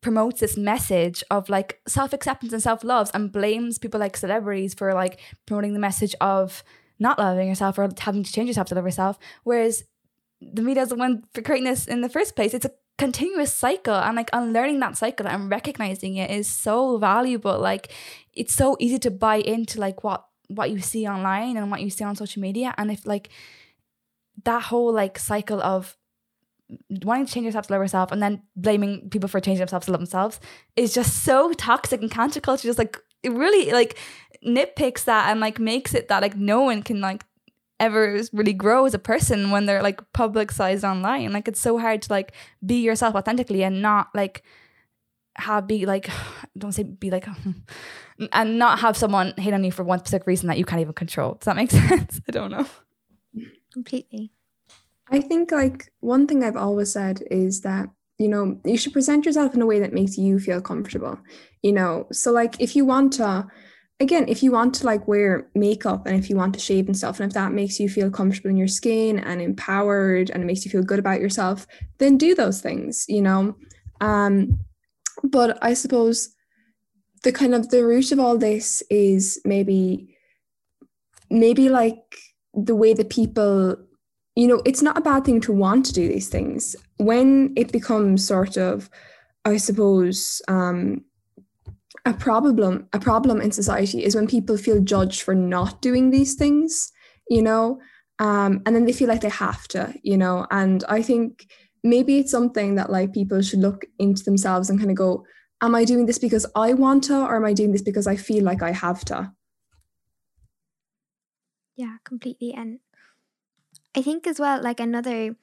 promotes 0.00 0.40
this 0.40 0.56
message 0.56 1.24
of 1.30 1.48
like 1.48 1.80
self-acceptance 1.88 2.52
and 2.52 2.62
self-love 2.62 3.10
and 3.14 3.32
blames 3.32 3.78
people 3.78 3.98
like 3.98 4.16
celebrities 4.16 4.74
for 4.74 4.94
like 4.94 5.20
promoting 5.46 5.72
the 5.72 5.80
message 5.80 6.14
of 6.20 6.62
not 6.98 7.18
loving 7.18 7.48
yourself 7.48 7.78
or 7.78 7.88
having 7.98 8.22
to 8.22 8.32
change 8.32 8.48
yourself 8.48 8.68
to 8.68 8.74
love 8.74 8.84
yourself. 8.84 9.18
Whereas 9.44 9.84
the 10.40 10.62
media 10.62 10.84
is 10.84 10.90
the 10.90 10.96
one 10.96 11.24
for 11.34 11.42
creating 11.42 11.64
this 11.64 11.86
in 11.86 12.00
the 12.00 12.08
first 12.08 12.36
place. 12.36 12.54
It's 12.54 12.64
a 12.64 12.72
continuous 12.96 13.54
cycle 13.54 13.94
and 13.94 14.16
like 14.16 14.30
unlearning 14.32 14.80
that 14.80 14.96
cycle 14.96 15.26
and 15.26 15.50
recognizing 15.50 16.16
it 16.16 16.30
is 16.30 16.48
so 16.48 16.98
valuable. 16.98 17.58
Like 17.58 17.92
it's 18.34 18.54
so 18.54 18.76
easy 18.78 18.98
to 19.00 19.10
buy 19.10 19.36
into 19.36 19.80
like 19.80 20.04
what 20.04 20.24
what 20.48 20.70
you 20.70 20.80
see 20.80 21.06
online 21.06 21.56
and 21.56 21.70
what 21.70 21.82
you 21.82 21.90
see 21.90 22.04
on 22.04 22.16
social 22.16 22.40
media. 22.40 22.74
And 22.78 22.90
if 22.90 23.06
like 23.06 23.30
that 24.44 24.62
whole 24.62 24.92
like 24.92 25.18
cycle 25.18 25.62
of 25.62 25.96
wanting 27.04 27.26
to 27.26 27.32
change 27.32 27.46
yourself 27.46 27.66
to 27.66 27.72
love 27.72 27.82
yourself 27.82 28.12
and 28.12 28.22
then 28.22 28.42
blaming 28.56 29.08
people 29.10 29.28
for 29.28 29.40
changing 29.40 29.60
themselves 29.60 29.86
to 29.86 29.92
love 29.92 30.00
themselves 30.00 30.38
is 30.76 30.92
just 30.92 31.24
so 31.24 31.52
toxic 31.54 32.00
and 32.02 32.10
cancel 32.10 32.42
culture 32.42 32.68
just 32.68 32.78
like 32.78 32.98
it 33.22 33.32
really 33.32 33.72
like 33.72 33.96
nitpicks 34.46 35.04
that 35.04 35.30
and 35.30 35.40
like 35.40 35.58
makes 35.58 35.94
it 35.94 36.08
that 36.08 36.22
like 36.22 36.36
no 36.36 36.60
one 36.60 36.82
can 36.82 37.00
like 37.00 37.24
ever 37.80 38.20
really 38.32 38.52
grow 38.52 38.86
as 38.86 38.94
a 38.94 38.98
person 38.98 39.50
when 39.50 39.66
they're 39.66 39.82
like 39.82 40.00
publicized 40.12 40.84
online. 40.84 41.32
Like 41.32 41.48
it's 41.48 41.60
so 41.60 41.78
hard 41.78 42.02
to 42.02 42.12
like 42.12 42.32
be 42.64 42.82
yourself 42.82 43.14
authentically 43.14 43.62
and 43.62 43.80
not 43.82 44.08
like 44.14 44.42
have 45.36 45.66
be 45.66 45.86
like 45.86 46.10
don't 46.58 46.72
say 46.72 46.82
be 46.82 47.10
like 47.10 47.26
and 48.32 48.58
not 48.58 48.80
have 48.80 48.96
someone 48.96 49.32
hate 49.36 49.54
on 49.54 49.64
you 49.64 49.72
for 49.72 49.84
one 49.84 50.00
specific 50.00 50.26
reason 50.26 50.48
that 50.48 50.58
you 50.58 50.64
can't 50.64 50.80
even 50.80 50.94
control. 50.94 51.34
Does 51.34 51.46
that 51.46 51.56
make 51.56 51.70
sense? 51.70 52.20
I 52.28 52.32
don't 52.32 52.50
know. 52.50 52.66
Completely 53.72 54.32
I 55.10 55.20
think 55.20 55.50
like 55.50 55.90
one 56.00 56.26
thing 56.26 56.44
I've 56.44 56.56
always 56.56 56.92
said 56.92 57.22
is 57.30 57.62
that 57.62 57.88
you 58.18 58.28
know 58.28 58.60
you 58.64 58.76
should 58.76 58.92
present 58.92 59.24
yourself 59.24 59.54
in 59.54 59.62
a 59.62 59.66
way 59.66 59.78
that 59.80 59.92
makes 59.92 60.18
you 60.18 60.38
feel 60.38 60.60
comfortable 60.60 61.18
you 61.62 61.72
know? 61.72 62.06
So 62.12 62.32
like 62.32 62.60
if 62.60 62.76
you 62.76 62.84
want 62.84 63.12
to 63.14 63.46
again 64.00 64.26
if 64.28 64.42
you 64.42 64.52
want 64.52 64.74
to 64.74 64.86
like 64.86 65.08
wear 65.08 65.48
makeup 65.54 66.06
and 66.06 66.16
if 66.16 66.30
you 66.30 66.36
want 66.36 66.54
to 66.54 66.60
shave 66.60 66.86
and 66.86 66.96
stuff 66.96 67.18
and 67.18 67.28
if 67.28 67.34
that 67.34 67.52
makes 67.52 67.80
you 67.80 67.88
feel 67.88 68.10
comfortable 68.10 68.50
in 68.50 68.56
your 68.56 68.68
skin 68.68 69.18
and 69.18 69.42
empowered 69.42 70.30
and 70.30 70.42
it 70.42 70.46
makes 70.46 70.64
you 70.64 70.70
feel 70.70 70.82
good 70.84 71.00
about 71.00 71.20
yourself 71.20 71.66
then 71.98 72.16
do 72.16 72.34
those 72.34 72.60
things 72.60 73.04
you 73.08 73.22
know? 73.22 73.56
Um 74.00 74.60
but 75.24 75.58
i 75.62 75.74
suppose 75.74 76.32
the 77.24 77.32
kind 77.32 77.52
of 77.52 77.70
the 77.70 77.84
root 77.84 78.12
of 78.12 78.20
all 78.20 78.38
this 78.38 78.84
is 78.88 79.40
maybe 79.44 80.16
maybe 81.28 81.68
like 81.68 81.98
the 82.54 82.76
way 82.76 82.94
that 82.94 83.10
people 83.10 83.76
you 84.38 84.46
know, 84.46 84.62
it's 84.64 84.82
not 84.82 84.96
a 84.96 85.00
bad 85.00 85.24
thing 85.24 85.40
to 85.40 85.52
want 85.52 85.84
to 85.84 85.92
do 85.92 86.06
these 86.06 86.28
things. 86.28 86.76
When 86.98 87.52
it 87.56 87.72
becomes 87.72 88.24
sort 88.24 88.56
of, 88.56 88.88
I 89.44 89.56
suppose, 89.56 90.40
um, 90.46 91.04
a 92.04 92.14
problem, 92.14 92.86
a 92.92 93.00
problem 93.00 93.40
in 93.40 93.50
society 93.50 94.04
is 94.04 94.14
when 94.14 94.28
people 94.28 94.56
feel 94.56 94.80
judged 94.80 95.22
for 95.22 95.34
not 95.34 95.82
doing 95.82 96.12
these 96.12 96.36
things, 96.36 96.92
you 97.28 97.42
know, 97.42 97.80
um, 98.20 98.62
and 98.64 98.76
then 98.76 98.84
they 98.84 98.92
feel 98.92 99.08
like 99.08 99.22
they 99.22 99.28
have 99.28 99.66
to, 99.68 99.92
you 100.04 100.16
know. 100.16 100.46
And 100.52 100.84
I 100.88 101.02
think 101.02 101.50
maybe 101.82 102.20
it's 102.20 102.30
something 102.30 102.76
that 102.76 102.90
like 102.90 103.12
people 103.12 103.42
should 103.42 103.58
look 103.58 103.86
into 103.98 104.22
themselves 104.22 104.70
and 104.70 104.78
kind 104.78 104.92
of 104.92 104.96
go, 104.96 105.24
am 105.62 105.74
I 105.74 105.84
doing 105.84 106.06
this 106.06 106.20
because 106.20 106.46
I 106.54 106.74
want 106.74 107.02
to, 107.04 107.22
or 107.22 107.34
am 107.34 107.44
I 107.44 107.54
doing 107.54 107.72
this 107.72 107.82
because 107.82 108.06
I 108.06 108.14
feel 108.14 108.44
like 108.44 108.62
I 108.62 108.70
have 108.70 109.04
to? 109.06 109.32
Yeah, 111.74 111.96
completely. 112.04 112.54
And 112.54 112.78
I 113.98 114.02
think 114.02 114.26
as 114.28 114.38
well, 114.38 114.62
like 114.62 114.78
another 114.78 115.34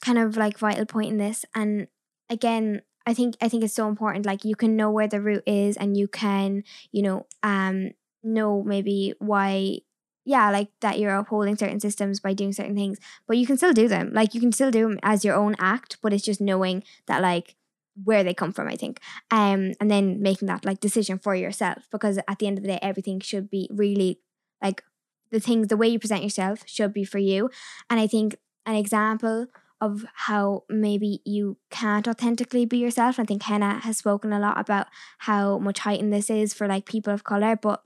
kind 0.00 0.18
of 0.18 0.36
like 0.36 0.58
vital 0.58 0.84
point 0.84 1.12
in 1.12 1.18
this, 1.18 1.44
and 1.54 1.86
again, 2.28 2.82
I 3.06 3.14
think 3.14 3.36
I 3.40 3.48
think 3.48 3.62
it's 3.62 3.74
so 3.74 3.88
important. 3.88 4.26
Like 4.26 4.44
you 4.44 4.56
can 4.56 4.74
know 4.76 4.90
where 4.90 5.06
the 5.06 5.20
root 5.20 5.44
is, 5.46 5.76
and 5.76 5.96
you 5.96 6.08
can, 6.08 6.64
you 6.90 7.02
know, 7.02 7.26
um, 7.44 7.92
know 8.24 8.62
maybe 8.64 9.14
why 9.20 9.78
yeah, 10.24 10.50
like 10.50 10.70
that 10.80 10.98
you're 10.98 11.14
upholding 11.14 11.56
certain 11.56 11.78
systems 11.78 12.18
by 12.18 12.32
doing 12.32 12.52
certain 12.52 12.74
things, 12.74 12.98
but 13.28 13.36
you 13.36 13.46
can 13.46 13.56
still 13.58 13.72
do 13.74 13.86
them. 13.86 14.10
Like 14.12 14.34
you 14.34 14.40
can 14.40 14.52
still 14.52 14.70
do 14.72 14.88
them 14.88 14.98
as 15.02 15.24
your 15.24 15.36
own 15.36 15.54
act, 15.58 15.98
but 16.02 16.12
it's 16.12 16.24
just 16.24 16.40
knowing 16.40 16.82
that 17.06 17.22
like 17.22 17.54
where 18.02 18.24
they 18.24 18.34
come 18.34 18.52
from, 18.52 18.66
I 18.66 18.74
think. 18.74 19.00
Um, 19.30 19.74
and 19.80 19.90
then 19.90 20.20
making 20.22 20.48
that 20.48 20.64
like 20.64 20.80
decision 20.80 21.18
for 21.18 21.36
yourself 21.36 21.86
because 21.92 22.18
at 22.26 22.38
the 22.40 22.46
end 22.48 22.58
of 22.58 22.64
the 22.64 22.70
day, 22.70 22.78
everything 22.82 23.20
should 23.20 23.50
be 23.50 23.68
really 23.70 24.18
like 24.62 24.82
the 25.30 25.40
things, 25.40 25.68
the 25.68 25.76
way 25.76 25.88
you 25.88 25.98
present 25.98 26.22
yourself 26.22 26.62
should 26.66 26.92
be 26.92 27.04
for 27.04 27.18
you. 27.18 27.50
And 27.90 27.98
I 28.00 28.06
think 28.06 28.36
an 28.66 28.76
example 28.76 29.46
of 29.80 30.04
how 30.14 30.64
maybe 30.68 31.20
you 31.24 31.58
can't 31.70 32.08
authentically 32.08 32.64
be 32.64 32.78
yourself. 32.78 33.18
I 33.18 33.24
think 33.24 33.42
Henna 33.42 33.80
has 33.80 33.98
spoken 33.98 34.32
a 34.32 34.38
lot 34.38 34.58
about 34.58 34.86
how 35.18 35.58
much 35.58 35.80
heightened 35.80 36.12
this 36.12 36.30
is 36.30 36.54
for 36.54 36.66
like 36.66 36.86
people 36.86 37.12
of 37.12 37.24
color, 37.24 37.56
but 37.56 37.82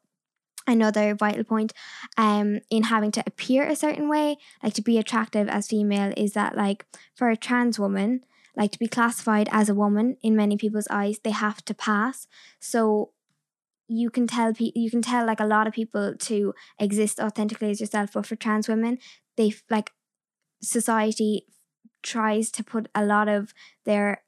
another 0.67 1.15
vital 1.15 1.45
point 1.45 1.73
um 2.19 2.61
in 2.69 2.83
having 2.85 3.11
to 3.11 3.23
appear 3.27 3.65
a 3.65 3.75
certain 3.75 4.09
way, 4.09 4.37
like 4.63 4.75
to 4.75 4.83
be 4.83 4.99
attractive 4.99 5.49
as 5.49 5.67
female, 5.67 6.13
is 6.17 6.35
that 6.35 6.57
like 6.57 6.85
for 7.15 7.31
a 7.31 7.37
trans 7.37 7.79
woman, 7.79 8.23
like 8.55 8.71
to 8.73 8.79
be 8.79 8.87
classified 8.87 9.49
as 9.51 9.69
a 9.69 9.75
woman 9.75 10.17
in 10.23 10.37
many 10.37 10.57
people's 10.57 10.89
eyes, 10.91 11.19
they 11.25 11.31
have 11.31 11.65
to 11.65 11.75
pass. 11.75 12.27
So 12.61 13.13
you 13.89 14.11
can 14.11 14.27
tell 14.27 14.53
people 14.53 14.81
you 14.81 14.91
can 14.91 15.03
tell 15.03 15.27
like 15.27 15.41
a 15.41 15.47
lot 15.47 15.67
of 15.67 15.73
people 15.73 16.15
to 16.19 16.55
exist 16.79 17.19
authentically 17.19 17.71
as 17.71 17.81
yourself 17.81 18.11
but 18.13 18.27
for 18.27 18.37
trans 18.37 18.69
women 18.69 18.99
they 19.37 19.53
like 19.71 19.93
society 20.63 21.47
tries 22.03 22.51
to 22.51 22.63
put 22.63 22.89
a 22.95 23.05
lot 23.05 23.29
of 23.29 23.53
their 23.85 24.23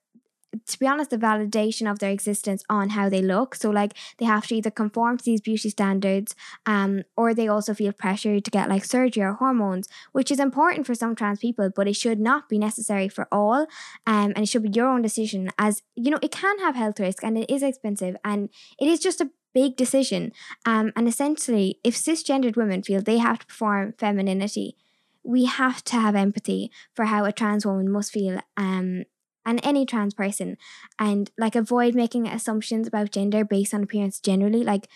to 0.66 0.78
be 0.78 0.86
honest, 0.86 1.10
the 1.10 1.16
validation 1.16 1.90
of 1.90 1.98
their 1.98 2.10
existence 2.10 2.64
on 2.68 2.90
how 2.90 3.08
they 3.08 3.22
look. 3.22 3.54
So 3.54 3.70
like 3.70 3.96
they 4.18 4.24
have 4.24 4.46
to 4.48 4.56
either 4.56 4.70
conform 4.70 5.18
to 5.18 5.24
these 5.24 5.40
beauty 5.40 5.70
standards, 5.70 6.34
um, 6.66 7.04
or 7.16 7.34
they 7.34 7.48
also 7.48 7.74
feel 7.74 7.92
pressure 7.92 8.40
to 8.40 8.50
get 8.50 8.68
like 8.68 8.84
surgery 8.84 9.22
or 9.22 9.34
hormones, 9.34 9.88
which 10.12 10.30
is 10.30 10.40
important 10.40 10.86
for 10.86 10.94
some 10.94 11.14
trans 11.14 11.38
people, 11.38 11.70
but 11.74 11.86
it 11.86 11.94
should 11.94 12.18
not 12.18 12.48
be 12.48 12.58
necessary 12.58 13.08
for 13.08 13.28
all. 13.30 13.66
Um, 14.06 14.32
and 14.34 14.38
it 14.38 14.48
should 14.48 14.64
be 14.64 14.70
your 14.72 14.88
own 14.88 15.02
decision 15.02 15.50
as 15.58 15.82
you 15.94 16.10
know, 16.10 16.18
it 16.22 16.32
can 16.32 16.58
have 16.58 16.74
health 16.74 16.98
risk 16.98 17.22
and 17.22 17.38
it 17.38 17.50
is 17.50 17.62
expensive 17.62 18.16
and 18.24 18.50
it 18.78 18.88
is 18.88 18.98
just 18.98 19.20
a 19.20 19.30
big 19.54 19.76
decision. 19.76 20.32
Um, 20.64 20.92
and 20.96 21.08
essentially 21.08 21.78
if 21.84 21.94
cisgendered 21.94 22.56
women 22.56 22.82
feel 22.82 23.00
they 23.00 23.18
have 23.18 23.40
to 23.40 23.46
perform 23.46 23.94
femininity, 23.98 24.76
we 25.22 25.44
have 25.44 25.84
to 25.84 25.96
have 25.96 26.14
empathy 26.14 26.70
for 26.94 27.06
how 27.06 27.24
a 27.24 27.32
trans 27.32 27.66
woman 27.66 27.90
must 27.90 28.12
feel 28.12 28.40
um 28.56 29.04
and 29.46 29.60
any 29.62 29.86
trans 29.86 30.14
person. 30.14 30.56
And 30.98 31.30
like 31.38 31.56
avoid 31.56 31.94
making 31.94 32.26
assumptions 32.26 32.86
about 32.86 33.10
gender 33.10 33.44
based 33.44 33.74
on 33.74 33.82
appearance 33.82 34.20
generally. 34.20 34.62
Like 34.62 34.88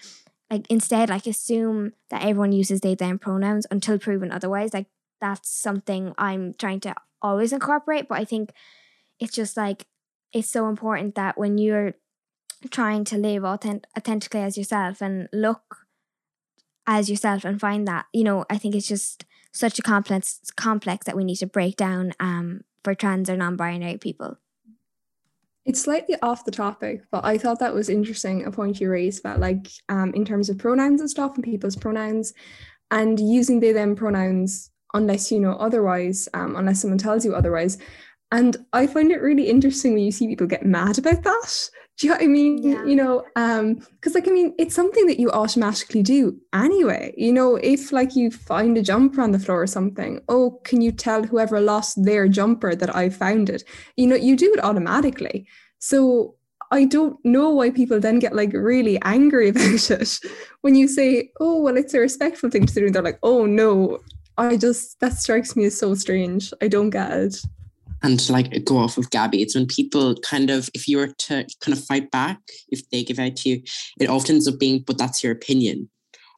like 0.51 0.67
instead 0.71 1.09
like 1.09 1.27
assume 1.27 1.93
that 2.11 2.23
everyone 2.23 2.53
uses 2.53 2.81
they 2.81 2.95
them 2.95 3.19
pronouns 3.19 3.67
until 3.71 3.99
proven 3.99 4.31
otherwise. 4.31 4.73
Like 4.75 4.87
that's 5.25 5.51
something 5.51 6.13
i'm 6.19 6.55
trying 6.59 6.81
to 6.81 6.95
always 7.23 7.53
incorporate 7.53 8.09
but 8.09 8.19
i 8.19 8.25
think 8.25 8.53
it's 9.19 9.35
just 9.35 9.57
like 9.57 9.87
it's 10.35 10.51
so 10.51 10.69
important 10.69 11.15
that 11.15 11.39
when 11.39 11.57
you're 11.57 11.95
trying 12.71 13.05
to 13.05 13.17
live 13.17 13.45
authentic- 13.45 13.89
authentically 13.97 14.41
as 14.41 14.57
yourself 14.57 15.01
and 15.01 15.29
look 15.33 15.87
as 16.87 17.09
yourself 17.09 17.45
and 17.45 17.61
find 17.61 17.89
that 17.89 18.07
you 18.13 18.25
know 18.25 18.45
i 18.51 18.59
think 18.59 18.75
it's 18.75 18.89
just 18.89 19.25
such 19.53 19.79
a 19.79 19.83
complex 19.83 20.41
complex 20.57 21.07
that 21.07 21.17
we 21.17 21.25
need 21.25 21.37
to 21.37 21.47
break 21.47 21.77
down 21.77 22.13
um 22.21 22.63
for 22.85 22.95
trans 22.95 23.29
or 23.29 23.37
non-binary 23.37 23.97
people. 23.99 24.37
It's 25.65 25.81
slightly 25.81 26.15
off 26.21 26.45
the 26.45 26.51
topic, 26.51 27.03
but 27.11 27.25
I 27.25 27.39
thought 27.39 27.59
that 27.61 27.73
was 27.73 27.89
interesting 27.89 28.45
a 28.45 28.51
point 28.51 28.81
you 28.81 28.91
raised 28.91 29.21
about 29.21 29.41
like 29.41 29.71
um, 29.89 30.13
in 30.13 30.27
terms 30.27 30.51
of 30.51 30.59
pronouns 30.59 31.01
and 31.01 31.09
stuff 31.09 31.35
and 31.35 31.43
people's 31.43 31.75
pronouns 31.75 32.35
and 32.91 33.19
using 33.19 33.61
they 33.61 33.73
them 33.73 33.97
pronouns 33.97 34.71
unless 34.93 35.33
you 35.33 35.41
know 35.41 35.53
otherwise, 35.53 36.29
um, 36.35 36.55
unless 36.55 36.83
someone 36.83 36.99
tells 36.99 37.25
you 37.25 37.35
otherwise. 37.35 37.79
And 38.35 38.57
I 38.73 38.89
find 38.89 39.13
it 39.13 39.23
really 39.23 39.49
interesting 39.49 39.95
when 39.95 40.03
you 40.03 40.11
see 40.11 40.27
people 40.27 40.49
get 40.49 40.67
mad 40.67 40.99
about 40.99 41.23
that. 41.23 41.69
Do 41.97 42.07
you 42.07 42.11
know 42.11 42.17
what 42.17 42.25
I 42.25 42.27
mean? 42.27 42.59
Yeah. 42.59 42.85
You 42.85 42.97
know, 42.97 43.25
um, 43.37 43.75
because 43.75 44.17
like 44.17 44.27
I 44.27 44.33
mean, 44.33 44.53
it's 44.59 44.75
something 44.75 45.07
that 45.07 45.21
you 45.21 45.31
automatically 45.31 46.03
do 46.03 46.37
anyway. 46.53 47.15
You 47.17 47.33
know, 47.33 47.55
if 47.55 47.93
like 47.93 48.17
you 48.17 48.33
find 48.33 48.77
a 48.77 48.83
jumper 48.83 49.23
on 49.23 49.31
the 49.31 49.39
floor 49.39 49.63
or 49.63 49.69
something, 49.69 50.21
oh, 50.29 50.59
can 50.65 50.81
you 50.81 50.91
tell 50.91 51.23
whoever 51.23 51.61
lost 51.61 52.05
their 52.05 52.27
jumper 52.27 52.75
that 52.75 52.97
I 52.97 53.09
found 53.09 53.51
it? 53.51 53.63
You 53.97 54.09
know, 54.09 54.17
you 54.17 54.35
do 54.35 54.53
it 54.53 54.65
automatically. 54.65 55.47
So 55.79 56.35
I 56.73 56.87
don't 56.87 57.25
know 57.25 57.51
why 57.51 57.71
people 57.71 58.01
then 58.01 58.19
get 58.19 58.35
like 58.35 58.53
really 58.53 59.01
angry 59.03 59.49
about 59.51 59.91
it 59.93 60.19
when 60.63 60.75
you 60.75 60.89
say, 60.89 61.31
oh, 61.39 61.63
well, 61.63 61.77
it's 61.77 61.95
a 61.95 62.01
respectful 62.01 62.51
thing 62.51 62.67
to 62.67 62.75
do. 62.75 62.87
And 62.87 62.95
they're 62.97 63.01
like, 63.01 63.21
oh 63.23 63.47
no, 63.47 64.01
I 64.37 64.57
just 64.57 64.99
that 64.99 65.13
strikes 65.13 65.55
me 65.55 65.67
as 65.67 65.79
so 65.79 65.95
strange. 65.95 66.53
I 66.61 66.67
don't 66.67 66.91
get 66.91 67.13
it 67.13 67.37
and 68.05 68.29
like 68.29 68.65
go 68.65 68.77
off 68.77 68.99
of 68.99 69.11
Gabby, 69.11 69.41
it's 69.41 69.55
when 69.55 69.67
people 69.67 70.15
kind 70.17 70.51
of, 70.51 70.69
if 70.75 70.87
you 70.87 70.99
were 70.99 71.09
to 71.09 71.47
kind 71.61 71.77
of 71.77 71.83
fight 71.83 72.11
back, 72.11 72.39
if 72.69 72.89
they 72.91 73.03
give 73.03 73.19
out 73.19 73.35
to 73.37 73.49
you, 73.49 73.63
it 73.99 74.11
often 74.11 74.37
ends 74.37 74.47
up 74.47 74.61
being, 74.61 74.85
but 74.87 74.99
that's 74.99 75.25
your 75.25 75.33
opinion 75.33 75.89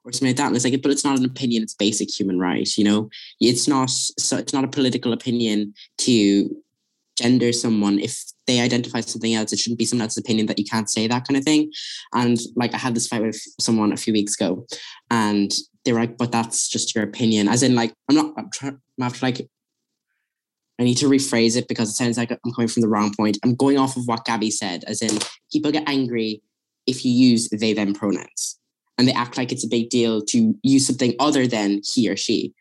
or 0.05 0.13
something 0.13 0.29
like 0.29 0.37
that. 0.37 0.47
And 0.47 0.55
it's 0.55 0.65
like, 0.65 0.81
but 0.81 0.93
it's 0.93 1.05
not 1.05 1.19
an 1.19 1.25
opinion, 1.25 1.65
it's 1.65 1.75
basic 1.75 2.09
human 2.09 2.39
right, 2.39 2.69
you 2.79 2.85
know? 2.85 3.11
It's 3.41 3.67
not 3.67 3.91
so 3.91 4.37
it's 4.37 4.53
not 4.53 4.63
a 4.63 4.69
political 4.69 5.13
opinion 5.13 5.75
to 5.99 6.57
gender 7.19 7.53
someone. 7.53 7.99
If 7.99 8.23
they 8.47 8.61
identify 8.61 9.01
something 9.01 9.35
else, 9.35 9.53
it 9.53 9.59
shouldn't 9.59 9.81
be 9.81 9.87
someone 9.87 10.05
else's 10.05 10.19
opinion 10.19 10.47
that 10.47 10.61
you 10.61 10.65
can't 10.65 10.89
say 10.89 11.09
that 11.09 11.27
kind 11.27 11.37
of 11.37 11.43
thing. 11.43 11.73
And 12.15 12.39
like 12.55 12.75
I 12.75 12.79
had 12.79 12.95
this 12.95 13.09
fight 13.09 13.23
with 13.23 13.43
someone 13.59 13.93
a 13.93 13.97
few 13.97 14.13
weeks 14.13 14.37
ago 14.37 14.65
and 15.11 15.51
they 15.85 15.93
were 15.93 16.01
like, 16.01 16.17
but 16.17 16.31
that's 16.31 16.69
just 16.69 16.95
your 16.95 17.03
opinion. 17.03 17.49
As 17.49 17.65
in 17.65 17.75
like, 17.75 17.93
I'm 18.09 18.15
not 18.15 18.35
I'm 18.39 18.51
trying 18.53 18.79
I'm 19.01 19.07
after 19.07 19.27
like 19.27 19.49
I 20.79 20.85
need 20.85 20.97
to 20.97 21.09
rephrase 21.09 21.57
it 21.57 21.69
because 21.69 21.91
it 21.91 21.95
sounds 21.95 22.19
like 22.19 22.31
I'm 22.31 22.53
coming 22.53 22.69
from 22.69 22.83
the 22.83 22.89
wrong 22.89 23.15
point. 23.15 23.39
I'm 23.43 23.55
going 23.55 23.79
off 23.79 23.97
of 23.97 24.07
what 24.07 24.25
Gabby 24.25 24.51
said, 24.51 24.85
as 24.85 25.01
in 25.01 25.19
people 25.51 25.73
get 25.73 25.89
angry 25.89 26.43
if 26.87 27.05
you 27.05 27.11
use 27.11 27.49
they 27.49 27.73
them 27.73 27.95
pronouns 27.95 28.59
and 28.99 29.07
they 29.07 29.13
act 29.13 29.37
like 29.37 29.53
it's 29.53 29.65
a 29.65 29.69
big 29.69 29.91
deal 29.91 30.23
to 30.23 30.55
use 30.63 30.87
something 30.87 31.15
other 31.19 31.47
than 31.47 31.81
he 31.85 32.09
or 32.09 32.17
she. 32.17 32.55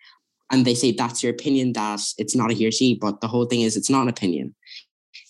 And 0.52 0.66
they 0.66 0.76
say 0.76 0.92
that's 0.92 1.24
your 1.24 1.32
opinion, 1.32 1.74
that 1.74 2.02
it's 2.18 2.36
not 2.36 2.52
a 2.52 2.54
he 2.54 2.68
or 2.68 2.72
she, 2.72 2.96
but 2.96 3.22
the 3.22 3.28
whole 3.28 3.46
thing 3.46 3.62
is 3.62 3.76
it's 3.76 3.90
not 3.90 4.04
an 4.04 4.10
opinion. 4.10 4.56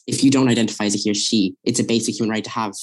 If 0.08 0.24
you 0.24 0.30
don't 0.30 0.50
identify 0.50 0.86
as 0.86 0.96
a 0.96 0.98
he 0.98 1.12
or 1.12 1.16
she, 1.16 1.56
it's 1.64 1.80
a 1.80 1.84
basic 1.84 2.16
human 2.16 2.32
right 2.32 2.44
to 2.44 2.50
have 2.50 2.74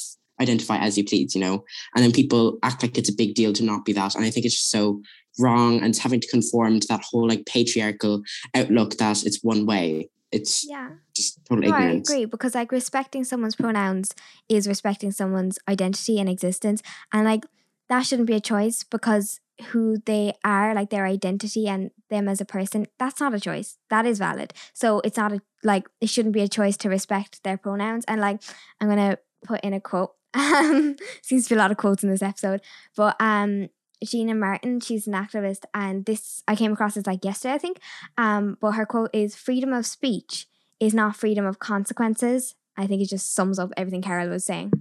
identify 0.42 0.76
as 0.78 0.98
you 0.98 1.04
please, 1.04 1.34
you 1.34 1.40
know? 1.40 1.64
And 1.94 2.04
then 2.04 2.12
people 2.12 2.58
act 2.62 2.82
like 2.82 2.98
it's 2.98 3.08
a 3.08 3.14
big 3.14 3.34
deal 3.34 3.52
to 3.54 3.64
not 3.64 3.84
be 3.84 3.92
that. 3.94 4.14
And 4.14 4.24
I 4.24 4.30
think 4.30 4.46
it's 4.46 4.56
just 4.56 4.70
so 4.70 5.00
wrong 5.38 5.82
and 5.82 5.96
having 5.96 6.20
to 6.20 6.28
conform 6.28 6.80
to 6.80 6.88
that 6.88 7.02
whole 7.02 7.26
like 7.28 7.46
patriarchal 7.46 8.22
outlook 8.54 8.96
that 8.98 9.24
it's 9.24 9.42
one 9.42 9.66
way. 9.66 10.10
It's 10.30 10.66
yeah. 10.68 10.90
just 11.14 11.44
totally 11.44 11.68
no, 11.68 11.76
ignorant. 11.76 12.08
I 12.10 12.12
agree 12.12 12.24
because 12.24 12.54
like 12.54 12.72
respecting 12.72 13.22
someone's 13.22 13.56
pronouns 13.56 14.14
is 14.48 14.66
respecting 14.66 15.12
someone's 15.12 15.58
identity 15.68 16.18
and 16.18 16.28
existence. 16.28 16.82
And 17.12 17.24
like 17.24 17.44
that 17.88 18.02
shouldn't 18.02 18.28
be 18.28 18.34
a 18.34 18.40
choice 18.40 18.82
because 18.82 19.40
who 19.66 19.98
they 20.06 20.32
are, 20.44 20.74
like 20.74 20.90
their 20.90 21.04
identity 21.04 21.68
and 21.68 21.90
them 22.08 22.28
as 22.28 22.40
a 22.40 22.46
person, 22.46 22.86
that's 22.98 23.20
not 23.20 23.34
a 23.34 23.40
choice. 23.40 23.76
That 23.90 24.06
is 24.06 24.18
valid. 24.18 24.54
So 24.72 25.00
it's 25.04 25.16
not 25.16 25.32
a 25.32 25.42
like 25.62 25.86
it 26.00 26.08
shouldn't 26.08 26.34
be 26.34 26.42
a 26.42 26.48
choice 26.48 26.76
to 26.78 26.88
respect 26.88 27.42
their 27.44 27.58
pronouns. 27.58 28.04
And 28.08 28.20
like 28.20 28.42
I'm 28.80 28.88
gonna 28.88 29.18
put 29.44 29.60
in 29.60 29.74
a 29.74 29.80
quote. 29.80 30.12
Um 30.54 30.96
seems 31.20 31.44
to 31.44 31.50
be 31.50 31.54
a 31.56 31.58
lot 31.58 31.70
of 31.70 31.76
quotes 31.76 32.02
in 32.02 32.10
this 32.10 32.22
episode. 32.22 32.60
But 32.96 33.16
um 33.20 33.68
Gina 34.04 34.34
Martin. 34.34 34.80
She's 34.80 35.06
an 35.06 35.14
activist, 35.14 35.64
and 35.74 36.04
this 36.04 36.42
I 36.48 36.56
came 36.56 36.72
across 36.72 36.96
as 36.96 37.06
like 37.06 37.24
yesterday, 37.24 37.54
I 37.54 37.58
think. 37.58 37.78
Um, 38.18 38.58
but 38.60 38.72
her 38.72 38.86
quote 38.86 39.10
is 39.12 39.36
"Freedom 39.36 39.72
of 39.72 39.86
speech 39.86 40.46
is 40.80 40.94
not 40.94 41.16
freedom 41.16 41.46
of 41.46 41.58
consequences." 41.58 42.54
I 42.76 42.86
think 42.86 43.02
it 43.02 43.08
just 43.08 43.34
sums 43.34 43.58
up 43.58 43.72
everything 43.76 44.02
Carol 44.02 44.28
was 44.28 44.44
saying. 44.44 44.72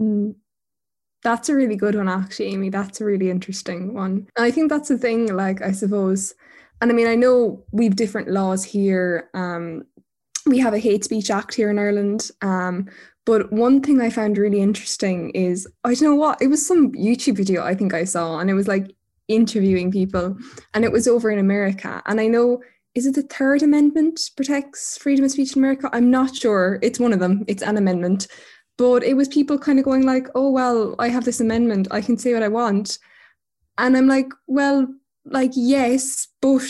Mm, 0.00 0.36
that's 1.22 1.48
a 1.48 1.54
really 1.54 1.76
good 1.76 1.96
one, 1.96 2.08
actually, 2.08 2.46
Amy. 2.46 2.70
That's 2.70 3.00
a 3.00 3.04
really 3.04 3.30
interesting 3.30 3.94
one. 3.94 4.28
I 4.36 4.50
think 4.50 4.70
that's 4.70 4.88
the 4.88 4.98
thing. 4.98 5.34
Like, 5.34 5.62
I 5.62 5.72
suppose, 5.72 6.34
and 6.80 6.90
I 6.90 6.94
mean, 6.94 7.08
I 7.08 7.16
know 7.16 7.64
we've 7.72 7.96
different 7.96 8.28
laws 8.28 8.62
here. 8.64 9.28
Um, 9.34 9.82
we 10.46 10.58
have 10.58 10.74
a 10.74 10.78
hate 10.78 11.04
speech 11.04 11.30
act 11.30 11.54
here 11.54 11.70
in 11.70 11.78
Ireland, 11.78 12.30
um, 12.40 12.88
but 13.28 13.52
one 13.52 13.82
thing 13.82 14.00
I 14.00 14.08
found 14.08 14.38
really 14.38 14.58
interesting 14.58 15.28
is 15.32 15.68
I 15.84 15.92
don't 15.92 16.02
know 16.02 16.14
what, 16.14 16.40
it 16.40 16.46
was 16.46 16.66
some 16.66 16.92
YouTube 16.92 17.36
video 17.36 17.62
I 17.62 17.74
think 17.74 17.92
I 17.92 18.04
saw, 18.04 18.38
and 18.38 18.48
it 18.48 18.54
was 18.54 18.66
like 18.66 18.90
interviewing 19.28 19.92
people, 19.92 20.34
and 20.72 20.82
it 20.82 20.90
was 20.90 21.06
over 21.06 21.30
in 21.30 21.38
America. 21.38 22.02
And 22.06 22.22
I 22.22 22.26
know, 22.26 22.62
is 22.94 23.04
it 23.04 23.14
the 23.14 23.22
Third 23.24 23.62
Amendment 23.62 24.30
protects 24.34 24.96
freedom 24.96 25.26
of 25.26 25.30
speech 25.30 25.54
in 25.54 25.58
America? 25.58 25.90
I'm 25.92 26.10
not 26.10 26.34
sure. 26.36 26.78
It's 26.80 26.98
one 26.98 27.12
of 27.12 27.20
them, 27.20 27.44
it's 27.48 27.62
an 27.62 27.76
amendment. 27.76 28.28
But 28.78 29.02
it 29.04 29.14
was 29.14 29.28
people 29.28 29.58
kind 29.58 29.78
of 29.78 29.84
going 29.84 30.06
like, 30.06 30.28
oh, 30.34 30.50
well, 30.50 30.94
I 30.98 31.10
have 31.10 31.26
this 31.26 31.40
amendment, 31.40 31.86
I 31.90 32.00
can 32.00 32.16
say 32.16 32.32
what 32.32 32.42
I 32.42 32.48
want. 32.48 32.98
And 33.76 33.94
I'm 33.94 34.08
like, 34.08 34.30
well, 34.46 34.88
like, 35.26 35.52
yes, 35.54 36.28
but 36.40 36.62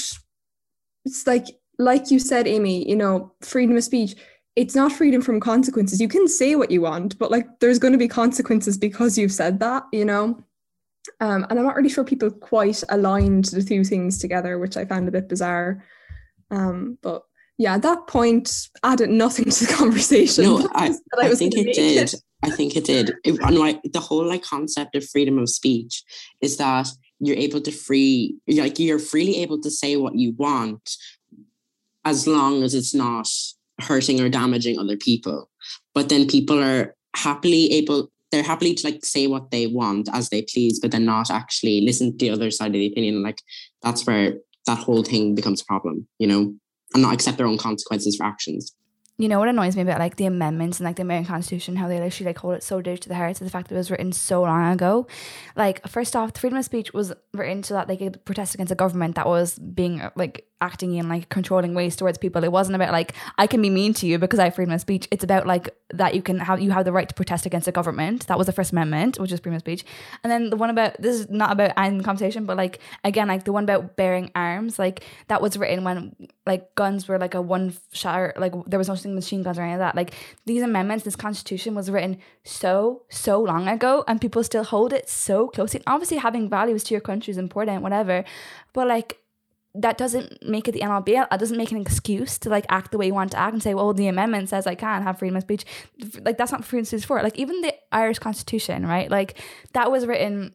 it's 1.05 1.25
like, 1.25 1.47
like 1.79 2.11
you 2.11 2.19
said, 2.19 2.49
Amy, 2.49 2.89
you 2.89 2.97
know, 2.97 3.33
freedom 3.43 3.77
of 3.77 3.85
speech 3.85 4.17
it's 4.59 4.75
not 4.75 4.91
freedom 4.91 5.23
from 5.23 5.39
consequences. 5.39 6.01
You 6.01 6.09
can 6.09 6.27
say 6.27 6.57
what 6.57 6.73
you 6.73 6.81
want, 6.81 7.17
but 7.17 7.31
like 7.31 7.61
there's 7.61 7.79
going 7.79 7.93
to 7.93 7.99
be 7.99 8.09
consequences 8.09 8.77
because 8.77 9.17
you've 9.17 9.31
said 9.31 9.61
that, 9.61 9.85
you 9.93 10.05
know? 10.05 10.43
Um, 11.21 11.47
and 11.49 11.59
I'm 11.59 11.65
not 11.65 11.77
really 11.77 11.89
sure 11.89 12.03
people 12.03 12.29
quite 12.29 12.83
aligned 12.89 13.45
the 13.47 13.63
two 13.63 13.85
things 13.85 14.19
together, 14.19 14.59
which 14.59 14.77
I 14.77 14.85
found 14.85 15.07
a 15.07 15.13
bit 15.13 15.29
bizarre. 15.29 15.85
Um, 16.51 16.99
but 17.03 17.23
yeah, 17.57 17.75
at 17.75 17.83
that 17.83 18.09
point 18.09 18.69
added 18.83 19.11
nothing 19.11 19.45
to 19.51 19.65
the 19.65 19.73
conversation. 19.73 20.43
No, 20.43 20.69
I, 20.75 20.89
I, 21.17 21.29
I 21.29 21.35
think 21.37 21.55
it 21.57 21.73
did. 21.73 22.13
I 22.43 22.51
think 22.51 22.77
it 22.77 22.85
did. 22.85 23.15
It, 23.23 23.39
and 23.41 23.59
like 23.59 23.81
the 23.85 24.01
whole 24.01 24.27
like 24.27 24.43
concept 24.43 24.97
of 24.97 25.09
freedom 25.09 25.39
of 25.39 25.49
speech 25.49 26.03
is 26.41 26.57
that 26.57 26.89
you're 27.21 27.37
able 27.37 27.61
to 27.61 27.71
free, 27.71 28.37
like 28.49 28.81
you're 28.81 28.99
freely 28.99 29.41
able 29.41 29.61
to 29.61 29.71
say 29.71 29.97
what 29.97 30.17
you 30.17 30.33
want, 30.33 30.97
as 32.05 32.27
long 32.27 32.65
as 32.65 32.75
it's 32.75 32.93
not 32.95 33.29
hurting 33.81 34.20
or 34.20 34.29
damaging 34.29 34.79
other 34.79 34.97
people. 34.97 35.51
But 35.95 36.09
then 36.09 36.26
people 36.26 36.62
are 36.62 36.95
happily 37.16 37.72
able, 37.72 38.11
they're 38.31 38.43
happily 38.43 38.74
to 38.74 38.87
like 38.87 39.05
say 39.05 39.26
what 39.26 39.51
they 39.51 39.66
want 39.66 40.09
as 40.12 40.29
they 40.29 40.43
please, 40.43 40.81
but 40.81 40.91
then 40.91 41.05
not 41.05 41.31
actually 41.31 41.81
listen 41.81 42.12
to 42.12 42.18
the 42.18 42.31
other 42.31 42.51
side 42.51 42.68
of 42.68 42.72
the 42.74 42.87
opinion. 42.87 43.22
Like 43.22 43.43
that's 43.83 44.07
where 44.07 44.35
that 44.66 44.79
whole 44.79 45.03
thing 45.03 45.35
becomes 45.35 45.62
a 45.62 45.64
problem, 45.64 46.07
you 46.18 46.26
know, 46.26 46.55
and 46.95 47.03
not 47.03 47.14
accept 47.14 47.39
their 47.39 47.47
own 47.47 47.59
consequences 47.59 48.16
for 48.16 48.26
actions. 48.26 48.74
You 49.19 49.29
know 49.29 49.41
what 49.41 49.49
annoys 49.49 49.75
me 49.75 49.83
about 49.83 49.99
like 49.99 50.14
the 50.14 50.27
amendments 50.27 50.79
and 50.79 50.85
like 50.85 50.95
the 50.95 51.03
American 51.03 51.27
Constitution, 51.27 51.75
how 51.75 51.89
they 51.89 51.99
literally 51.99 52.29
like 52.29 52.39
hold 52.39 52.55
it 52.55 52.62
so 52.62 52.81
dear 52.81 52.97
to 52.97 53.09
the 53.09 53.16
heart 53.16 53.35
to 53.37 53.45
the 53.45 53.51
fact 53.51 53.69
that 53.69 53.75
it 53.75 53.79
was 53.79 53.91
written 53.91 54.12
so 54.12 54.43
long 54.43 54.73
ago. 54.73 55.09
Like 55.57 55.87
first 55.89 56.14
off, 56.14 56.33
the 56.33 56.39
freedom 56.39 56.57
of 56.57 56.64
speech 56.64 56.95
was 56.95 57.12
written 57.35 57.64
so 57.64 57.75
that 57.75 57.89
they 57.89 57.97
could 57.97 58.25
protest 58.25 58.55
against 58.55 58.71
a 58.71 58.77
government 58.77 59.16
that 59.16 59.27
was 59.27 59.59
being 59.59 60.09
like 60.14 60.45
acting 60.61 60.95
in 60.95 61.09
like 61.09 61.29
controlling 61.29 61.75
ways 61.75 61.97
towards 61.97 62.19
people. 62.19 62.43
It 62.45 62.53
wasn't 62.53 62.77
about 62.77 62.93
like 62.93 63.12
I 63.39 63.49
can 63.49 63.61
be 63.61 63.71
mean 63.71 63.93
to 63.95 64.07
you 64.07 64.19
because 64.19 64.39
I 64.39 64.45
have 64.45 64.55
freedom 64.55 64.73
of 64.73 64.81
speech. 64.81 65.09
It's 65.11 65.25
about 65.25 65.49
like 65.49 65.71
that 65.95 66.14
you 66.14 66.23
can 66.23 66.39
have 66.39 66.61
you 66.61 66.71
have 66.71 66.85
the 66.85 66.93
right 66.93 67.09
to 67.09 67.14
protest 67.14 67.45
against 67.45 67.66
a 67.66 67.73
government. 67.73 68.29
That 68.29 68.39
was 68.39 68.47
the 68.47 68.53
First 68.53 68.71
Amendment, 68.71 69.19
which 69.19 69.33
is 69.33 69.41
freedom 69.41 69.57
of 69.57 69.62
speech. 69.62 69.85
And 70.23 70.31
then 70.31 70.51
the 70.51 70.57
one 70.57 70.71
about 70.71 71.01
this 71.01 71.21
is 71.21 71.29
not 71.29 71.53
about 71.53 71.75
the 71.75 72.05
conversation, 72.05 72.47
but 72.47 72.57
like 72.57 72.79
again, 73.03 73.27
like 73.27 73.45
the 73.45 73.53
one 73.53 73.64
about 73.64 73.97
bearing 73.97 74.31
arms, 74.37 74.79
like 74.79 75.05
that 75.27 75.43
was 75.43 75.57
written 75.57 75.83
when 75.83 76.14
like 76.47 76.75
guns 76.77 77.09
were 77.09 77.19
like 77.19 77.35
a 77.35 77.43
one 77.43 77.75
shot 77.93 78.39
like 78.39 78.53
there 78.66 78.79
was 78.79 78.89
no 78.89 78.95
machine 79.15 79.43
guns 79.43 79.59
or 79.59 79.63
any 79.63 79.75
of 79.75 79.79
that. 79.79 79.95
Like 79.95 80.15
these 80.47 80.63
amendments, 80.63 81.05
this 81.05 81.17
constitution 81.17 81.75
was 81.75 81.91
written 81.91 82.19
so, 82.45 83.03
so 83.09 83.43
long 83.43 83.69
ago 83.69 84.05
and 84.07 84.21
people 84.21 84.43
still 84.45 84.65
hold 84.65 84.93
it 84.93 85.09
so 85.09 85.49
closely. 85.49 85.83
Obviously 85.87 86.19
having 86.19 86.49
values 86.49 86.85
to 86.85 86.95
your 86.95 87.01
country 87.01 87.31
is 87.31 87.39
important, 87.39 87.83
whatever. 87.83 88.25
But 88.73 88.89
like 88.89 89.19
that 89.75 89.99
doesn't 89.99 90.43
make 90.43 90.67
it 90.67 90.73
the 90.73 90.81
NLB. 90.81 91.27
It 91.31 91.39
doesn't 91.39 91.57
make 91.57 91.71
an 91.71 91.81
excuse 91.81 92.39
to 92.39 92.49
like 92.49 92.67
act 92.69 92.91
the 92.91 92.99
way 92.99 93.07
you 93.07 93.15
want 93.15 93.31
to 93.33 93.39
act 93.39 93.53
and 93.53 93.63
say, 93.63 93.75
well, 93.75 93.93
the 93.93 94.09
amendment 94.09 94.49
says 94.49 94.67
I 94.67 94.75
can 94.75 95.03
have 95.03 95.19
freedom 95.19 95.37
of 95.37 95.43
speech. 95.43 95.65
Like 96.23 96.39
that's 96.39 96.53
not 96.53 96.65
freedom 96.65 96.83
of 96.83 96.89
speech 96.89 97.05
for. 97.05 97.23
Like 97.23 97.39
even 97.39 97.61
the 97.61 97.75
Irish 97.93 98.19
Constitution, 98.19 98.87
right? 98.87 99.11
Like 99.11 99.39
that 99.75 99.91
was 99.91 100.07
written 100.07 100.55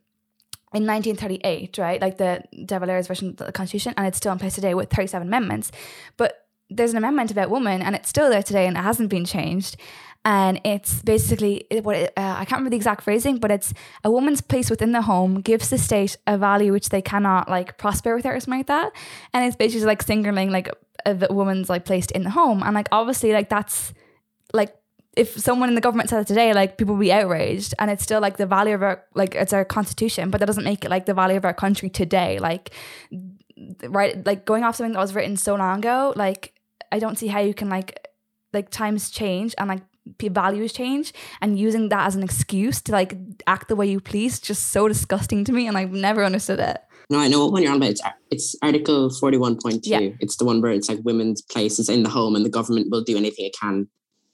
in 0.74 0.88
1938, 0.88 1.78
right? 1.78 2.02
Like 2.02 2.18
the 2.18 2.44
De 2.66 2.80
Valera's 2.80 3.08
version 3.08 3.30
of 3.30 3.38
the 3.38 3.52
Constitution, 3.52 3.94
and 3.96 4.08
it's 4.08 4.18
still 4.18 4.32
in 4.32 4.40
place 4.40 4.56
today 4.56 4.74
with 4.74 4.90
37 4.90 5.28
amendments. 5.28 5.72
But 6.18 6.43
there's 6.70 6.92
an 6.92 6.98
amendment 6.98 7.32
about 7.32 7.50
women, 7.50 7.82
and 7.82 7.96
it's 7.96 8.10
still 8.10 8.30
there 8.30 8.44
today, 8.44 8.68
and 8.68 8.78
it 8.78 8.82
hasn't 8.82 9.10
been 9.10 9.26
changed. 9.26 9.78
And 10.26 10.62
it's 10.64 11.02
basically 11.02 11.66
what 11.82 11.98
uh, 11.98 12.08
I 12.16 12.46
can't 12.46 12.52
remember 12.52 12.70
the 12.70 12.78
exact 12.78 13.04
phrasing, 13.04 13.40
but 13.40 13.52
it's 13.52 13.74
a 14.06 14.12
woman's 14.12 14.40
place 14.40 14.70
within 14.70 14.94
the 14.94 15.02
home 15.02 15.42
gives 15.42 15.70
the 15.70 15.78
state 15.78 16.16
a 16.26 16.38
value 16.38 16.72
which 16.72 16.90
they 16.90 17.02
cannot 17.02 17.50
like 17.50 17.78
prosper 17.78 18.16
without 18.16 18.34
or 18.34 18.40
something 18.40 18.60
like 18.60 18.68
that. 18.68 18.94
And 19.34 19.46
it's 19.46 19.58
basically 19.58 19.86
like 19.86 20.02
singling 20.02 20.50
like 20.50 20.70
a, 21.06 21.28
a 21.30 21.34
woman's 21.34 21.70
like 21.70 21.84
placed 21.84 22.12
in 22.12 22.24
the 22.24 22.30
home, 22.30 22.64
and 22.64 22.74
like 22.74 22.88
obviously 22.92 23.34
like 23.34 23.50
that's 23.50 23.94
like 24.54 24.74
if 25.18 25.38
someone 25.38 25.68
in 25.70 25.76
the 25.76 25.82
government 25.82 26.10
said 26.10 26.22
it 26.22 26.28
today, 26.28 26.54
like 26.54 26.78
people 26.78 26.96
would 26.96 27.02
be 27.02 27.12
outraged, 27.12 27.74
and 27.78 27.92
it's 27.92 28.04
still 28.04 28.22
like 28.22 28.38
the 28.38 28.46
value 28.46 28.76
of 28.76 28.82
our 28.82 29.04
like 29.16 29.36
it's 29.36 29.52
our 29.52 29.66
constitution, 29.66 30.30
but 30.30 30.40
that 30.40 30.46
doesn't 30.46 30.64
make 30.64 30.86
it 30.86 30.90
like 30.90 31.06
the 31.06 31.14
value 31.14 31.36
of 31.36 31.44
our 31.44 31.54
country 31.54 31.90
today. 31.90 32.40
Like, 32.40 32.72
right, 33.84 34.26
like 34.26 34.46
going 34.46 34.64
off 34.64 34.78
something 34.78 34.94
that 34.94 35.00
was 35.00 35.14
written 35.14 35.36
so 35.36 35.56
long 35.56 35.80
ago, 35.80 36.14
like 36.16 36.53
I 36.94 37.00
don't 37.00 37.18
see 37.18 37.28
how 37.28 37.40
you 37.40 37.56
can 37.56 37.70
like 37.70 38.08
like 38.54 38.70
times 38.70 39.10
change 39.10 39.56
and 39.58 39.68
like 39.68 39.82
values 40.22 40.72
change 40.74 41.12
and 41.42 41.58
using 41.58 41.90
that 41.90 42.06
as 42.06 42.16
an 42.16 42.22
excuse 42.24 42.82
to 42.84 42.92
like 42.92 43.18
act 43.48 43.68
the 43.68 43.76
way 43.76 43.88
you 43.88 44.00
please 44.00 44.40
just 44.40 44.68
so 44.68 44.88
disgusting 44.88 45.44
to 45.46 45.52
me 45.52 45.68
and 45.68 45.76
I've 45.76 45.92
never 45.92 46.24
understood 46.24 46.60
it. 46.60 46.78
No, 47.10 47.20
I 47.20 47.28
know 47.28 47.40
what 47.44 47.54
one 47.54 47.64
you're 47.64 47.72
on 47.72 47.78
about. 47.78 47.92
It's, 47.92 48.02
it's 48.30 48.56
Article 48.62 49.10
41.2. 49.10 49.80
Yeah. 49.84 50.10
It's 50.20 50.38
the 50.38 50.46
one 50.46 50.62
where 50.62 50.72
it's 50.72 50.88
like 50.88 51.00
women's 51.04 51.42
places 51.42 51.90
in 51.90 52.04
the 52.04 52.10
home 52.10 52.36
and 52.36 52.46
the 52.46 52.50
government 52.50 52.92
will 52.92 53.04
do 53.04 53.18
anything 53.18 53.46
it 53.46 53.56
can 53.60 53.88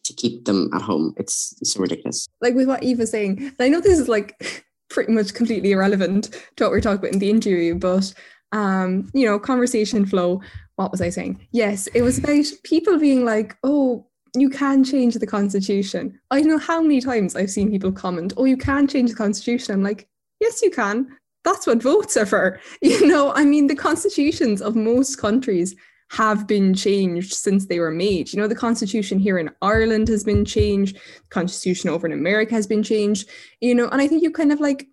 to 0.04 0.14
keep 0.14 0.44
them 0.46 0.70
at 0.74 0.82
home. 0.82 1.14
It's 1.18 1.56
so 1.64 1.80
ridiculous. 1.80 2.28
Like 2.42 2.56
with 2.56 2.68
what 2.68 2.84
Eve 2.84 3.00
was 3.00 3.12
saying, 3.12 3.54
I 3.60 3.70
know 3.70 3.80
this 3.80 4.00
is 4.00 4.10
like 4.10 4.66
pretty 4.90 5.14
much 5.14 5.34
completely 5.34 5.72
irrelevant 5.72 6.30
to 6.58 6.66
what 6.66 6.72
we 6.72 6.78
are 6.80 6.82
talking 6.82 7.00
about 7.00 7.14
in 7.14 7.20
the 7.20 7.30
interview, 7.30 7.76
but 7.76 8.14
um, 8.52 9.10
you 9.14 9.26
know, 9.26 9.40
conversation 9.40 10.06
flow. 10.06 10.42
What 10.80 10.92
was 10.92 11.02
I 11.02 11.10
saying? 11.10 11.46
Yes, 11.52 11.88
it 11.88 12.04
was 12.04 12.20
about 12.20 12.46
people 12.64 12.98
being 12.98 13.26
like, 13.26 13.58
oh, 13.66 14.08
you 14.34 14.50
can 14.50 14.82
change 14.86 15.16
the 15.16 15.28
constitution. 15.28 16.18
I 16.32 16.40
don't 16.40 16.48
know 16.48 16.58
how 16.58 16.82
many 16.82 17.02
times 17.02 17.36
I've 17.36 17.52
seen 17.52 17.70
people 17.70 17.92
comment, 17.92 18.32
oh, 18.38 18.46
you 18.46 18.56
can 18.56 18.88
change 18.88 19.10
the 19.10 19.16
constitution. 19.18 19.74
I'm 19.74 19.84
like, 19.84 20.08
yes, 20.40 20.62
you 20.62 20.72
can. 20.72 21.10
That's 21.44 21.68
what 21.68 21.84
votes 21.84 22.16
are 22.16 22.26
for. 22.26 22.62
You 22.82 23.08
know, 23.08 23.34
I 23.34 23.44
mean, 23.44 23.68
the 23.68 23.76
constitutions 23.76 24.62
of 24.62 24.78
most 24.78 25.18
countries 25.18 25.76
have 26.12 26.48
been 26.48 26.74
changed 26.74 27.34
since 27.34 27.66
they 27.66 27.80
were 27.80 27.92
made. 27.92 28.32
You 28.32 28.40
know, 28.40 28.48
the 28.48 28.56
constitution 28.56 29.20
here 29.20 29.38
in 29.38 29.52
Ireland 29.62 30.08
has 30.08 30.24
been 30.24 30.46
changed, 30.46 30.96
the 30.96 31.30
constitution 31.30 31.90
over 31.90 32.08
in 32.08 32.14
America 32.14 32.56
has 32.56 32.68
been 32.68 32.84
changed, 32.84 33.28
you 33.60 33.76
know, 33.76 33.90
and 33.90 34.02
I 34.02 34.08
think 34.08 34.24
you 34.24 34.32
kind 34.32 34.54
of 34.54 34.62
like 34.62 34.88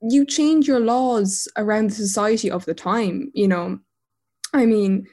you 0.00 0.24
change 0.24 0.68
your 0.68 0.78
laws 0.78 1.48
around 1.56 1.90
the 1.90 1.96
society 1.96 2.52
of 2.52 2.64
the 2.66 2.74
time, 2.74 3.32
you 3.34 3.48
know. 3.48 3.80
I 4.54 4.66
mean, 4.66 5.06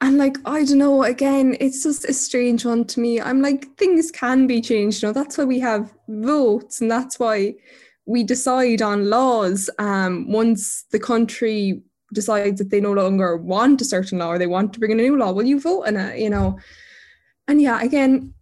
and 0.00 0.18
like, 0.18 0.36
I 0.44 0.64
don't 0.64 0.78
know, 0.78 1.04
again, 1.04 1.56
it's 1.60 1.82
just 1.82 2.04
a 2.04 2.12
strange 2.12 2.64
one 2.64 2.84
to 2.86 3.00
me. 3.00 3.20
I'm 3.20 3.40
like, 3.40 3.76
things 3.76 4.10
can 4.10 4.46
be 4.46 4.60
changed, 4.60 5.02
you 5.02 5.08
know, 5.08 5.12
that's 5.12 5.38
why 5.38 5.44
we 5.44 5.60
have 5.60 5.94
votes 6.08 6.80
and 6.80 6.90
that's 6.90 7.18
why 7.18 7.54
we 8.06 8.24
decide 8.24 8.82
on 8.82 9.08
laws 9.08 9.70
um, 9.78 10.30
once 10.30 10.84
the 10.90 10.98
country 10.98 11.82
decides 12.12 12.58
that 12.58 12.70
they 12.70 12.80
no 12.80 12.92
longer 12.92 13.36
want 13.36 13.80
a 13.80 13.84
certain 13.84 14.18
law 14.18 14.28
or 14.28 14.38
they 14.38 14.46
want 14.46 14.72
to 14.72 14.78
bring 14.78 14.92
in 14.92 15.00
a 15.00 15.02
new 15.02 15.16
law, 15.16 15.32
will 15.32 15.44
you 15.44 15.60
vote 15.60 15.82
in 15.82 15.96
it? 15.96 16.18
You 16.18 16.30
know, 16.30 16.58
and 17.46 17.60
yeah, 17.60 17.80
again, 17.80 18.34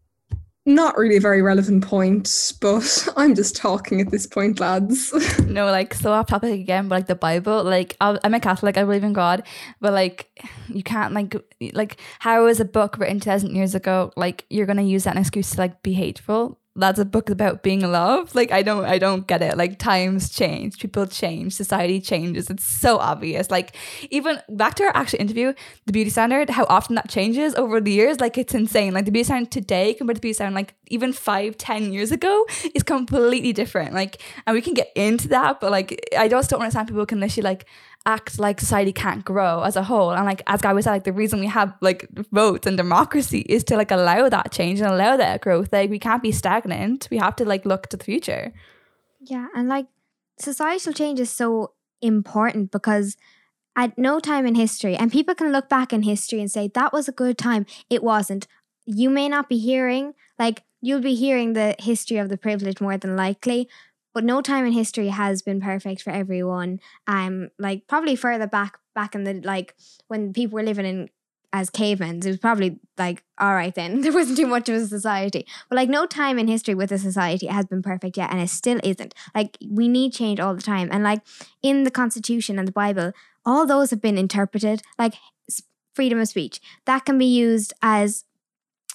not 0.67 0.99
really 0.99 1.17
a 1.17 1.21
very 1.21 1.43
relevant 1.43 1.85
point, 1.85 2.53
but 2.61 3.09
I'm 3.17 3.35
just 3.35 3.57
talking 3.57 4.01
at 4.01 4.11
this 4.11 4.27
point, 4.27 4.61
lads. 4.61 5.13
no, 5.47 5.67
like 5.67 5.95
so 5.95 6.13
off 6.13 6.27
topic 6.27 6.53
again, 6.53 6.89
but 6.89 6.97
like 6.97 7.07
the 7.07 7.15
Bible, 7.15 7.63
like 7.63 7.97
I'm 8.01 8.35
a 8.35 8.41
Catholic, 8.41 8.77
I 8.77 8.85
believe 8.85 9.05
in 9.05 9.13
God, 9.13 9.45
but 9.81 9.93
like 9.93 10.29
you 10.69 10.83
can't 10.83 11.15
like 11.15 11.37
like 11.73 12.01
how 12.19 12.47
is 12.47 12.61
a 12.61 12.65
book 12.65 12.99
written 12.99 13.21
two 13.21 13.31
thousand 13.31 13.55
years 13.55 13.75
ago? 13.75 14.13
Like 14.17 14.45
you're 14.51 14.67
gonna 14.67 14.83
use 14.83 15.05
that 15.05 15.15
an 15.15 15.21
excuse 15.21 15.53
to 15.53 15.59
like 15.59 15.83
be 15.83 15.93
hateful? 15.93 16.59
That's 16.77 16.99
a 16.99 17.05
book 17.05 17.31
about 17.31 17.63
being 17.63 17.81
loved. 17.81 18.35
Like 18.35 18.53
I 18.53 18.63
don't 18.63 18.85
I 18.85 18.99
don't 18.99 19.27
get 19.27 19.43
it. 19.43 19.57
Like 19.57 19.79
times 19.79 20.31
change, 20.31 20.79
people 20.79 21.07
change, 21.07 21.55
society 21.55 22.01
changes. 22.01 22.51
It's 22.51 22.65
so 22.65 22.99
obvious. 22.99 23.51
Like 23.51 23.75
even 24.11 24.39
back 24.49 24.75
to 24.77 24.85
our 24.85 24.97
actual 24.97 25.21
interview, 25.21 25.55
the 25.87 25.93
beauty 25.93 26.11
standard, 26.11 26.51
how 26.51 26.67
often 26.69 26.95
that 26.97 27.09
changes 27.09 27.55
over 27.55 27.81
the 27.81 27.93
years. 27.93 28.21
Like 28.21 28.39
it's 28.39 28.55
insane. 28.55 28.93
Like 28.95 29.07
the 29.07 29.11
beauty 29.11 29.25
standard 29.25 29.51
today 29.51 29.95
compared 29.95 30.17
to 30.17 30.21
the 30.21 30.23
beauty 30.23 30.35
standard 30.35 30.55
like 30.55 30.75
even 30.89 31.13
five, 31.13 31.57
ten 31.57 31.93
years 31.93 32.13
ago 32.13 32.47
is 32.75 32.83
completely 32.83 33.53
different. 33.53 33.95
Like 33.95 34.23
and 34.47 34.55
we 34.55 34.61
can 34.61 34.75
get 34.75 34.93
into 34.95 35.29
that, 35.29 35.61
but 35.61 35.71
like 35.71 36.07
I 36.17 36.29
just 36.29 36.51
don't 36.51 36.61
understand 36.61 36.89
people 36.89 37.07
can 37.07 37.21
literally 37.21 37.45
like 37.45 37.67
act 38.07 38.39
like 38.39 38.61
society 38.61 38.93
can't 38.93 39.25
grow 39.25 39.63
as 39.63 39.77
a 39.77 39.83
whole. 39.83 40.13
And 40.13 40.25
like 40.25 40.43
as 40.47 40.63
Guy 40.63 40.73
was 40.73 40.85
said, 40.85 40.93
like 40.93 41.05
the 41.05 41.13
reason 41.13 41.41
we 41.41 41.49
have 41.49 41.75
like 41.81 42.09
votes 42.33 42.67
and 42.67 42.77
democracy 42.77 43.41
is 43.41 43.65
to 43.65 43.77
like 43.77 43.91
allow 43.91 44.29
that 44.29 44.53
change 44.53 44.81
and 44.81 44.91
allow 44.91 45.17
that 45.17 45.41
growth. 45.41 45.73
Like 45.73 45.91
we 45.91 45.99
can't 45.99 46.23
be 46.23 46.33
stagnant. 46.33 47.09
We 47.11 47.19
have 47.19 47.37
to 47.37 47.45
like 47.45 47.67
look 47.67 47.89
to 47.89 47.97
the 47.97 48.05
future. 48.05 48.53
Yeah, 49.21 49.49
and 49.55 49.69
like 49.69 49.87
societal 50.39 50.93
change 50.93 51.21
is 51.21 51.31
so 51.31 51.73
important 52.01 52.71
because 52.71 53.17
at 53.75 53.99
no 53.99 54.21
time 54.21 54.47
in 54.47 54.55
history, 54.55 54.97
and 54.97 55.13
people 55.13 55.35
can 55.35 55.53
look 55.53 55.69
back 55.69 55.93
in 55.93 56.03
history 56.03 56.41
and 56.41 56.51
say 56.51 56.69
that 56.69 56.93
was 56.93 57.09
a 57.09 57.13
good 57.13 57.37
time. 57.37 57.67
It 57.91 58.03
wasn't. 58.03 58.47
You 58.87 59.11
may 59.11 59.29
not 59.29 59.49
be 59.49 59.59
hearing 59.59 60.15
like 60.39 60.63
you'll 60.81 61.01
be 61.01 61.17
hearing 61.17 61.55
the 61.55 61.75
history 61.79 62.19
of 62.19 62.29
the 62.29 62.39
privilege 62.39 62.81
more 62.81 62.97
than 62.97 63.17
likely, 63.17 63.69
but 64.17 64.25
no 64.25 64.41
time 64.41 64.65
in 64.65 64.73
history 64.73 65.09
has 65.09 65.43
been 65.43 65.61
perfect 65.61 66.01
for 66.01 66.09
everyone. 66.09 66.81
Um, 67.07 67.51
like 67.59 67.87
probably 67.87 68.17
further 68.17 68.47
back, 68.47 68.79
back 68.95 69.15
in 69.15 69.25
the 69.25 69.43
like 69.45 69.75
when 70.09 70.33
people 70.33 70.57
were 70.57 70.63
living 70.63 70.87
in 70.87 71.11
as 71.53 71.69
cavemen, 71.69 72.21
it 72.21 72.27
was 72.27 72.39
probably 72.39 72.81
like 72.97 73.23
all 73.39 73.53
right 73.53 73.75
then 73.75 74.01
there 74.01 74.15
wasn't 74.15 74.39
too 74.39 74.47
much 74.47 74.71
of 74.71 74.77
a 74.77 74.87
society. 74.87 75.47
But 75.69 75.77
like 75.77 75.91
no 75.91 76.07
time 76.07 76.39
in 76.39 76.49
history 76.49 76.75
with 76.75 76.91
a 76.93 76.99
society 76.99 77.49
has 77.49 77.67
been 77.67 77.83
perfect 77.83 78.17
yet, 78.17 78.31
and 78.31 78.41
it 78.41 78.49
still 78.49 78.81
isn't. 78.83 79.15
Like 79.35 79.59
we 79.69 79.87
need 79.87 80.15
change 80.15 80.41
all 80.41 80.55
the 80.55 80.63
time, 80.63 80.89
and 80.91 81.05
like 81.05 81.21
in 81.63 81.85
the 81.85 81.91
Constitution 81.91 82.59
and 82.59 82.67
the 82.67 82.73
Bible, 82.73 83.13
all 83.45 83.67
those 83.67 83.91
have 83.91 84.01
been 84.01 84.17
interpreted 84.17 84.81
like 84.99 85.17
freedom 85.95 86.19
of 86.19 86.29
speech 86.29 86.63
that 86.87 87.05
can 87.05 87.19
be 87.19 87.27
used 87.27 87.75
as 87.83 88.25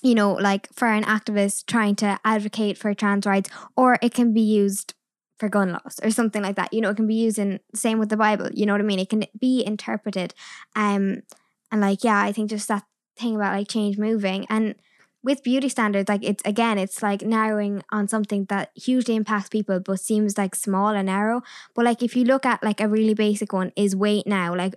you 0.01 0.15
know, 0.15 0.33
like 0.33 0.67
for 0.73 0.87
an 0.87 1.03
activist 1.03 1.67
trying 1.67 1.95
to 1.97 2.19
advocate 2.25 2.75
for 2.75 2.91
trans 2.95 3.27
rights, 3.27 3.51
or 3.77 3.99
it 4.01 4.15
can 4.15 4.33
be 4.33 4.41
used 4.41 4.95
for 5.41 5.49
gun 5.49 5.71
laws 5.71 5.99
or 6.03 6.11
something 6.11 6.43
like 6.43 6.55
that. 6.55 6.71
You 6.71 6.81
know, 6.81 6.91
it 6.91 6.95
can 6.95 7.07
be 7.07 7.15
used 7.15 7.39
in 7.39 7.59
same 7.73 7.97
with 7.97 8.09
the 8.09 8.15
Bible. 8.15 8.49
You 8.53 8.67
know 8.67 8.73
what 8.73 8.81
I 8.81 8.85
mean? 8.85 8.99
It 8.99 9.09
can 9.09 9.25
be 9.37 9.65
interpreted. 9.65 10.35
Um, 10.75 11.23
and 11.71 11.81
like 11.81 12.03
yeah, 12.03 12.21
I 12.21 12.31
think 12.31 12.51
just 12.51 12.67
that 12.67 12.83
thing 13.17 13.35
about 13.35 13.57
like 13.57 13.67
change 13.67 13.97
moving 13.97 14.45
and 14.49 14.75
with 15.23 15.43
beauty 15.43 15.69
standards, 15.69 16.09
like 16.09 16.23
it's 16.23 16.43
again, 16.45 16.77
it's 16.77 17.01
like 17.01 17.23
narrowing 17.23 17.83
on 17.91 18.07
something 18.07 18.45
that 18.45 18.69
hugely 18.75 19.15
impacts 19.15 19.49
people 19.49 19.79
but 19.79 19.99
seems 19.99 20.37
like 20.37 20.53
small 20.55 20.89
and 20.89 21.07
narrow. 21.07 21.41
But 21.75 21.85
like 21.85 22.03
if 22.03 22.15
you 22.15 22.23
look 22.23 22.45
at 22.45 22.63
like 22.63 22.79
a 22.79 22.87
really 22.87 23.15
basic 23.15 23.51
one 23.51 23.71
is 23.75 23.95
weight 23.95 24.27
now. 24.27 24.55
Like 24.55 24.75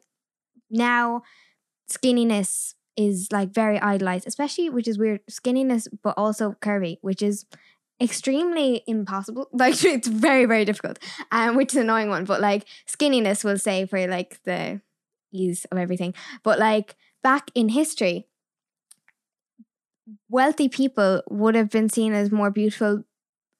now 0.70 1.22
skinniness 1.90 2.74
is 2.96 3.28
like 3.30 3.50
very 3.50 3.78
idolized, 3.78 4.26
especially 4.26 4.70
which 4.70 4.88
is 4.88 4.98
weird, 4.98 5.20
skinniness 5.30 5.88
but 6.02 6.14
also 6.16 6.56
curvy, 6.62 6.98
which 7.02 7.20
is 7.20 7.44
extremely 8.00 8.82
impossible. 8.86 9.48
Like 9.52 9.84
it's 9.84 10.08
very, 10.08 10.44
very 10.46 10.64
difficult. 10.64 10.98
Um, 11.30 11.56
which 11.56 11.72
is 11.72 11.76
annoying 11.76 12.08
one. 12.08 12.24
But 12.24 12.40
like 12.40 12.66
skinniness 12.88 13.44
will 13.44 13.58
say 13.58 13.86
for 13.86 14.06
like 14.06 14.42
the 14.44 14.80
ease 15.32 15.64
of 15.70 15.78
everything. 15.78 16.14
But 16.42 16.58
like 16.58 16.96
back 17.22 17.50
in 17.54 17.70
history, 17.70 18.26
wealthy 20.28 20.68
people 20.68 21.22
would 21.30 21.54
have 21.54 21.70
been 21.70 21.88
seen 21.88 22.12
as 22.12 22.30
more 22.30 22.50
beautiful 22.50 23.04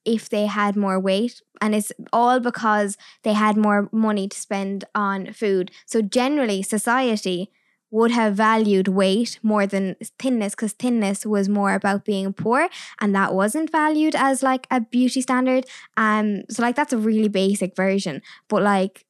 if 0.05 0.29
they 0.29 0.47
had 0.47 0.77
more 0.77 1.01
weight 1.01 1.41
and 1.63 1.75
it's 1.75 1.91
all 2.13 2.39
because 2.39 2.99
they 3.23 3.33
had 3.33 3.57
more 3.57 3.89
money 3.91 4.29
to 4.29 4.39
spend 4.39 4.85
on 4.95 5.33
food 5.33 5.71
so 5.87 6.03
generally 6.03 6.63
society 6.63 7.51
would 7.95 8.11
have 8.11 8.35
valued 8.35 8.89
weight 8.89 9.39
more 9.43 9.67
than 9.67 9.95
thinness 10.19 10.55
because 10.55 10.73
thinness 10.73 11.25
was 11.25 11.49
more 11.49 11.75
about 11.75 12.05
being 12.05 12.33
poor 12.33 12.69
and 13.01 13.15
that 13.15 13.33
wasn't 13.33 13.71
valued 13.71 14.17
as 14.17 14.43
like 14.43 14.67
a 14.69 14.81
beauty 14.81 15.21
standard. 15.21 15.65
Um 15.97 16.43
so 16.51 16.61
like 16.63 16.75
that's 16.75 16.93
a 16.93 16.99
really 16.99 17.29
basic 17.29 17.77
version 17.77 18.21
but 18.49 18.63
like 18.63 19.07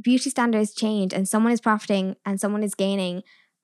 beauty 0.00 0.30
standards 0.30 0.74
change 0.74 1.12
and 1.12 1.28
someone 1.28 1.52
is 1.52 1.60
profiting 1.60 2.16
and 2.24 2.40
someone 2.40 2.62
is 2.62 2.74
gaining 2.74 3.22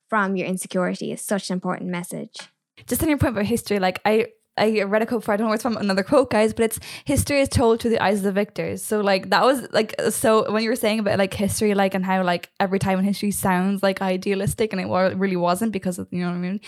from 0.09 0.35
your 0.35 0.47
insecurity 0.47 1.11
is 1.11 1.21
such 1.21 1.49
an 1.49 1.53
important 1.53 1.89
message. 1.89 2.37
Just 2.85 3.01
on 3.01 3.09
your 3.09 3.17
point 3.17 3.33
about 3.33 3.45
history, 3.45 3.79
like 3.79 3.99
I 4.05 4.27
I 4.57 4.83
read 4.83 5.01
a 5.01 5.05
quote 5.05 5.23
for 5.23 5.33
I 5.33 5.37
don't 5.37 5.45
know 5.45 5.49
where 5.49 5.55
it's 5.55 5.63
from 5.63 5.77
another 5.77 6.03
quote, 6.03 6.29
guys, 6.29 6.53
but 6.53 6.65
it's 6.65 6.79
history 7.05 7.39
is 7.39 7.49
told 7.49 7.81
through 7.81 7.91
the 7.91 8.03
eyes 8.03 8.17
of 8.17 8.23
the 8.23 8.31
victors. 8.31 8.83
So 8.83 9.01
like 9.01 9.29
that 9.29 9.43
was 9.43 9.67
like 9.71 9.95
so 10.09 10.51
when 10.51 10.63
you 10.63 10.69
were 10.69 10.75
saying 10.75 10.99
about 10.99 11.17
like 11.17 11.33
history, 11.33 11.73
like 11.73 11.93
and 11.93 12.05
how 12.05 12.23
like 12.23 12.49
every 12.59 12.79
time 12.79 12.99
in 12.99 13.05
history 13.05 13.31
sounds 13.31 13.81
like 13.81 14.01
idealistic 14.01 14.73
and 14.73 14.81
it 14.81 15.17
really 15.17 15.37
wasn't 15.37 15.71
because 15.71 15.99
of 15.99 16.07
you 16.11 16.19
know 16.19 16.27
what 16.27 16.35
I 16.35 16.39
mean. 16.39 16.59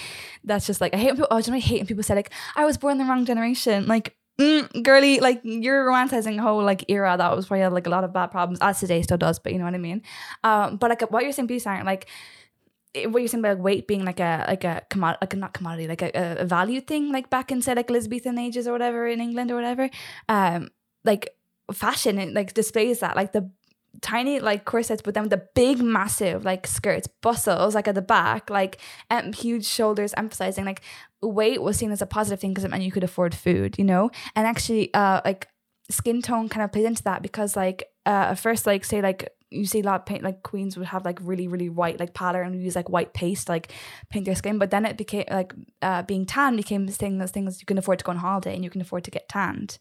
That's 0.43 0.65
just 0.65 0.81
like 0.81 0.93
I 0.93 0.97
hate 0.97 1.07
when 1.07 1.15
people. 1.17 1.27
Oh, 1.31 1.37
I 1.37 1.59
hate 1.59 1.79
when 1.79 1.87
people 1.87 2.03
say 2.03 2.15
like 2.15 2.31
I 2.55 2.65
was 2.65 2.77
born 2.77 2.93
in 2.93 2.97
the 2.99 3.05
wrong 3.05 3.25
generation. 3.25 3.85
Like 3.87 4.15
Mm, 4.39 4.81
girly, 4.81 5.19
like 5.19 5.41
you're 5.43 5.85
romanticizing 5.85 6.39
a 6.39 6.41
whole 6.41 6.63
like 6.63 6.85
era 6.89 7.15
that 7.15 7.35
was 7.35 7.45
probably 7.45 7.61
had 7.61 7.71
like 7.71 7.85
a 7.85 7.91
lot 7.91 8.03
of 8.03 8.13
bad 8.13 8.31
problems 8.31 8.57
as 8.61 8.79
today 8.79 9.03
still 9.03 9.17
does, 9.17 9.37
but 9.37 9.53
you 9.53 9.59
know 9.59 9.65
what 9.65 9.75
I 9.75 9.77
mean. 9.77 10.01
Um, 10.43 10.77
but 10.77 10.89
like 10.89 11.01
what 11.11 11.23
you're 11.23 11.31
saying, 11.31 11.45
beauty 11.45 11.63
aren't 11.67 11.85
like 11.85 12.07
what 12.95 13.19
you're 13.19 13.27
saying 13.27 13.43
about 13.43 13.59
weight 13.59 13.87
being 13.87 14.05
like 14.05 14.19
a 14.19 14.45
like 14.47 14.63
a 14.63 14.81
commodity 14.89 15.19
like 15.21 15.33
a, 15.33 15.37
not 15.37 15.53
commodity 15.53 15.87
like 15.87 16.01
a, 16.01 16.37
a 16.39 16.45
value 16.45 16.79
thing 16.79 17.11
like 17.11 17.29
back 17.29 17.51
in 17.51 17.61
say 17.61 17.73
like 17.73 17.89
Elizabethan 17.89 18.37
ages 18.37 18.67
or 18.67 18.71
whatever 18.71 19.07
in 19.07 19.19
England 19.19 19.51
or 19.51 19.55
whatever 19.55 19.89
um 20.29 20.69
like 21.03 21.29
fashion 21.71 22.19
it 22.19 22.33
like 22.33 22.53
displays 22.53 22.99
that 22.99 23.15
like 23.15 23.31
the 23.31 23.49
tiny 24.01 24.39
like 24.39 24.65
corsets 24.65 25.01
but 25.01 25.13
then 25.13 25.29
the 25.29 25.41
big 25.55 25.81
massive 25.81 26.43
like 26.43 26.67
skirts 26.67 27.07
bustles 27.21 27.73
like 27.73 27.87
at 27.87 27.95
the 27.95 28.01
back 28.01 28.49
like 28.49 28.79
um, 29.09 29.31
huge 29.33 29.65
shoulders 29.65 30.13
emphasizing 30.17 30.65
like 30.65 30.81
weight 31.21 31.61
was 31.61 31.77
seen 31.77 31.91
as 31.91 32.01
a 32.01 32.05
positive 32.05 32.39
thing 32.39 32.51
because 32.51 32.63
it 32.63 32.69
meant 32.69 32.83
you 32.83 32.91
could 32.91 33.03
afford 33.03 33.33
food 33.33 33.77
you 33.77 33.85
know? 33.85 34.11
And 34.35 34.45
actually 34.45 34.93
uh 34.93 35.21
like 35.25 35.47
skin 35.89 36.21
tone 36.21 36.49
kind 36.49 36.63
of 36.63 36.71
plays 36.71 36.85
into 36.85 37.03
that 37.03 37.21
because 37.21 37.55
like 37.55 37.85
uh 38.05 38.35
first 38.35 38.65
like 38.65 38.83
say 38.83 39.01
like 39.01 39.29
you 39.53 39.65
see 39.65 39.81
a 39.81 39.83
lot 39.83 40.01
of 40.01 40.05
paint 40.05 40.23
like 40.23 40.43
queens 40.43 40.77
would 40.77 40.87
have 40.87 41.05
like 41.05 41.19
really 41.21 41.47
really 41.47 41.69
white 41.69 41.99
like 41.99 42.13
powder 42.13 42.41
and 42.41 42.61
use 42.61 42.75
like 42.75 42.89
white 42.89 43.13
paste 43.13 43.49
like 43.49 43.71
paint 44.09 44.25
their 44.25 44.35
skin. 44.35 44.57
But 44.57 44.71
then 44.71 44.85
it 44.85 44.97
became 44.97 45.25
like 45.29 45.53
uh, 45.81 46.01
being 46.03 46.25
tan 46.25 46.55
became 46.55 46.85
this 46.85 46.97
thing 46.97 47.17
those 47.17 47.31
things 47.31 47.59
you 47.59 47.65
can 47.65 47.77
afford 47.77 47.99
to 47.99 48.05
go 48.05 48.11
on 48.11 48.17
holiday 48.17 48.55
and 48.55 48.63
you 48.63 48.69
can 48.69 48.81
afford 48.81 49.03
to 49.05 49.11
get 49.11 49.29
tanned. 49.29 49.77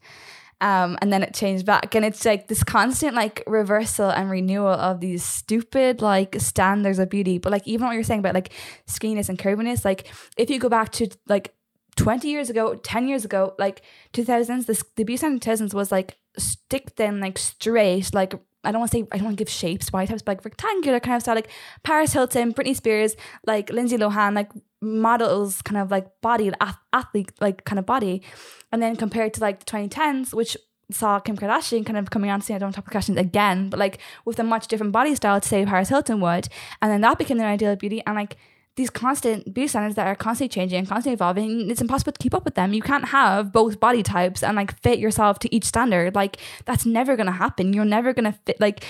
Um, 0.60 0.96
and 1.02 1.12
then 1.12 1.24
it 1.24 1.34
changed 1.34 1.66
back. 1.66 1.96
And 1.96 2.04
it's 2.04 2.24
like 2.24 2.46
this 2.46 2.62
constant 2.62 3.16
like 3.16 3.42
reversal 3.48 4.10
and 4.10 4.30
renewal 4.30 4.68
of 4.68 5.00
these 5.00 5.24
stupid 5.24 6.00
like 6.00 6.36
standards 6.40 7.00
of 7.00 7.10
beauty. 7.10 7.38
But 7.38 7.50
like 7.50 7.66
even 7.66 7.86
what 7.86 7.94
you're 7.94 8.04
saying 8.04 8.20
about 8.20 8.34
like 8.34 8.52
skinniness 8.86 9.28
and 9.28 9.38
curviness 9.38 9.84
like 9.84 10.06
if 10.36 10.50
you 10.50 10.60
go 10.60 10.68
back 10.68 10.92
to 10.92 11.08
like 11.26 11.52
20 11.96 12.28
years 12.28 12.48
ago 12.48 12.74
10 12.74 13.06
years 13.06 13.24
ago 13.24 13.54
like 13.58 13.82
2000s 14.14 14.66
this 14.66 14.82
the 14.96 15.04
beauty 15.04 15.18
standard 15.18 15.42
2000s 15.42 15.74
was 15.74 15.92
like 15.92 16.16
stick 16.38 16.90
thin 16.96 17.20
like 17.20 17.36
straight 17.36 18.14
like 18.14 18.34
I 18.64 18.72
don't 18.72 18.80
want 18.80 18.92
to 18.92 18.98
say 18.98 19.04
I 19.12 19.16
don't 19.16 19.24
want 19.24 19.38
to 19.38 19.44
give 19.44 19.50
shapes, 19.50 19.90
body 19.90 20.06
types, 20.06 20.22
but 20.22 20.32
like 20.36 20.44
rectangular 20.44 21.00
kind 21.00 21.16
of 21.16 21.22
style, 21.22 21.34
like 21.34 21.50
Paris 21.82 22.12
Hilton, 22.12 22.54
Britney 22.54 22.76
Spears, 22.76 23.16
like 23.46 23.70
Lindsay 23.70 23.96
Lohan, 23.96 24.34
like 24.34 24.50
models 24.80 25.62
kind 25.62 25.78
of 25.78 25.90
like 25.90 26.08
body, 26.20 26.52
athlete 26.92 27.32
like 27.40 27.64
kind 27.64 27.78
of 27.78 27.86
body, 27.86 28.22
and 28.70 28.82
then 28.82 28.96
compared 28.96 29.34
to 29.34 29.40
like 29.40 29.60
the 29.60 29.64
2010s, 29.66 30.32
which 30.32 30.56
saw 30.90 31.18
Kim 31.18 31.36
Kardashian 31.36 31.86
kind 31.86 31.96
of 31.98 32.10
coming 32.10 32.30
on 32.30 32.40
scene. 32.40 32.56
I 32.56 32.58
don't 32.58 32.72
talk 32.72 32.90
Kardashians 32.90 33.18
again, 33.18 33.68
but 33.70 33.78
like 33.78 33.98
with 34.24 34.38
a 34.38 34.44
much 34.44 34.68
different 34.68 34.92
body 34.92 35.14
style 35.14 35.40
to 35.40 35.48
say 35.48 35.64
Paris 35.64 35.88
Hilton 35.88 36.20
would, 36.20 36.48
and 36.80 36.90
then 36.90 37.00
that 37.00 37.18
became 37.18 37.38
their 37.38 37.48
ideal 37.48 37.74
beauty, 37.76 38.02
and 38.06 38.16
like 38.16 38.36
these 38.76 38.90
constant 38.90 39.52
beauty 39.52 39.68
standards 39.68 39.96
that 39.96 40.06
are 40.06 40.14
constantly 40.14 40.48
changing 40.48 40.78
and 40.78 40.88
constantly 40.88 41.14
evolving, 41.14 41.70
it's 41.70 41.80
impossible 41.80 42.12
to 42.12 42.18
keep 42.18 42.34
up 42.34 42.44
with 42.44 42.54
them. 42.54 42.72
You 42.72 42.80
can't 42.80 43.06
have 43.06 43.52
both 43.52 43.78
body 43.78 44.02
types 44.02 44.42
and 44.42 44.56
like 44.56 44.80
fit 44.80 44.98
yourself 44.98 45.38
to 45.40 45.54
each 45.54 45.64
standard. 45.64 46.14
Like 46.14 46.38
that's 46.64 46.86
never 46.86 47.16
gonna 47.16 47.32
happen. 47.32 47.74
You're 47.74 47.84
never 47.84 48.14
gonna 48.14 48.32
fit 48.46 48.60
like 48.60 48.84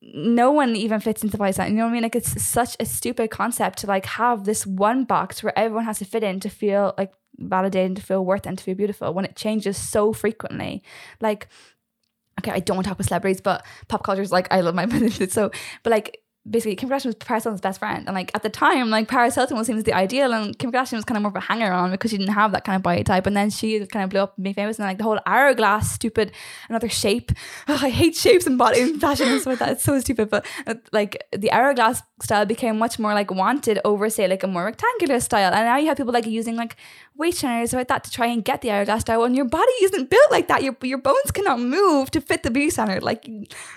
no 0.00 0.50
one 0.52 0.74
even 0.76 1.00
fits 1.00 1.22
into 1.22 1.36
body 1.36 1.52
size. 1.52 1.70
You 1.70 1.76
know 1.76 1.84
what 1.84 1.90
I 1.90 1.92
mean? 1.92 2.02
Like 2.02 2.16
it's 2.16 2.42
such 2.42 2.76
a 2.80 2.86
stupid 2.86 3.30
concept 3.30 3.80
to 3.80 3.86
like 3.86 4.06
have 4.06 4.44
this 4.44 4.66
one 4.66 5.04
box 5.04 5.42
where 5.42 5.56
everyone 5.58 5.84
has 5.84 5.98
to 5.98 6.06
fit 6.06 6.22
in 6.22 6.40
to 6.40 6.48
feel 6.48 6.94
like 6.96 7.12
validated, 7.38 7.86
and 7.88 7.96
to 7.96 8.02
feel 8.02 8.24
worth 8.24 8.46
and 8.46 8.56
to 8.56 8.64
feel 8.64 8.74
beautiful 8.74 9.12
when 9.12 9.26
it 9.26 9.36
changes 9.36 9.76
so 9.76 10.14
frequently. 10.14 10.82
Like 11.20 11.48
okay, 12.40 12.52
I 12.52 12.60
don't 12.60 12.76
want 12.76 12.84
to 12.84 12.90
talk 12.90 12.98
about 12.98 13.08
celebrities, 13.08 13.40
but 13.40 13.64
pop 13.88 14.02
culture 14.02 14.22
is 14.22 14.32
like 14.32 14.48
I 14.50 14.60
love 14.60 14.74
my 14.74 14.86
so 15.28 15.50
but 15.82 15.90
like 15.90 16.22
basically 16.48 16.76
Kim 16.76 16.88
Kardashian 16.88 17.06
was 17.06 17.14
Paris 17.16 17.44
Hilton's 17.44 17.60
best 17.60 17.78
friend. 17.78 18.06
And 18.06 18.14
like 18.14 18.30
at 18.34 18.42
the 18.42 18.48
time, 18.48 18.90
like 18.90 19.08
Paris 19.08 19.34
Hilton 19.34 19.56
was 19.56 19.66
seen 19.66 19.76
as 19.76 19.84
the 19.84 19.92
ideal 19.92 20.32
and 20.32 20.58
Kim 20.58 20.70
Kardashian 20.70 20.94
was 20.94 21.04
kind 21.04 21.16
of 21.16 21.22
more 21.22 21.30
of 21.30 21.36
a 21.36 21.40
hanger 21.40 21.72
on 21.72 21.90
because 21.90 22.10
she 22.10 22.18
didn't 22.18 22.34
have 22.34 22.52
that 22.52 22.64
kind 22.64 22.76
of 22.76 22.82
body 22.82 23.02
type. 23.02 23.26
And 23.26 23.36
then 23.36 23.50
she 23.50 23.84
kind 23.86 24.04
of 24.04 24.10
blew 24.10 24.20
up 24.20 24.36
and 24.36 24.44
made 24.44 24.54
famous 24.54 24.78
and 24.78 24.86
like 24.86 24.98
the 24.98 25.04
whole 25.04 25.18
hourglass, 25.26 25.90
stupid, 25.90 26.32
another 26.68 26.88
shape. 26.88 27.32
Oh, 27.68 27.78
I 27.82 27.90
hate 27.90 28.14
shapes 28.14 28.46
and 28.46 28.56
body 28.56 28.80
and 28.80 29.00
fashion 29.00 29.28
and 29.28 29.40
stuff 29.40 29.52
like 29.52 29.58
that. 29.58 29.72
It's 29.72 29.84
so 29.84 29.98
stupid. 29.98 30.30
But 30.30 30.46
like 30.92 31.24
the 31.32 31.50
hourglass 31.50 32.02
style 32.22 32.46
became 32.46 32.78
much 32.78 32.98
more 32.98 33.12
like 33.12 33.30
wanted 33.30 33.80
over 33.84 34.08
say 34.08 34.28
like 34.28 34.42
a 34.42 34.46
more 34.46 34.64
rectangular 34.64 35.18
style. 35.20 35.52
And 35.52 35.64
now 35.64 35.76
you 35.76 35.88
have 35.88 35.96
people 35.96 36.12
like 36.12 36.26
using 36.26 36.54
like 36.54 36.76
weight 37.16 37.36
trainers 37.36 37.72
like 37.72 37.88
that 37.88 38.04
to 38.04 38.10
try 38.10 38.26
and 38.26 38.44
get 38.44 38.60
the 38.60 38.70
hourglass 38.70 39.00
style 39.00 39.24
and 39.24 39.34
your 39.34 39.46
body 39.46 39.72
isn't 39.82 40.10
built 40.10 40.30
like 40.30 40.48
that. 40.48 40.62
Your 40.62 40.76
your 40.82 40.98
bones 40.98 41.30
cannot 41.32 41.60
move 41.60 42.10
to 42.12 42.20
fit 42.20 42.42
the 42.42 42.50
beauty 42.50 42.70
standard. 42.70 43.02
Like 43.02 43.28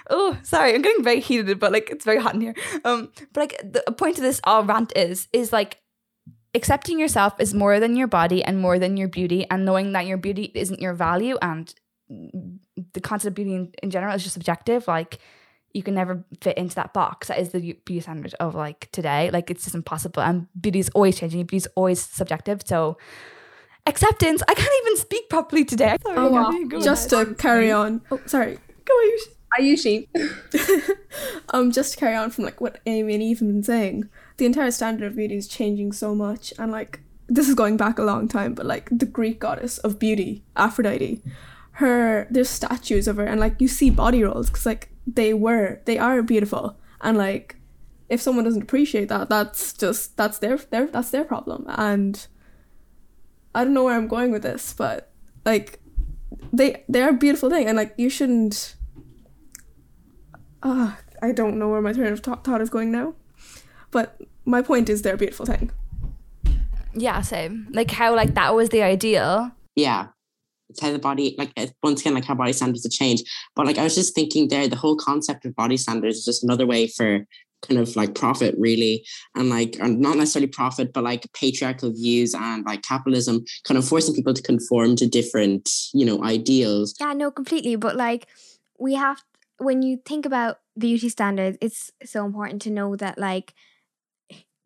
oh 0.09 0.37
sorry, 0.43 0.75
I'm 0.75 0.81
getting 0.81 1.03
very 1.03 1.19
heated, 1.19 1.59
but 1.59 1.71
like 1.71 1.89
it's 1.89 2.05
very 2.05 2.19
hot 2.19 2.35
in 2.35 2.41
here. 2.41 2.53
Um 2.85 3.11
but 3.33 3.41
like 3.41 3.61
the 3.63 3.91
point 3.91 4.17
of 4.17 4.23
this 4.23 4.41
all 4.43 4.63
rant 4.63 4.93
is 4.95 5.27
is 5.33 5.51
like 5.51 5.79
accepting 6.55 6.99
yourself 6.99 7.39
is 7.39 7.53
more 7.53 7.79
than 7.79 7.95
your 7.95 8.07
body 8.07 8.43
and 8.43 8.59
more 8.59 8.79
than 8.79 8.97
your 8.97 9.07
beauty 9.07 9.45
and 9.49 9.65
knowing 9.65 9.91
that 9.91 10.05
your 10.05 10.17
beauty 10.17 10.51
isn't 10.55 10.81
your 10.81 10.93
value 10.93 11.37
and 11.41 11.73
the 12.09 13.01
concept 13.01 13.29
of 13.29 13.35
beauty 13.35 13.53
in, 13.53 13.71
in 13.83 13.89
general 13.91 14.15
is 14.15 14.23
just 14.23 14.33
subjective. 14.33 14.87
Like 14.87 15.19
you 15.73 15.83
can 15.83 15.93
never 15.93 16.25
fit 16.41 16.57
into 16.57 16.75
that 16.75 16.93
box. 16.93 17.27
That 17.27 17.39
is 17.39 17.49
the 17.49 17.59
beauty 17.59 17.99
standard 17.99 18.33
of 18.39 18.55
like 18.55 18.89
today. 18.91 19.29
Like 19.31 19.51
it's 19.51 19.63
just 19.63 19.75
impossible 19.75 20.23
and 20.23 20.47
beauty 20.59 20.79
is 20.79 20.89
always 20.89 21.19
changing. 21.19 21.39
Beauty 21.41 21.57
is 21.57 21.67
always 21.75 22.01
subjective. 22.01 22.61
So 22.65 22.97
acceptance 23.85 24.43
i 24.47 24.53
can't 24.53 24.69
even 24.85 24.97
speak 24.97 25.29
properly 25.29 25.65
today. 25.65 25.97
Sorry, 26.03 26.17
oh, 26.17 26.29
wow. 26.29 26.79
just 26.79 27.09
to 27.11 27.33
carry 27.35 27.71
on. 27.71 28.01
Oh 28.11 28.19
sorry. 28.25 28.57
Go 28.85 28.93
Ayushi. 29.57 30.07
um 31.49 31.71
just 31.71 31.93
to 31.93 31.99
carry 31.99 32.15
on 32.15 32.29
from 32.29 32.43
like 32.43 32.61
what 32.61 32.79
amy 32.85 33.13
and 33.13 33.23
eve 33.23 33.39
have 33.39 33.47
been 33.47 33.63
saying 33.63 34.09
the 34.37 34.45
entire 34.45 34.71
standard 34.71 35.07
of 35.07 35.15
beauty 35.15 35.35
is 35.35 35.47
changing 35.47 35.91
so 35.91 36.13
much 36.13 36.53
and 36.59 36.71
like 36.71 37.01
this 37.27 37.47
is 37.47 37.55
going 37.55 37.77
back 37.77 37.99
a 37.99 38.03
long 38.03 38.27
time 38.27 38.53
but 38.53 38.65
like 38.65 38.89
the 38.91 39.05
greek 39.05 39.39
goddess 39.39 39.77
of 39.79 39.99
beauty 39.99 40.43
aphrodite 40.55 41.21
her 41.73 42.27
there's 42.29 42.49
statues 42.49 43.07
of 43.07 43.17
her 43.17 43.25
and 43.25 43.39
like 43.39 43.59
you 43.59 43.67
see 43.67 43.89
body 43.89 44.23
rolls 44.23 44.49
because 44.49 44.65
like 44.65 44.89
they 45.07 45.33
were 45.33 45.79
they 45.85 45.97
are 45.97 46.21
beautiful 46.21 46.77
and 47.01 47.17
like 47.17 47.55
if 48.09 48.21
someone 48.21 48.43
doesn't 48.43 48.63
appreciate 48.63 49.07
that 49.07 49.29
that's 49.29 49.73
just 49.73 50.17
that's 50.17 50.39
their 50.39 50.57
their 50.57 50.87
that's 50.87 51.11
their 51.11 51.23
problem 51.23 51.65
and 51.69 52.27
i 53.55 53.63
don't 53.63 53.73
know 53.73 53.83
where 53.83 53.95
i'm 53.95 54.07
going 54.07 54.31
with 54.31 54.43
this 54.43 54.73
but 54.73 55.11
like 55.45 55.79
they 56.51 56.83
they 56.89 57.01
are 57.01 57.09
a 57.09 57.13
beautiful 57.13 57.49
thing 57.49 57.67
and 57.67 57.77
like 57.77 57.93
you 57.97 58.09
shouldn't 58.09 58.75
uh, 60.63 60.95
i 61.21 61.31
don't 61.31 61.57
know 61.57 61.69
where 61.69 61.81
my 61.81 61.93
train 61.93 62.13
of 62.13 62.19
thought, 62.21 62.43
thought 62.43 62.61
is 62.61 62.69
going 62.69 62.91
now. 62.91 63.13
But 63.91 64.21
my 64.45 64.61
point 64.61 64.89
is 64.89 65.01
they're 65.01 65.15
a 65.15 65.17
beautiful 65.17 65.45
thing. 65.45 65.71
Yeah 66.93 67.21
same. 67.21 67.67
Like 67.71 67.91
how 67.91 68.15
like 68.15 68.35
that 68.35 68.55
was 68.55 68.69
the 68.69 68.83
ideal 68.83 69.51
yeah. 69.75 70.07
It's 70.69 70.81
how 70.81 70.91
the 70.91 70.99
body 70.99 71.35
like 71.37 71.51
once 71.81 72.01
again 72.01 72.13
like 72.13 72.25
how 72.25 72.35
body 72.35 72.53
standards 72.53 72.83
have 72.83 72.91
changed. 72.91 73.27
But 73.55 73.65
like 73.65 73.77
i 73.77 73.83
was 73.83 73.95
just 73.95 74.13
thinking 74.13 74.47
there 74.47 74.67
the 74.67 74.75
whole 74.75 74.95
concept 74.95 75.45
of 75.45 75.55
body 75.55 75.77
standards 75.77 76.17
is 76.17 76.25
just 76.25 76.43
another 76.43 76.67
way 76.67 76.87
for 76.87 77.25
kind 77.67 77.79
of 77.79 77.95
like 77.95 78.13
profit 78.15 78.55
really. 78.57 79.03
And 79.35 79.49
like 79.49 79.77
not 79.79 80.17
necessarily 80.17 80.47
profit 80.47 80.93
but 80.93 81.03
like 81.03 81.25
patriarchal 81.33 81.91
views 81.91 82.35
and 82.35 82.65
like 82.65 82.83
capitalism 82.83 83.43
kind 83.63 83.77
of 83.77 83.87
forcing 83.87 84.13
people 84.13 84.33
to 84.33 84.41
conform 84.41 84.95
to 84.97 85.07
different 85.07 85.69
you 85.93 86.05
know 86.05 86.23
ideals. 86.23 86.93
Yeah 86.99 87.13
no 87.13 87.31
completely. 87.31 87.75
But 87.75 87.95
like 87.95 88.27
we 88.77 88.93
have 88.93 89.23
when 89.59 89.81
you 89.81 89.97
think 90.05 90.25
about 90.25 90.59
beauty 90.77 91.09
standards 91.09 91.57
it's 91.61 91.91
so 92.03 92.25
important 92.25 92.61
to 92.61 92.69
know 92.69 92.95
that 92.95 93.17
like 93.17 93.53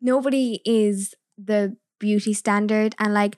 nobody 0.00 0.60
is 0.64 1.14
the 1.36 1.76
beauty 1.98 2.34
standard 2.34 2.94
and 2.98 3.14
like 3.14 3.36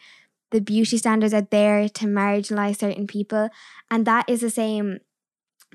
the 0.50 0.60
beauty 0.60 0.96
standards 0.96 1.34
are 1.34 1.46
there 1.50 1.88
to 1.88 2.06
marginalize 2.06 2.78
certain 2.78 3.06
people. 3.06 3.48
And 3.90 4.06
that 4.06 4.28
is 4.28 4.40
the 4.40 4.50
same 4.50 4.98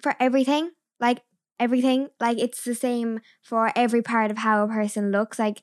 for 0.02 0.16
everything. 0.20 0.72
Like 1.00 1.22
everything 1.60 2.10
like 2.20 2.38
it's 2.38 2.64
the 2.64 2.76
same 2.76 3.20
for 3.42 3.72
every 3.76 4.02
part 4.02 4.32
of 4.32 4.40
how 4.40 4.64
a 4.64 4.68
person 4.68 5.12
looks. 5.12 5.40
Like 5.40 5.62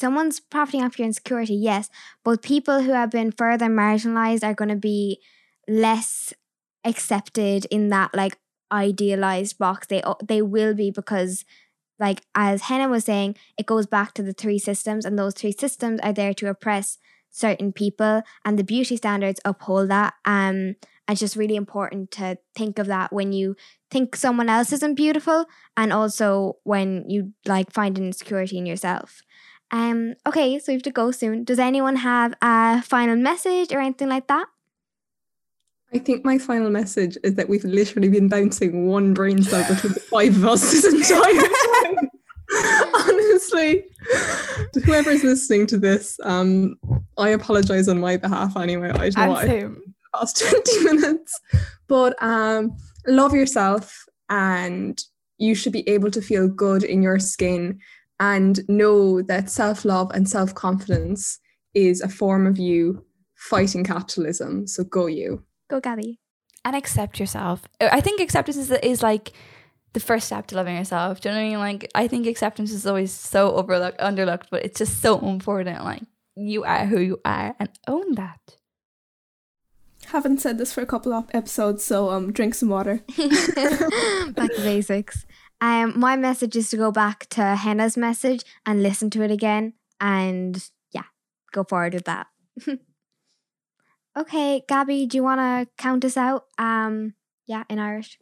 someone's 0.00 0.40
profiting 0.40 0.82
off 0.82 0.98
your 0.98 1.06
insecurity, 1.06 1.54
yes, 1.54 1.90
but 2.24 2.42
people 2.42 2.82
who 2.82 2.92
have 2.92 3.10
been 3.10 3.32
further 3.32 3.66
marginalized 3.66 4.44
are 4.44 4.54
going 4.54 4.70
to 4.70 4.76
be 4.76 5.20
less 5.68 6.32
accepted 6.84 7.66
in 7.70 7.88
that 7.88 8.14
like 8.14 8.38
idealized 8.70 9.58
box. 9.58 9.86
They 9.86 10.02
they 10.24 10.42
will 10.42 10.74
be 10.74 10.90
because 10.90 11.44
like 11.98 12.22
as 12.34 12.62
Henna 12.62 12.88
was 12.88 13.04
saying, 13.04 13.36
it 13.56 13.66
goes 13.66 13.86
back 13.86 14.14
to 14.14 14.22
the 14.22 14.32
three 14.32 14.58
systems, 14.58 15.04
and 15.04 15.18
those 15.18 15.34
three 15.34 15.52
systems 15.52 16.00
are 16.02 16.12
there 16.12 16.34
to 16.34 16.48
oppress 16.48 16.98
certain 17.30 17.72
people, 17.72 18.22
and 18.44 18.58
the 18.58 18.64
beauty 18.64 18.96
standards 18.96 19.40
uphold 19.44 19.90
that. 19.90 20.14
Um, 20.24 20.76
it's 21.08 21.20
just 21.20 21.36
really 21.36 21.56
important 21.56 22.10
to 22.12 22.36
think 22.54 22.78
of 22.78 22.86
that 22.86 23.12
when 23.12 23.32
you 23.32 23.56
think 23.90 24.14
someone 24.14 24.50
else 24.50 24.72
isn't 24.72 24.94
beautiful, 24.94 25.46
and 25.76 25.92
also 25.92 26.56
when 26.64 27.08
you 27.08 27.32
like 27.46 27.72
find 27.72 27.98
an 27.98 28.06
insecurity 28.06 28.58
in 28.58 28.66
yourself. 28.66 29.22
Um, 29.70 30.14
okay, 30.26 30.58
so 30.58 30.72
we 30.72 30.74
have 30.74 30.82
to 30.82 30.90
go 30.90 31.10
soon. 31.10 31.44
Does 31.44 31.58
anyone 31.58 31.96
have 31.96 32.34
a 32.40 32.80
final 32.82 33.16
message 33.16 33.72
or 33.72 33.80
anything 33.80 34.08
like 34.08 34.26
that? 34.28 34.46
I 35.92 35.98
think 35.98 36.24
my 36.24 36.38
final 36.38 36.70
message 36.70 37.16
is 37.24 37.34
that 37.36 37.48
we've 37.48 37.64
literally 37.64 38.08
been 38.08 38.28
bouncing 38.28 38.86
one 38.86 39.14
brain 39.14 39.42
cell 39.42 39.66
between 39.72 39.94
the 39.94 40.00
five 40.00 40.36
of 40.36 40.46
us 40.46 40.70
this 40.70 40.84
entire 40.84 41.94
time. 41.94 42.10
Honestly, 42.94 43.84
whoever's 44.84 45.24
listening 45.24 45.66
to 45.66 45.78
this, 45.78 46.18
um, 46.24 46.78
I 47.16 47.30
apologize 47.30 47.88
on 47.88 48.00
my 48.00 48.18
behalf 48.18 48.56
anyway. 48.56 48.90
I 48.90 49.10
don't 49.10 49.28
know 49.28 49.34
I 49.34 50.18
past 50.18 50.40
20 50.50 50.84
minutes. 50.84 51.40
But 51.86 52.20
um, 52.22 52.76
love 53.06 53.34
yourself 53.34 54.04
and 54.28 55.00
you 55.38 55.54
should 55.54 55.72
be 55.72 55.88
able 55.88 56.10
to 56.10 56.20
feel 56.20 56.48
good 56.48 56.82
in 56.82 57.02
your 57.02 57.18
skin 57.18 57.78
and 58.20 58.60
know 58.68 59.22
that 59.22 59.50
self 59.50 59.84
love 59.84 60.10
and 60.12 60.28
self 60.28 60.54
confidence 60.54 61.38
is 61.74 62.00
a 62.00 62.08
form 62.08 62.46
of 62.46 62.58
you 62.58 63.04
fighting 63.36 63.84
capitalism. 63.84 64.66
So 64.66 64.84
go 64.84 65.06
you. 65.06 65.44
Go 65.68 65.80
Gabby. 65.80 66.18
And 66.64 66.74
accept 66.74 67.20
yourself. 67.20 67.62
I 67.80 68.00
think 68.00 68.20
acceptance 68.20 68.56
is, 68.56 68.70
is 68.70 69.02
like 69.02 69.32
the 69.92 70.00
first 70.00 70.26
step 70.26 70.46
to 70.48 70.56
loving 70.56 70.76
yourself. 70.76 71.20
Do 71.20 71.28
you 71.28 71.34
know 71.34 71.40
what 71.40 71.46
I 71.46 71.48
mean? 71.48 71.58
Like 71.58 71.90
I 71.94 72.08
think 72.08 72.26
acceptance 72.26 72.72
is 72.72 72.86
always 72.86 73.12
so 73.12 73.52
overlooked, 73.52 74.00
underlooked, 74.00 74.46
but 74.50 74.64
it's 74.64 74.78
just 74.78 75.00
so 75.00 75.18
important. 75.18 75.84
Like 75.84 76.02
you 76.36 76.64
are 76.64 76.86
who 76.86 77.00
you 77.00 77.20
are 77.24 77.54
and 77.58 77.70
own 77.86 78.14
that. 78.14 78.56
Haven't 80.06 80.40
said 80.40 80.56
this 80.56 80.72
for 80.72 80.80
a 80.80 80.86
couple 80.86 81.12
of 81.12 81.26
episodes, 81.34 81.84
so 81.84 82.10
um, 82.10 82.32
drink 82.32 82.54
some 82.54 82.70
water. 82.70 83.02
Back 83.16 84.54
to 84.54 84.60
basics. 84.62 85.26
Um, 85.60 85.98
my 85.98 86.16
message 86.16 86.56
is 86.56 86.70
to 86.70 86.76
go 86.76 86.92
back 86.92 87.26
to 87.30 87.42
Henna's 87.56 87.96
message 87.96 88.44
and 88.64 88.82
listen 88.82 89.10
to 89.10 89.22
it 89.22 89.30
again, 89.30 89.74
and 90.00 90.70
yeah, 90.92 91.04
go 91.52 91.64
forward 91.64 91.94
with 91.94 92.04
that. 92.04 92.28
okay, 94.16 94.62
Gabby, 94.68 95.06
do 95.06 95.16
you 95.16 95.22
want 95.22 95.40
to 95.40 95.68
count 95.76 96.04
us 96.04 96.16
out? 96.16 96.44
Um, 96.58 97.14
yeah, 97.46 97.64
in 97.68 97.78
Irish. 97.78 98.18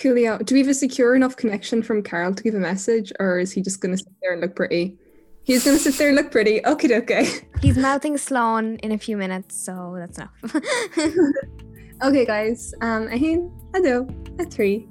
Coolio. 0.00 0.44
Do 0.44 0.54
we 0.54 0.60
have 0.60 0.68
a 0.68 0.74
secure 0.74 1.14
enough 1.14 1.36
connection 1.36 1.82
from 1.82 2.02
Carl 2.02 2.34
to 2.34 2.42
give 2.42 2.54
a 2.54 2.60
message, 2.60 3.12
or 3.20 3.38
is 3.38 3.52
he 3.52 3.62
just 3.62 3.80
going 3.80 3.92
to 3.92 3.98
sit 3.98 4.12
there 4.22 4.32
and 4.32 4.40
look 4.40 4.56
pretty? 4.56 4.98
He's 5.44 5.64
going 5.64 5.76
to 5.76 5.82
sit 5.82 5.96
there 5.98 6.08
and 6.08 6.16
look 6.16 6.30
pretty. 6.30 6.64
Okay, 6.64 6.96
okay. 6.96 7.28
He's 7.60 7.76
mouthing 7.76 8.14
Slán 8.14 8.80
in 8.80 8.92
a 8.92 8.98
few 8.98 9.16
minutes, 9.16 9.56
so 9.56 9.94
that's 9.98 10.18
enough. 10.18 10.32
okay, 12.02 12.24
guys. 12.24 12.74
Um, 12.80 13.08
ahin, 13.08 13.52
ado, 13.74 14.08
a 14.38 14.44
three. 14.44 14.88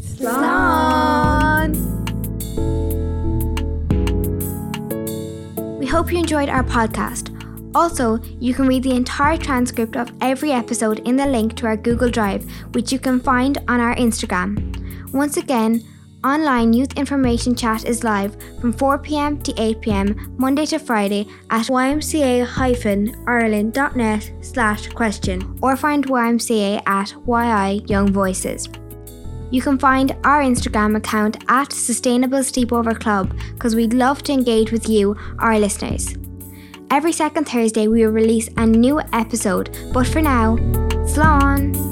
Slán. 0.00 1.76
We 5.78 5.86
hope 5.86 6.10
you 6.10 6.18
enjoyed 6.18 6.48
our 6.48 6.64
podcast. 6.64 7.31
Also, 7.74 8.18
you 8.38 8.54
can 8.54 8.66
read 8.66 8.82
the 8.82 8.94
entire 8.94 9.38
transcript 9.38 9.96
of 9.96 10.12
every 10.20 10.52
episode 10.52 10.98
in 11.00 11.16
the 11.16 11.26
link 11.26 11.54
to 11.56 11.66
our 11.66 11.76
Google 11.76 12.10
Drive, 12.10 12.44
which 12.74 12.92
you 12.92 12.98
can 12.98 13.20
find 13.20 13.56
on 13.68 13.80
our 13.80 13.94
Instagram. 13.96 14.78
Once 15.12 15.38
again, 15.38 15.82
online 16.24 16.72
youth 16.72 16.96
information 16.96 17.54
chat 17.54 17.84
is 17.84 18.02
live 18.04 18.34
from 18.60 18.72
4pm 18.72 19.42
to 19.42 19.52
8pm 19.52 20.38
Monday 20.38 20.64
to 20.66 20.78
Friday 20.78 21.26
at 21.50 21.66
ymca-ireland.net 21.66 24.32
slash 24.40 24.86
question 24.88 25.58
or 25.62 25.76
find 25.76 26.06
YMCA 26.06 26.80
at 26.86 27.14
YI 27.26 27.82
Young 27.86 28.12
Voices. 28.12 28.68
You 29.50 29.60
can 29.60 29.78
find 29.78 30.16
our 30.24 30.40
Instagram 30.42 30.96
account 30.96 31.44
at 31.48 31.72
Sustainable 31.72 32.38
Sleepover 32.38 32.98
Club 32.98 33.36
because 33.54 33.74
we'd 33.74 33.92
love 33.92 34.22
to 34.22 34.32
engage 34.32 34.72
with 34.72 34.88
you, 34.88 35.14
our 35.38 35.58
listeners. 35.58 36.16
Every 36.92 37.12
second 37.12 37.48
Thursday, 37.48 37.88
we 37.88 38.04
will 38.04 38.12
release 38.12 38.50
a 38.58 38.66
new 38.66 39.00
episode, 39.14 39.70
but 39.94 40.06
for 40.06 40.20
now, 40.20 40.58
Slán! 41.08 41.91